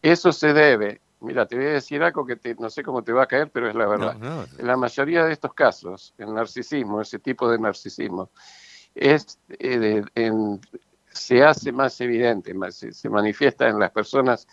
eso 0.00 0.32
se 0.32 0.54
debe, 0.54 1.02
mira, 1.20 1.44
te 1.44 1.56
voy 1.56 1.66
a 1.66 1.72
decir 1.72 2.02
algo 2.02 2.24
que 2.24 2.38
no 2.58 2.70
sé 2.70 2.82
cómo 2.82 3.04
te 3.04 3.12
va 3.12 3.24
a 3.24 3.26
caer, 3.26 3.50
pero 3.50 3.68
es 3.68 3.74
la 3.74 3.86
verdad. 3.86 4.46
En 4.58 4.66
la 4.66 4.78
mayoría 4.78 5.26
de 5.26 5.34
estos 5.34 5.52
casos, 5.52 6.14
el 6.16 6.32
narcisismo, 6.32 7.02
ese 7.02 7.18
tipo 7.18 7.50
de 7.50 7.58
narcisismo, 7.58 8.30
es, 8.94 9.38
eh, 9.58 10.02
en, 10.14 10.58
se 11.12 11.44
hace 11.44 11.70
más 11.70 12.00
evidente, 12.00 12.54
más, 12.54 12.76
se, 12.76 12.94
se 12.94 13.10
manifiesta 13.10 13.68
en 13.68 13.78
las 13.78 13.90
personas 13.90 14.48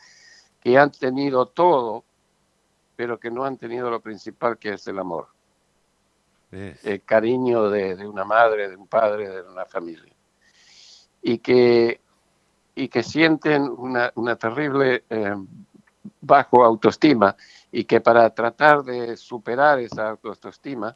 que 0.59 0.77
han 0.77 0.91
tenido 0.91 1.45
todo, 1.45 2.03
pero 2.97 3.17
que 3.17 3.31
no 3.31 3.45
han 3.45 3.55
tenido 3.55 3.89
lo 3.89 4.01
principal 4.01 4.57
que 4.57 4.73
es 4.73 4.85
el 4.89 4.99
amor 4.99 5.29
el 6.51 7.03
cariño 7.03 7.69
de, 7.69 8.07
una 8.07 8.23
madre, 8.23 8.69
de 8.69 8.75
un 8.75 8.87
padre, 8.87 9.29
de 9.29 9.41
una 9.41 9.65
familia. 9.65 10.13
Y 11.21 11.39
que, 11.39 11.99
y 12.75 12.87
que 12.87 13.03
sienten 13.03 13.63
una, 13.63 14.11
una 14.15 14.35
terrible 14.35 15.03
eh, 15.09 15.35
bajo 16.21 16.63
autoestima 16.63 17.35
y 17.71 17.83
que 17.83 18.01
para 18.01 18.29
tratar 18.29 18.83
de 18.83 19.17
superar 19.17 19.79
esa 19.79 20.17
autoestima, 20.23 20.95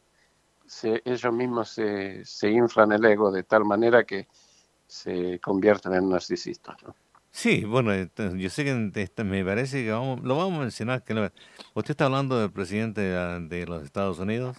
ellos 0.84 1.34
mismos 1.34 1.70
se, 1.70 2.24
se, 2.24 2.50
inflan 2.50 2.94
el 2.94 3.04
ego 3.04 3.30
de 3.32 3.44
tal 3.44 3.66
manera 3.66 4.06
que 4.06 4.28
se 4.88 5.40
convierten 5.40 5.94
en 5.94 6.10
narcisistas. 6.10 6.78
Sí, 7.32 7.64
bueno, 7.64 7.92
yo 8.36 8.50
sé 8.50 8.66
que 8.66 9.24
me 9.24 9.46
parece 9.46 9.84
que 9.84 9.90
lo 9.90 10.36
vamos 10.36 10.58
a 10.58 10.62
mencionar. 10.62 11.04
que 11.04 11.32
¿Usted 11.74 11.92
está 11.92 12.06
hablando 12.06 12.40
del 12.40 12.52
presidente 12.52 13.02
de 13.02 13.66
los 13.66 13.84
Estados 13.84 14.20
Unidos? 14.20 14.58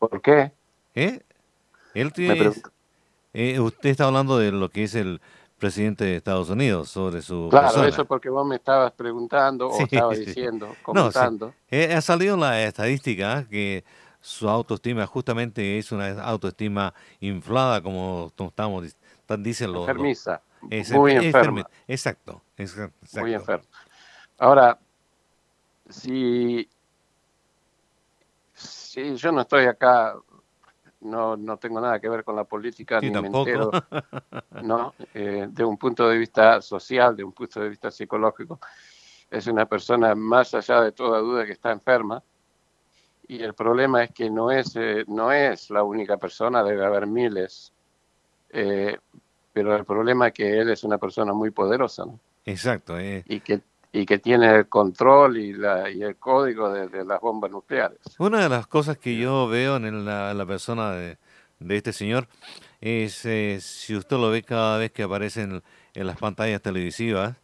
¿Por 0.00 0.22
qué? 0.22 0.50
¿Eh? 0.94 1.20
Él 1.92 2.12
tiene, 2.12 2.52
eh, 3.34 3.60
usted 3.60 3.90
está 3.90 4.06
hablando 4.06 4.38
de 4.38 4.50
lo 4.50 4.70
que 4.70 4.84
es 4.84 4.94
el 4.94 5.20
presidente 5.58 6.04
de 6.04 6.16
Estados 6.16 6.48
Unidos 6.48 6.88
sobre 6.88 7.20
su 7.20 7.48
Claro, 7.50 7.84
eso 7.84 8.06
porque 8.06 8.30
vos 8.30 8.46
me 8.46 8.56
estabas 8.56 8.92
preguntando 8.92 9.68
o 9.68 9.78
estabas 9.82 10.18
diciendo, 10.26 10.74
comentando. 10.82 11.48
No, 11.48 11.54
eh, 11.70 11.92
ha 11.92 12.00
salido 12.00 12.34
la 12.38 12.62
estadística 12.62 13.46
que 13.48 13.84
su 14.22 14.48
autoestima 14.48 15.06
justamente 15.06 15.76
es 15.76 15.92
una 15.92 16.12
autoestima 16.22 16.94
inflada, 17.20 17.82
como 17.82 18.32
estamos 18.38 18.96
dicen 19.38 19.70
los... 19.70 19.82
Enfermiza, 19.82 20.40
muy 20.94 21.12
enferma. 21.12 21.68
Exacto, 21.86 22.40
exacto, 22.56 23.20
Muy 23.20 23.34
enferma. 23.34 23.66
Ahora, 24.38 24.78
si 25.90 26.66
Sí, 28.90 29.14
yo 29.14 29.30
no 29.30 29.42
estoy 29.42 29.66
acá, 29.66 30.16
no, 31.02 31.36
no 31.36 31.56
tengo 31.58 31.80
nada 31.80 32.00
que 32.00 32.08
ver 32.08 32.24
con 32.24 32.34
la 32.34 32.42
política, 32.42 33.00
ni 33.00 33.12
tampoco. 33.12 33.44
me 33.44 33.52
entero, 33.52 33.70
¿no? 34.64 34.94
Eh, 35.14 35.46
de 35.48 35.64
un 35.64 35.78
punto 35.78 36.08
de 36.08 36.18
vista 36.18 36.60
social, 36.60 37.14
de 37.14 37.22
un 37.22 37.30
punto 37.30 37.60
de 37.60 37.68
vista 37.68 37.88
psicológico. 37.92 38.58
Es 39.30 39.46
una 39.46 39.64
persona 39.66 40.16
más 40.16 40.54
allá 40.54 40.80
de 40.80 40.90
toda 40.90 41.20
duda 41.20 41.46
que 41.46 41.52
está 41.52 41.70
enferma. 41.70 42.20
Y 43.28 43.40
el 43.44 43.54
problema 43.54 44.02
es 44.02 44.10
que 44.10 44.28
no 44.28 44.50
es, 44.50 44.74
eh, 44.74 45.04
no 45.06 45.30
es 45.30 45.70
la 45.70 45.84
única 45.84 46.16
persona, 46.16 46.64
debe 46.64 46.84
haber 46.84 47.06
miles. 47.06 47.72
Eh, 48.48 48.98
pero 49.52 49.76
el 49.76 49.84
problema 49.84 50.26
es 50.26 50.34
que 50.34 50.58
él 50.58 50.68
es 50.68 50.82
una 50.82 50.98
persona 50.98 51.32
muy 51.32 51.52
poderosa. 51.52 52.06
¿no? 52.06 52.18
Exacto. 52.44 53.00
Y 53.00 53.38
que 53.38 53.60
y 53.92 54.06
que 54.06 54.18
tiene 54.18 54.54
el 54.54 54.68
control 54.68 55.38
y, 55.38 55.52
la, 55.52 55.90
y 55.90 56.02
el 56.02 56.16
código 56.16 56.72
de, 56.72 57.04
las 57.04 57.20
bombas 57.20 57.50
nucleares. 57.50 57.98
Una 58.18 58.42
de 58.42 58.48
las 58.48 58.66
cosas 58.66 58.98
que 58.98 59.16
yo 59.16 59.48
veo 59.48 59.76
en 59.76 60.04
la, 60.04 60.32
la 60.32 60.46
persona 60.46 60.92
de, 60.92 61.18
de, 61.58 61.76
este 61.76 61.92
señor 61.92 62.28
es, 62.80 63.24
eh, 63.26 63.58
si 63.60 63.96
usted 63.96 64.16
lo 64.16 64.30
ve 64.30 64.42
cada 64.42 64.78
vez 64.78 64.92
que 64.92 65.02
aparece 65.02 65.42
en, 65.42 65.62
en, 65.94 66.06
las 66.06 66.18
pantallas 66.18 66.62
televisivas, 66.62 67.36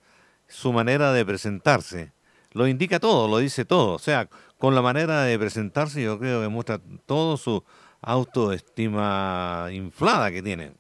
su 0.47 0.73
manera 0.73 1.13
de 1.13 1.25
presentarse. 1.25 2.13
Lo 2.53 2.69
indica 2.69 3.01
todo, 3.01 3.29
lo 3.29 3.39
dice 3.39 3.65
todo. 3.65 3.95
O 3.95 3.99
sea, 3.99 4.29
con 4.59 4.75
la 4.75 4.83
manera 4.83 5.23
de 5.23 5.39
presentarse 5.39 6.03
yo 6.03 6.19
creo 6.19 6.41
que 6.43 6.49
muestra 6.49 6.81
todo 7.07 7.37
su 7.37 7.63
autoestima 8.01 9.69
inflada 9.73 10.31
que 10.31 10.43
tiene. 10.43 10.73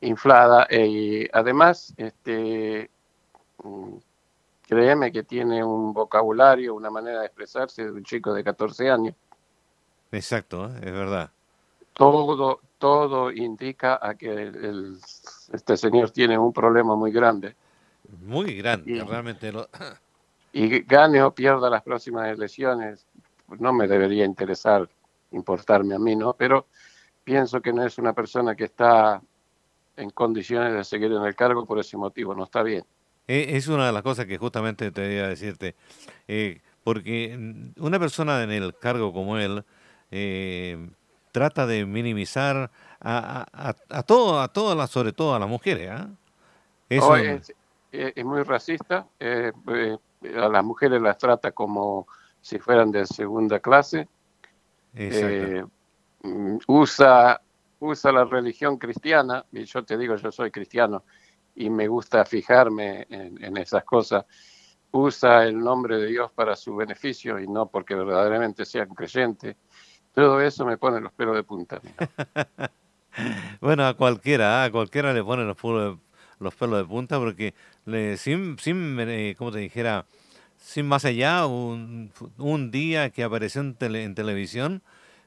Inflada 0.00 0.66
eh, 0.68 0.86
y 0.86 1.28
además, 1.32 1.94
este 1.96 2.90
mm, 3.62 3.96
Créeme 4.70 5.10
que 5.10 5.24
tiene 5.24 5.64
un 5.64 5.92
vocabulario, 5.92 6.76
una 6.76 6.90
manera 6.90 7.18
de 7.18 7.26
expresarse 7.26 7.86
de 7.86 7.90
un 7.90 8.04
chico 8.04 8.32
de 8.32 8.44
14 8.44 8.88
años. 8.88 9.16
Exacto, 10.12 10.66
¿eh? 10.66 10.76
es 10.76 10.92
verdad. 10.92 11.32
Todo, 11.92 12.60
todo 12.78 13.32
indica 13.32 13.98
a 14.00 14.14
que 14.14 14.30
el, 14.30 14.96
este 15.52 15.76
señor 15.76 16.12
tiene 16.12 16.38
un 16.38 16.52
problema 16.52 16.94
muy 16.94 17.10
grande. 17.10 17.56
Muy 18.22 18.54
grande, 18.54 19.02
realmente. 19.04 19.50
Lo... 19.50 19.68
Y 20.52 20.82
gane 20.82 21.20
o 21.22 21.32
pierda 21.32 21.68
las 21.68 21.82
próximas 21.82 22.28
elecciones, 22.28 23.06
no 23.58 23.72
me 23.72 23.88
debería 23.88 24.24
interesar, 24.24 24.88
importarme 25.32 25.96
a 25.96 25.98
mí, 25.98 26.14
¿no? 26.14 26.34
Pero 26.34 26.66
pienso 27.24 27.60
que 27.60 27.72
no 27.72 27.84
es 27.84 27.98
una 27.98 28.12
persona 28.12 28.54
que 28.54 28.64
está 28.64 29.20
en 29.96 30.10
condiciones 30.10 30.74
de 30.74 30.84
seguir 30.84 31.10
en 31.10 31.24
el 31.24 31.34
cargo 31.34 31.66
por 31.66 31.80
ese 31.80 31.96
motivo, 31.96 32.36
no 32.36 32.44
está 32.44 32.62
bien. 32.62 32.84
E, 33.30 33.56
es 33.56 33.68
una 33.68 33.86
de 33.86 33.92
las 33.92 34.02
cosas 34.02 34.26
que 34.26 34.38
justamente 34.38 34.90
te 34.90 35.22
a 35.22 35.28
decirte, 35.28 35.76
eh, 36.26 36.60
porque 36.82 37.38
una 37.76 38.00
persona 38.00 38.42
en 38.42 38.50
el 38.50 38.76
cargo 38.76 39.12
como 39.12 39.38
él, 39.38 39.64
eh, 40.10 40.90
trata 41.30 41.64
de 41.64 41.86
minimizar 41.86 42.72
a, 43.00 43.46
a, 43.52 43.76
a, 43.88 44.02
todo, 44.02 44.40
a 44.40 44.48
todas 44.48 44.76
las, 44.76 44.90
sobre 44.90 45.12
todo 45.12 45.36
a 45.36 45.38
las 45.38 45.48
mujeres. 45.48 45.90
¿ah? 45.92 46.08
Eso... 46.88 47.06
Oh, 47.06 47.16
es, 47.16 47.54
es, 47.92 48.24
muy 48.24 48.42
racista, 48.42 49.06
eh, 49.20 49.52
a 50.36 50.48
las 50.48 50.64
mujeres 50.64 51.00
las 51.00 51.16
trata 51.16 51.52
como 51.52 52.08
si 52.40 52.58
fueran 52.58 52.90
de 52.90 53.06
segunda 53.06 53.60
clase, 53.60 54.08
mm, 54.92 56.56
usa, 56.66 57.40
usa 57.78 58.10
la 58.10 58.24
religión 58.24 58.76
cristiana, 58.76 59.44
y 59.52 59.66
yo 59.66 59.84
te 59.84 59.96
digo, 59.96 60.16
yo 60.16 60.32
soy 60.32 60.50
cristiano 60.50 61.04
y 61.54 61.70
me 61.70 61.88
gusta 61.88 62.24
fijarme 62.24 63.06
en, 63.10 63.56
esas 63.56 63.84
cosas, 63.84 64.24
usa 64.92 65.44
el 65.44 65.58
nombre 65.58 65.98
de 65.98 66.06
Dios 66.06 66.30
para 66.32 66.56
su 66.56 66.74
beneficio 66.76 67.38
y 67.38 67.46
no 67.46 67.66
porque 67.66 67.94
verdaderamente 67.94 68.64
sean 68.64 68.88
creyentes. 68.94 69.56
Todo 70.14 70.40
eso 70.40 70.64
me 70.64 70.76
pone 70.78 71.00
los 71.00 71.12
pelos 71.12 71.36
de 71.36 71.42
punta. 71.44 71.80
bueno, 73.60 73.86
a 73.86 73.94
cualquiera, 73.94 74.64
a 74.64 74.70
cualquiera 74.70 75.12
le 75.12 75.22
pone 75.22 75.44
los 75.44 75.56
pelos, 75.56 75.98
los 76.38 76.54
pelos 76.54 76.78
de 76.78 76.84
punta 76.84 77.18
porque 77.18 77.54
le, 77.84 78.16
sin, 78.16 78.58
sin 78.58 78.98
eh, 79.00 79.34
como 79.38 79.52
te 79.52 79.58
dijera, 79.58 80.06
sin 80.56 80.86
más 80.86 81.04
allá, 81.04 81.46
un, 81.46 82.12
un 82.38 82.70
día 82.70 83.10
que 83.10 83.22
apareció 83.22 83.60
en, 83.60 83.74
tele, 83.74 84.04
en 84.04 84.14
televisión, 84.14 84.82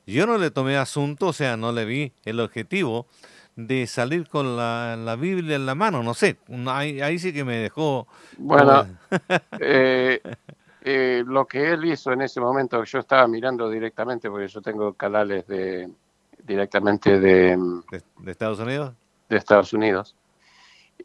yo 0.06 0.28
no 0.28 0.38
le 0.38 0.52
tomé 0.52 0.78
asunto, 0.78 1.28
o 1.28 1.34
sea, 1.34 1.58
no 1.58 1.72
le 1.72 1.86
vi 1.86 2.14
el 2.26 2.40
objetivo 2.40 3.08
de 3.56 3.88
salir 3.88 4.28
con 4.28 4.58
la, 4.58 4.96
la 4.96 5.16
Biblia 5.16 5.56
en 5.56 5.66
la 5.66 5.76
mano, 5.76 6.02
no 6.04 6.14
sé, 6.14 6.38
ahí, 6.68 7.02
ahí 7.02 7.20
sí 7.20 7.34
que 7.34 7.44
me 7.44 7.58
dejó... 7.58 8.08
Bueno, 8.38 8.88
eh, 9.60 10.22
eh, 10.82 11.24
lo 11.26 11.46
que 11.46 11.72
él 11.72 11.86
hizo 11.86 12.12
en 12.12 12.24
ese 12.24 12.42
momento, 12.42 12.84
yo 12.84 13.00
estaba 13.00 13.28
mirando 13.28 13.70
directamente, 13.70 14.30
porque 14.30 14.48
yo 14.48 14.62
tengo 14.62 14.94
canales 14.94 15.48
de 15.48 15.90
directamente 16.46 17.20
de, 17.20 17.58
¿De, 18.20 18.32
Estados 18.32 18.60
Unidos. 18.60 18.94
De 19.30 19.38
Estados 19.38 19.72
Unidos. 19.72 20.14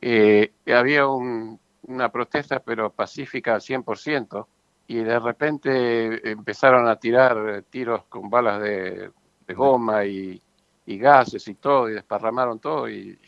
Eh, 0.00 0.52
había 0.66 1.06
un, 1.06 1.60
una 1.86 2.10
protesta, 2.10 2.58
pero 2.58 2.90
pacífica 2.90 3.54
al 3.54 3.60
100%, 3.60 4.46
y 4.88 4.96
de 4.96 5.18
repente 5.20 6.30
empezaron 6.30 6.88
a 6.88 6.96
tirar 6.96 7.62
tiros 7.70 8.04
con 8.08 8.30
balas 8.30 8.60
de, 8.62 9.10
de 9.46 9.54
goma 9.54 10.04
y, 10.06 10.42
y, 10.88 10.98
gases 10.98 11.46
y 11.48 11.54
todo, 11.54 11.88
y 11.88 11.94
desparramaron 11.94 12.58
todo. 12.58 12.88
y 12.88 13.18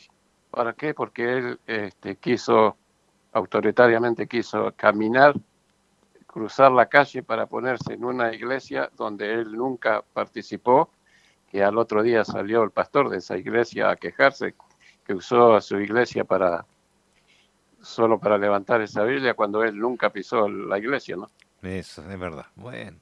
¿Para 0.51 0.73
qué? 0.73 0.95
Porque 0.95 1.39
él 1.39 1.61
este, 1.67 2.17
quiso, 2.17 2.77
autoritariamente 3.33 4.27
quiso 4.27 4.73
caminar 4.77 5.35
cruzar 6.31 6.71
la 6.71 6.87
calle 6.87 7.25
para 7.25 7.47
ponerse 7.47 7.95
en 7.95 8.05
una 8.05 8.33
iglesia 8.33 8.89
donde 8.97 9.33
él 9.33 9.51
nunca 9.51 10.05
participó, 10.13 10.89
que 11.51 11.65
al 11.65 11.77
otro 11.77 12.05
día 12.05 12.25
salió 12.25 12.63
el 12.63 12.71
pastor 12.71 13.11
de 13.11 13.19
esa 13.19 13.37
iglesia 13.37 13.91
a 13.91 13.97
quejarse, 13.97 14.55
que 15.05 15.13
usó 15.13 15.57
a 15.57 15.61
su 15.61 15.81
iglesia 15.81 16.23
para 16.23 16.65
solo 17.83 18.21
para 18.21 18.39
levantar 18.39 18.81
esa 18.81 19.03
Biblia 19.03 19.35
cuando 19.35 19.65
él 19.65 19.77
nunca 19.77 20.11
pisó 20.11 20.49
la 20.49 20.79
iglesia, 20.79 21.17
¿no? 21.17 21.29
Eso, 21.63 22.09
es 22.09 22.19
verdad. 22.19 22.47
Bueno. 22.55 22.99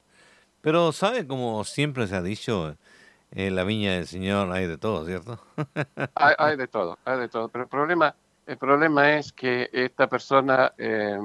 Pero, 0.61 0.91
¿sabe 0.91 1.27
como 1.27 1.63
siempre 1.65 2.07
se 2.07 2.15
ha 2.15 2.23
dicho? 2.23 2.75
En 3.31 3.55
la 3.55 3.63
viña 3.63 3.93
del 3.93 4.07
Señor 4.07 4.51
hay 4.51 4.65
de 4.65 4.77
todo, 4.77 5.05
¿cierto? 5.05 5.39
hay, 6.15 6.35
hay, 6.37 6.57
de 6.57 6.67
todo, 6.67 6.97
hay 7.05 7.19
de 7.19 7.29
todo. 7.29 7.49
Pero 7.49 7.63
el 7.65 7.69
problema, 7.69 8.15
el 8.45 8.57
problema 8.57 9.17
es 9.17 9.31
que 9.31 9.69
esta 9.71 10.07
persona 10.07 10.73
eh, 10.77 11.19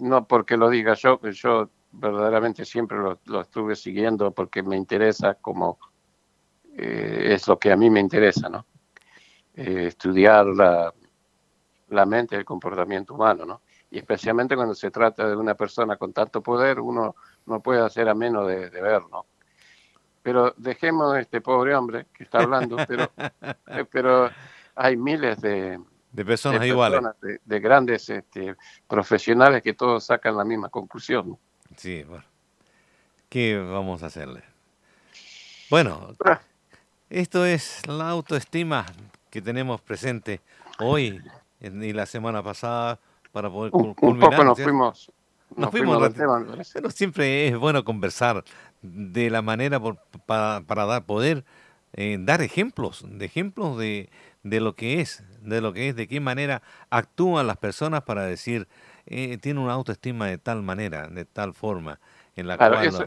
no 0.00 0.26
porque 0.26 0.56
lo 0.56 0.68
diga 0.68 0.94
yo, 0.94 1.20
yo 1.30 1.70
verdaderamente 1.92 2.64
siempre 2.64 2.98
lo, 2.98 3.20
lo 3.26 3.40
estuve 3.42 3.76
siguiendo 3.76 4.32
porque 4.32 4.62
me 4.62 4.76
interesa 4.76 5.34
como 5.34 5.78
eh, 6.76 7.34
es 7.34 7.46
lo 7.48 7.58
que 7.58 7.72
a 7.72 7.76
mí 7.76 7.90
me 7.90 8.00
interesa, 8.00 8.48
¿no? 8.48 8.66
Eh, 9.54 9.86
estudiar 9.88 10.46
la, 10.46 10.92
la 11.88 12.06
mente 12.06 12.36
el 12.36 12.44
comportamiento 12.44 13.14
humano, 13.14 13.44
¿no? 13.44 13.62
Y 13.90 13.98
especialmente 13.98 14.54
cuando 14.54 14.74
se 14.74 14.90
trata 14.90 15.28
de 15.28 15.36
una 15.36 15.54
persona 15.54 15.96
con 15.96 16.12
tanto 16.12 16.42
poder, 16.42 16.78
uno 16.80 17.16
no 17.46 17.60
puede 17.60 17.80
hacer 17.80 18.08
a 18.08 18.14
menos 18.14 18.46
de, 18.46 18.70
de 18.70 18.80
ver, 18.80 19.02
¿no? 19.10 19.26
Pero 20.22 20.54
dejemos 20.56 21.14
a 21.14 21.20
este 21.20 21.40
pobre 21.40 21.74
hombre 21.74 22.06
que 22.12 22.24
está 22.24 22.40
hablando, 22.40 22.76
pero, 22.86 23.10
eh, 23.68 23.84
pero 23.90 24.30
hay 24.74 24.96
miles 24.96 25.40
de, 25.40 25.80
de 26.12 26.24
personas, 26.24 26.60
de 26.60 26.68
iguales. 26.68 27.00
De, 27.44 27.60
grandes 27.60 28.08
este, 28.10 28.56
profesionales 28.88 29.62
que 29.62 29.74
todos 29.74 30.04
sacan 30.04 30.36
la 30.36 30.44
misma 30.44 30.68
conclusión. 30.68 31.38
Sí, 31.76 32.02
bueno. 32.04 32.24
¿Qué 33.28 33.56
vamos 33.58 34.02
a 34.02 34.06
hacerle? 34.06 34.42
Bueno, 35.70 36.16
ah. 36.24 36.40
esto 37.08 37.46
es 37.46 37.86
la 37.86 38.10
autoestima 38.10 38.84
que 39.30 39.40
tenemos 39.40 39.80
presente 39.80 40.40
hoy 40.80 41.22
y 41.60 41.92
la 41.92 42.06
semana 42.06 42.42
pasada 42.42 42.98
para 43.30 43.48
poder 43.48 43.70
un, 43.72 43.94
culminar. 43.94 44.30
Un 44.30 44.36
poco 44.36 44.44
nos 44.44 44.60
fuimos, 44.60 45.12
nos, 45.56 45.70
fuimos, 45.70 45.98
fuimos 45.98 46.14
tema, 46.14 46.44
pero 46.72 46.90
siempre 46.90 47.48
es 47.48 47.56
bueno 47.56 47.84
conversar 47.84 48.44
de 48.82 49.30
la 49.30 49.42
manera 49.42 49.80
por, 49.80 49.98
para, 50.26 50.62
para 50.62 50.86
dar 50.86 51.04
poder 51.04 51.44
eh, 51.94 52.18
dar 52.20 52.40
ejemplos, 52.40 53.04
de 53.04 53.24
ejemplos 53.24 53.76
de, 53.76 54.10
de 54.44 54.60
lo 54.60 54.74
que 54.74 55.00
es, 55.00 55.24
de 55.42 55.60
lo 55.60 55.72
que 55.72 55.88
es, 55.88 55.96
de 55.96 56.06
qué 56.06 56.20
manera 56.20 56.62
actúan 56.88 57.48
las 57.48 57.56
personas 57.56 58.02
para 58.02 58.24
decir, 58.24 58.68
eh, 59.06 59.38
tiene 59.38 59.58
una 59.58 59.72
autoestima 59.72 60.26
de 60.28 60.38
tal 60.38 60.62
manera, 60.62 61.08
de 61.08 61.24
tal 61.24 61.52
forma, 61.52 61.98
en 62.36 62.46
la 62.46 62.56
claro, 62.56 62.76
cual... 62.76 62.86
Eso, 62.86 63.06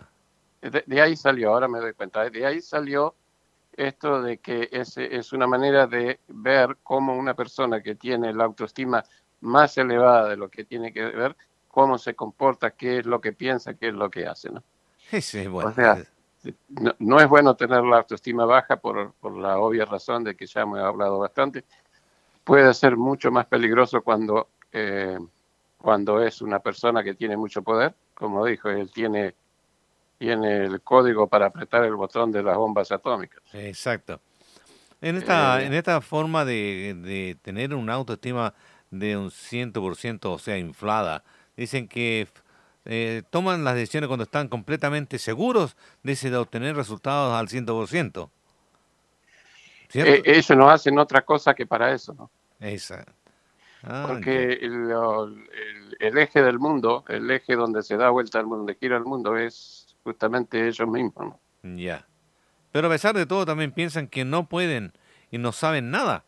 de, 0.61 0.83
de, 0.85 1.01
ahí 1.01 1.15
salió, 1.15 1.51
ahora 1.53 1.69
me 1.69 1.79
doy 1.79 1.93
cuenta, 1.93 2.29
de 2.29 2.45
ahí 2.45 2.61
salió 2.61 3.15
esto 3.77 4.21
de 4.21 4.37
que 4.37 4.69
es, 4.71 4.97
es 4.97 5.31
una 5.31 5.47
manera 5.47 5.87
de 5.87 6.19
ver 6.27 6.77
cómo 6.83 7.15
una 7.17 7.33
persona 7.33 7.81
que 7.81 7.95
tiene 7.95 8.33
la 8.33 8.43
autoestima 8.43 9.03
más 9.39 9.77
elevada 9.77 10.29
de 10.29 10.37
lo 10.37 10.49
que 10.49 10.65
tiene 10.65 10.91
que 10.91 11.03
ver, 11.03 11.35
cómo 11.73 11.97
se 11.97 12.13
comporta, 12.13 12.69
qué 12.69 12.99
es 12.99 13.07
lo 13.07 13.19
que 13.19 13.33
piensa, 13.33 13.73
qué 13.73 13.87
es 13.87 13.95
lo 13.95 14.07
que 14.11 14.27
hace, 14.27 14.51
¿no? 14.51 14.61
Sí, 15.19 15.47
bueno. 15.47 15.71
O 15.71 15.73
sea, 15.73 16.03
no, 16.69 16.93
no, 16.99 17.19
es 17.19 17.27
bueno 17.27 17.55
tener 17.55 17.83
la 17.83 17.97
autoestima 17.97 18.45
baja 18.45 18.75
por, 18.75 19.13
por, 19.13 19.35
la 19.35 19.57
obvia 19.57 19.83
razón 19.83 20.23
de 20.23 20.35
que 20.35 20.45
ya 20.45 20.61
hemos 20.61 20.77
hablado 20.77 21.17
bastante. 21.17 21.63
Puede 22.43 22.71
ser 22.75 22.95
mucho 22.95 23.31
más 23.31 23.47
peligroso 23.47 24.03
cuando, 24.03 24.49
eh, 24.71 25.17
cuando 25.79 26.21
es 26.21 26.43
una 26.43 26.59
persona 26.59 27.03
que 27.03 27.15
tiene 27.15 27.37
mucho 27.37 27.63
poder. 27.63 27.95
Como 28.13 28.45
dijo, 28.45 28.69
él 28.69 28.91
tiene, 28.91 29.33
tiene 30.19 30.65
el 30.65 30.79
código 30.81 31.25
para 31.25 31.47
apretar 31.47 31.85
el 31.85 31.95
botón 31.95 32.31
de 32.31 32.43
las 32.43 32.55
bombas 32.55 32.91
atómicas. 32.91 33.41
Exacto. 33.51 34.19
En 35.01 35.15
esta, 35.15 35.59
eh, 35.59 35.65
en 35.65 35.73
esta 35.73 36.01
forma 36.01 36.45
de, 36.45 36.95
de 37.01 37.35
tener 37.41 37.73
una 37.73 37.95
autoestima 37.95 38.53
de 38.91 39.17
un 39.17 39.31
100%, 39.31 40.25
o 40.25 40.37
sea, 40.37 40.55
inflada, 40.59 41.23
dicen 41.55 41.87
que 41.87 42.27
eh, 42.85 43.23
toman 43.29 43.63
las 43.63 43.75
decisiones 43.75 44.07
cuando 44.07 44.23
están 44.23 44.47
completamente 44.47 45.17
seguros 45.17 45.75
de, 46.03 46.15
de 46.15 46.37
obtener 46.37 46.75
resultados 46.75 47.33
al 47.33 47.47
100%. 47.47 48.29
Eh, 49.93 50.21
ellos 50.25 50.57
no 50.57 50.69
hacen 50.69 50.97
otra 50.97 51.21
cosa 51.21 51.53
que 51.53 51.65
para 51.65 51.93
eso, 51.93 52.13
¿no? 52.13 52.29
Esa. 52.59 53.05
Ah, 53.83 54.05
Porque 54.07 54.53
el, 54.53 54.89
el, 54.91 55.97
el, 55.99 56.17
eje 56.17 56.41
del 56.41 56.57
mundo, 56.57 57.03
el 57.09 57.29
eje 57.29 57.55
donde 57.55 57.83
se 57.83 57.97
da 57.97 58.09
vuelta 58.09 58.39
al 58.39 58.45
mundo, 58.45 58.59
donde 58.59 58.75
gira 58.75 58.97
el 58.97 59.03
mundo, 59.03 59.37
es 59.37 59.95
justamente 60.03 60.67
ellos 60.67 60.87
mismos. 60.87 61.35
¿no? 61.61 61.75
Ya. 61.75 62.07
Pero 62.71 62.87
a 62.87 62.91
pesar 62.91 63.15
de 63.15 63.25
todo 63.25 63.45
también 63.45 63.71
piensan 63.71 64.07
que 64.07 64.25
no 64.25 64.47
pueden 64.47 64.93
y 65.31 65.37
no 65.37 65.51
saben 65.51 65.91
nada, 65.91 66.23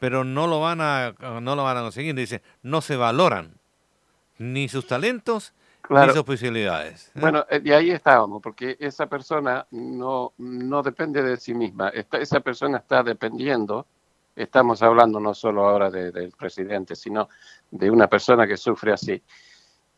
pero 0.00 0.24
no 0.24 0.46
lo 0.46 0.60
van 0.60 0.80
a, 0.80 1.14
no 1.40 1.54
lo 1.54 1.62
van 1.62 1.76
a 1.76 1.82
conseguir. 1.82 2.14
Dicen, 2.14 2.42
no 2.62 2.80
se 2.80 2.96
valoran 2.96 3.61
ni 4.42 4.68
sus 4.68 4.86
talentos 4.86 5.54
claro. 5.80 6.12
sus 6.12 6.24
posibilidades. 6.24 7.08
¿eh? 7.08 7.20
Bueno, 7.20 7.46
y 7.62 7.70
ahí 7.72 7.90
estábamos, 7.90 8.42
porque 8.42 8.76
esa 8.80 9.06
persona 9.06 9.66
no, 9.70 10.32
no 10.38 10.82
depende 10.82 11.22
de 11.22 11.36
sí 11.36 11.54
misma, 11.54 11.90
Esta, 11.90 12.18
esa 12.18 12.40
persona 12.40 12.78
está 12.78 13.02
dependiendo, 13.04 13.86
estamos 14.34 14.82
hablando 14.82 15.20
no 15.20 15.32
solo 15.32 15.68
ahora 15.68 15.90
de, 15.90 16.10
del 16.10 16.32
presidente, 16.32 16.96
sino 16.96 17.28
de 17.70 17.90
una 17.90 18.08
persona 18.08 18.46
que 18.46 18.56
sufre 18.56 18.92
así. 18.92 19.22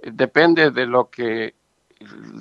Depende 0.02 0.70
de 0.70 0.86
lo 0.86 1.08
que, 1.08 1.54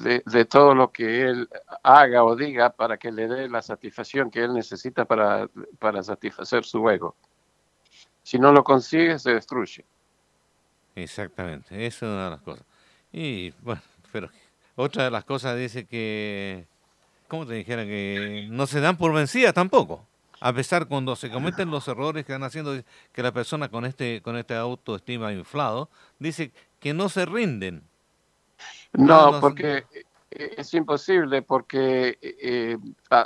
de, 0.04 0.24
de 0.26 0.45
todo 0.45 0.76
lo 0.76 0.91
que 0.91 1.22
él 1.22 1.47
haga 1.84 2.26
o 2.26 2.36
diga 2.36 2.72
para 2.72 2.97
que 2.97 3.12
le 3.12 3.28
dé 3.30 3.47
la 3.47 3.62
satisfacción 3.62 4.30
que 4.30 4.43
él 4.43 4.54
necesita 4.54 5.06
para, 5.06 5.47
para 5.80 6.04
satisfacer 6.04 6.66
su 6.66 6.89
ego. 6.89 7.16
Si 8.24 8.39
no 8.39 8.51
lo 8.51 8.64
consigue, 8.64 9.20
se 9.20 9.34
destruye. 9.34 9.86
Exactamente, 10.96 11.86
eso 11.86 12.06
es 12.06 12.12
una 12.12 12.26
de 12.26 12.30
las 12.32 12.41
cosas. 12.41 12.66
Y 13.12 13.52
bueno, 13.62 13.82
pero 14.12 14.30
otra 14.76 15.06
de 15.06 15.12
las 15.12 15.24
cosas 15.24 15.58
dice 15.58 15.86
que, 15.86 16.66
¿cómo 17.28 17.46
te 17.46 17.54
dijera? 17.54 17.84
Que 17.84 18.48
no 18.50 18.68
se 18.68 18.80
dan 18.80 18.98
por 18.98 19.14
vencidas 19.14 19.54
tampoco. 19.54 20.06
A 20.39 20.52
pesar 20.52 20.88
cuando 20.88 21.16
se 21.16 21.32
cometen 21.32 21.72
los 21.72 21.88
errores 21.88 22.26
que 22.26 22.34
están 22.34 22.44
haciendo, 22.44 22.76
que 23.14 23.24
la 23.24 23.32
persona 23.32 23.70
con 23.70 23.86
este, 23.86 24.22
con 24.22 24.36
este 24.36 24.56
autoestima 24.56 25.32
inflado, 25.32 25.89
dice 26.20 26.52
que 26.80 26.94
no 26.94 27.08
se 27.08 27.26
rinden. 27.26 27.84
No, 28.91 29.32
no 29.32 29.39
porque 29.39 29.86
eh, 30.32 30.56
es 30.58 30.74
imposible 30.74 31.41
porque 31.41 32.18
eh, 32.22 32.78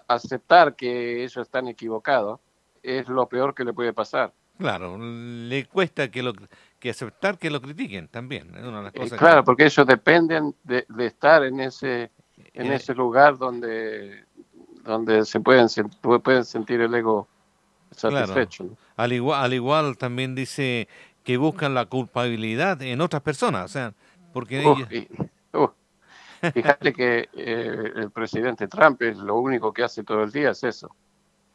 aceptar 0.07 0.75
que 0.75 1.23
ellos 1.23 1.37
están 1.37 1.67
equivocados 1.67 2.39
es 2.83 3.07
lo 3.07 3.27
peor 3.27 3.55
que 3.55 3.63
le 3.63 3.73
puede 3.73 3.93
pasar. 3.93 4.31
Claro, 4.57 4.97
le 4.97 5.65
cuesta 5.65 6.09
que 6.09 6.23
lo 6.23 6.33
que 6.79 6.89
aceptar 6.89 7.37
que 7.37 7.49
lo 7.49 7.61
critiquen 7.61 8.07
también. 8.07 8.53
Es 8.55 8.63
una 8.63 8.77
de 8.77 8.83
las 8.83 8.93
cosas 8.93 9.19
claro, 9.19 9.43
porque 9.43 9.65
ellos 9.65 9.85
dependen 9.85 10.55
de, 10.63 10.85
estar 10.99 11.43
en 11.43 11.59
ese 11.59 12.11
en 12.53 12.71
ese 12.71 12.93
lugar 12.93 13.37
donde 13.37 14.23
donde 14.83 15.25
se 15.25 15.39
pueden 15.39 15.67
pueden 16.01 16.45
sentir 16.45 16.81
el 16.81 16.93
ego 16.93 17.27
satisfecho. 17.91 18.69
Al 18.95 19.13
igual 19.13 19.43
al 19.43 19.53
igual 19.53 19.97
también 19.97 20.35
dice 20.35 20.87
que 21.23 21.37
buscan 21.37 21.73
la 21.73 21.85
culpabilidad 21.85 22.81
en 22.81 23.01
otras 23.01 23.21
personas, 23.21 23.65
o 23.65 23.67
sea, 23.67 23.93
porque 24.33 25.07
Fíjate 26.53 26.93
que 26.93 27.29
eh, 27.33 27.91
el 27.95 28.11
presidente 28.11 28.67
Trump 28.67 29.01
es 29.01 29.17
lo 29.17 29.39
único 29.39 29.73
que 29.73 29.83
hace 29.83 30.03
todo 30.03 30.23
el 30.23 30.31
día 30.31 30.51
es 30.51 30.63
eso. 30.63 30.95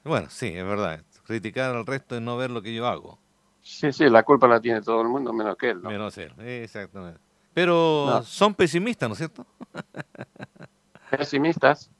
Bueno, 0.05 0.29
sí, 0.29 0.49
es 0.49 0.64
verdad. 0.64 1.05
Criticar 1.25 1.75
al 1.75 1.87
resto 1.87 2.16
y 2.16 2.20
no 2.20 2.37
ver 2.37 2.51
lo 2.51 2.62
que 2.62 2.75
yo 2.75 2.87
hago. 2.87 3.22
Sí, 3.63 3.93
sí, 3.93 4.09
la 4.09 4.25
culpa 4.25 4.49
la 4.49 4.61
tiene 4.61 4.83
todo 4.83 5.01
el 5.03 5.09
mundo 5.09 5.33
menos 5.33 5.57
que 5.57 5.71
él. 5.71 5.81
Menos 5.81 6.19
él, 6.19 6.33
exactamente. 6.41 7.21
Pero 7.55 8.23
son 8.25 8.55
pesimistas, 8.55 9.09
¿no 9.09 9.13
es 9.13 9.19
cierto? 9.19 9.47
¿Pesimistas? 11.11 11.91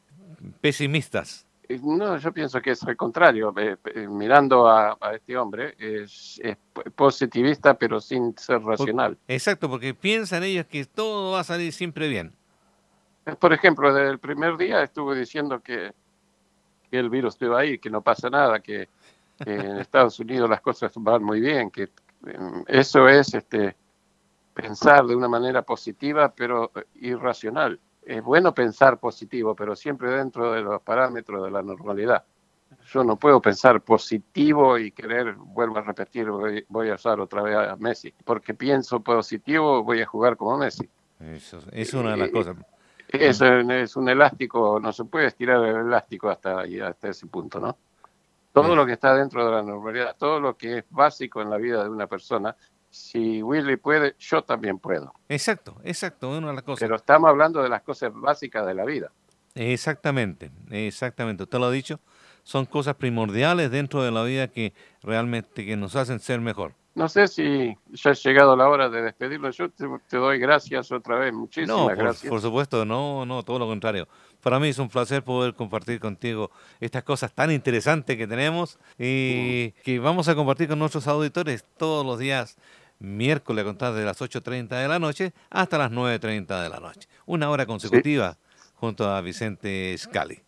Pesimistas. 0.61 1.47
Eh, 1.69 1.79
no, 1.83 2.17
yo 2.17 2.33
pienso 2.33 2.61
que 2.61 2.73
es 2.73 2.83
al 2.83 2.97
contrario. 2.97 3.55
Eh, 3.57 3.77
mirando 4.09 4.67
a, 4.69 4.97
este 5.15 5.37
hombre, 5.37 5.75
es, 5.79 6.41
positivista, 6.97 7.75
pero 7.75 8.01
sin 8.01 8.37
ser 8.37 8.61
racional. 8.63 9.17
exacto, 9.29 9.69
porque 9.69 9.95
piensan 9.95 10.43
ellos 10.43 10.67
que 10.67 10.85
todo 10.85 11.33
va 11.33 11.41
a 11.41 11.45
salir 11.45 11.73
siempre 11.73 12.09
bien. 12.09 12.33
Por 13.39 13.53
ejemplo, 13.53 13.93
desde 13.95 14.11
el 14.11 14.19
primer 14.19 14.57
día 14.57 14.83
estuve 14.83 15.17
diciendo 15.17 15.61
que, 15.61 15.93
el 16.91 17.09
virus 17.09 17.35
estuvo 17.35 17.57
ahí, 17.57 17.79
que 17.79 17.89
no 17.89 18.03
pasa 18.03 18.29
nada, 18.29 18.61
que, 18.61 18.89
en 19.41 19.79
Estados 19.79 20.19
Unidos 20.21 20.49
las 20.49 20.61
cosas 20.61 20.93
van 20.97 21.23
muy 21.23 21.41
bien, 21.41 21.71
que 21.71 21.91
em, 22.27 22.65
eso 22.67 23.09
es 23.09 23.35
este, 23.35 23.77
pensar 24.55 25.07
de 25.07 25.17
una 25.17 25.29
manera 25.29 25.63
positiva 25.63 26.33
pero 26.35 26.71
irracional. 26.95 27.81
Es 28.05 28.23
bueno 28.23 28.53
pensar 28.53 28.99
positivo, 28.99 29.55
pero 29.55 29.77
siempre 29.77 30.11
dentro 30.11 30.53
de 30.53 30.63
los 30.63 30.83
parámetros 30.83 31.45
de 31.45 31.51
la 31.51 31.63
normalidad. 31.63 32.25
Yo 32.87 33.05
no 33.05 33.17
puedo 33.17 33.41
pensar 33.41 33.81
positivo 33.81 34.79
y 34.79 34.91
querer, 34.91 35.35
vuelvo 35.35 35.79
a 35.79 35.83
repetir, 35.83 36.29
voy, 36.69 36.91
a 36.91 36.95
usar 36.95 37.21
otra 37.21 37.43
vez 37.43 37.57
a 37.57 37.77
Messi, 37.77 38.13
porque 38.25 38.55
pienso 38.55 39.01
positivo, 39.01 39.85
voy 39.85 40.01
a 40.01 40.07
jugar 40.07 40.37
como 40.37 40.59
Messi. 40.59 40.89
Eso 41.21 41.61
es 41.71 41.95
una 41.95 42.13
de 42.13 42.17
las 42.17 42.31
cosas. 42.31 42.57
Es, 43.09 43.41
es 43.41 43.97
un 43.97 44.09
elástico, 44.09 44.81
no 44.81 44.93
se 44.93 45.05
puede 45.05 45.27
estirar 45.27 45.63
el 45.65 45.87
elástico 45.87 46.29
hasta, 46.29 46.63
hasta 46.63 47.09
ese 47.09 47.27
punto, 47.27 47.61
¿no? 47.61 47.77
Todo 48.53 48.77
lo 48.77 48.85
que 48.85 48.93
está 48.93 49.15
dentro 49.15 49.45
de 49.45 49.51
la 49.51 49.63
normalidad, 49.63 50.15
todo 50.19 50.39
lo 50.39 50.57
que 50.57 50.79
es 50.79 50.85
básico 50.91 51.41
en 51.41 51.49
la 51.49 51.57
vida 51.57 51.83
de 51.83 51.89
una 51.89 52.07
persona, 52.07 52.55
si 52.91 53.43
Willy 53.43 53.77
puede, 53.77 54.15
yo 54.19 54.43
también 54.43 54.79
puedo. 54.79 55.15
Exacto, 55.29 55.77
exacto, 55.83 56.29
una 56.29 56.49
de 56.49 56.55
las 56.55 56.63
cosas. 56.63 56.81
Pero 56.81 56.97
estamos 56.97 57.31
hablando 57.31 57.63
de 57.63 57.71
las 57.71 57.83
cosas 57.83 58.13
básicas 58.15 58.67
de 58.67 58.75
la 58.75 58.85
vida. 58.85 59.11
Exactamente, 59.55 60.51
exactamente, 60.71 61.45
usted 61.45 61.59
lo 61.59 61.67
ha 61.67 61.71
dicho, 61.71 62.01
son 62.43 62.67
cosas 62.67 62.97
primordiales 62.97 63.71
dentro 63.71 64.03
de 64.03 64.11
la 64.11 64.23
vida 64.25 64.49
que 64.49 64.75
realmente 65.03 65.65
que 65.65 65.77
nos 65.77 65.97
hacen 65.97 66.21
ser 66.21 66.41
mejor. 66.41 66.75
No 66.95 67.09
sé 67.09 67.27
si 67.27 67.75
ya 67.91 68.11
ha 68.11 68.15
llegado 68.15 68.55
la 68.55 68.69
hora 68.69 68.91
de 68.91 69.01
despedirlo. 69.01 69.51
Yo 69.51 69.71
te, 69.71 69.87
doy 70.17 70.39
gracias 70.39 70.93
otra 70.93 71.19
vez, 71.19 71.33
muchísimas 71.33 71.77
no, 71.77 71.87
gracias. 71.87 72.29
Por 72.29 72.41
supuesto, 72.41 72.85
no, 72.85 73.25
no, 73.25 73.43
todo 73.43 73.59
lo 73.59 73.67
contrario. 73.67 74.07
Para 74.43 74.59
mí 74.59 74.69
es 74.69 74.79
un 74.79 74.89
placer 74.89 75.23
poder 75.23 75.55
compartir 75.55 76.01
contigo 76.01 76.51
estas 76.81 77.05
cosas 77.05 77.33
tan 77.33 77.51
interesantes 77.51 78.17
que 78.17 78.27
tenemos 78.27 78.79
y 78.99 79.73
mm. 79.79 79.83
que 79.83 79.99
vamos 80.01 80.29
a 80.29 80.35
compartir 80.35 80.69
con 80.69 80.79
nuestros 80.79 81.07
auditores 81.07 81.65
todos 81.77 82.05
los 82.05 82.19
días 82.19 82.59
miércoles 82.99 83.63
a 83.63 83.65
contar 83.67 83.93
de 83.95 84.05
las 84.05 84.21
8.30 84.21 84.69
de 84.69 84.89
la 84.89 84.99
noche 84.99 85.33
hasta 85.51 85.79
las 85.79 85.91
9.30 85.91 86.63
de 86.63 86.69
la 86.69 86.81
noche. 86.81 87.09
Una 87.27 87.51
hora 87.51 87.67
consecutiva 87.67 88.37
junto 88.75 89.09
a 89.09 89.21
Vicente 89.21 89.97
Scali. 89.97 90.43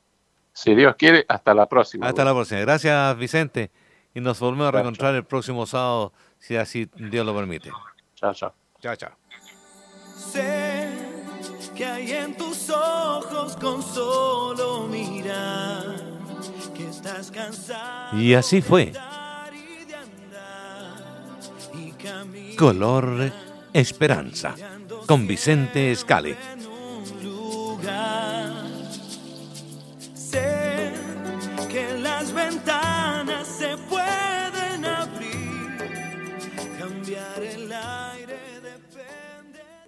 Si 0.53 0.75
Dios 0.75 0.95
quiere, 0.97 1.25
hasta 1.29 1.55
la 1.55 1.69
próxima. 1.69 2.09
Hasta 2.09 2.25
la 2.25 2.33
próxima. 2.33 2.61
Gracias, 2.61 3.17
Vicente. 3.17 3.71
Y 4.15 4.21
nos 4.21 4.39
volvemos 4.39 4.69
a 4.69 4.71
reencontrar 4.71 5.15
el 5.15 5.25
próximo 5.25 5.67
sábado 5.67 6.13
si 6.39 6.57
así 6.57 6.89
Dios 6.95 7.27
lo 7.27 7.35
permite. 7.35 7.71
Chao, 8.15 8.33
chao. 8.33 8.55
Chao, 8.81 8.97
chao. 8.97 10.64
Que 11.75 11.85
hay 11.85 12.13
en 12.13 12.37
tus 12.37 12.71
ojos 12.71 13.57
con 13.57 13.83
solo 13.83 14.87
mirar 14.87 15.97
que 16.77 16.89
estás 16.89 17.31
cansado. 17.31 18.17
Y 18.19 18.35
así 18.35 18.63
fue. 18.63 18.93
Color 22.57 23.33
Esperanza 23.73 24.55
con 25.07 25.27
Vicente 25.27 25.91
Escali. 25.91 26.37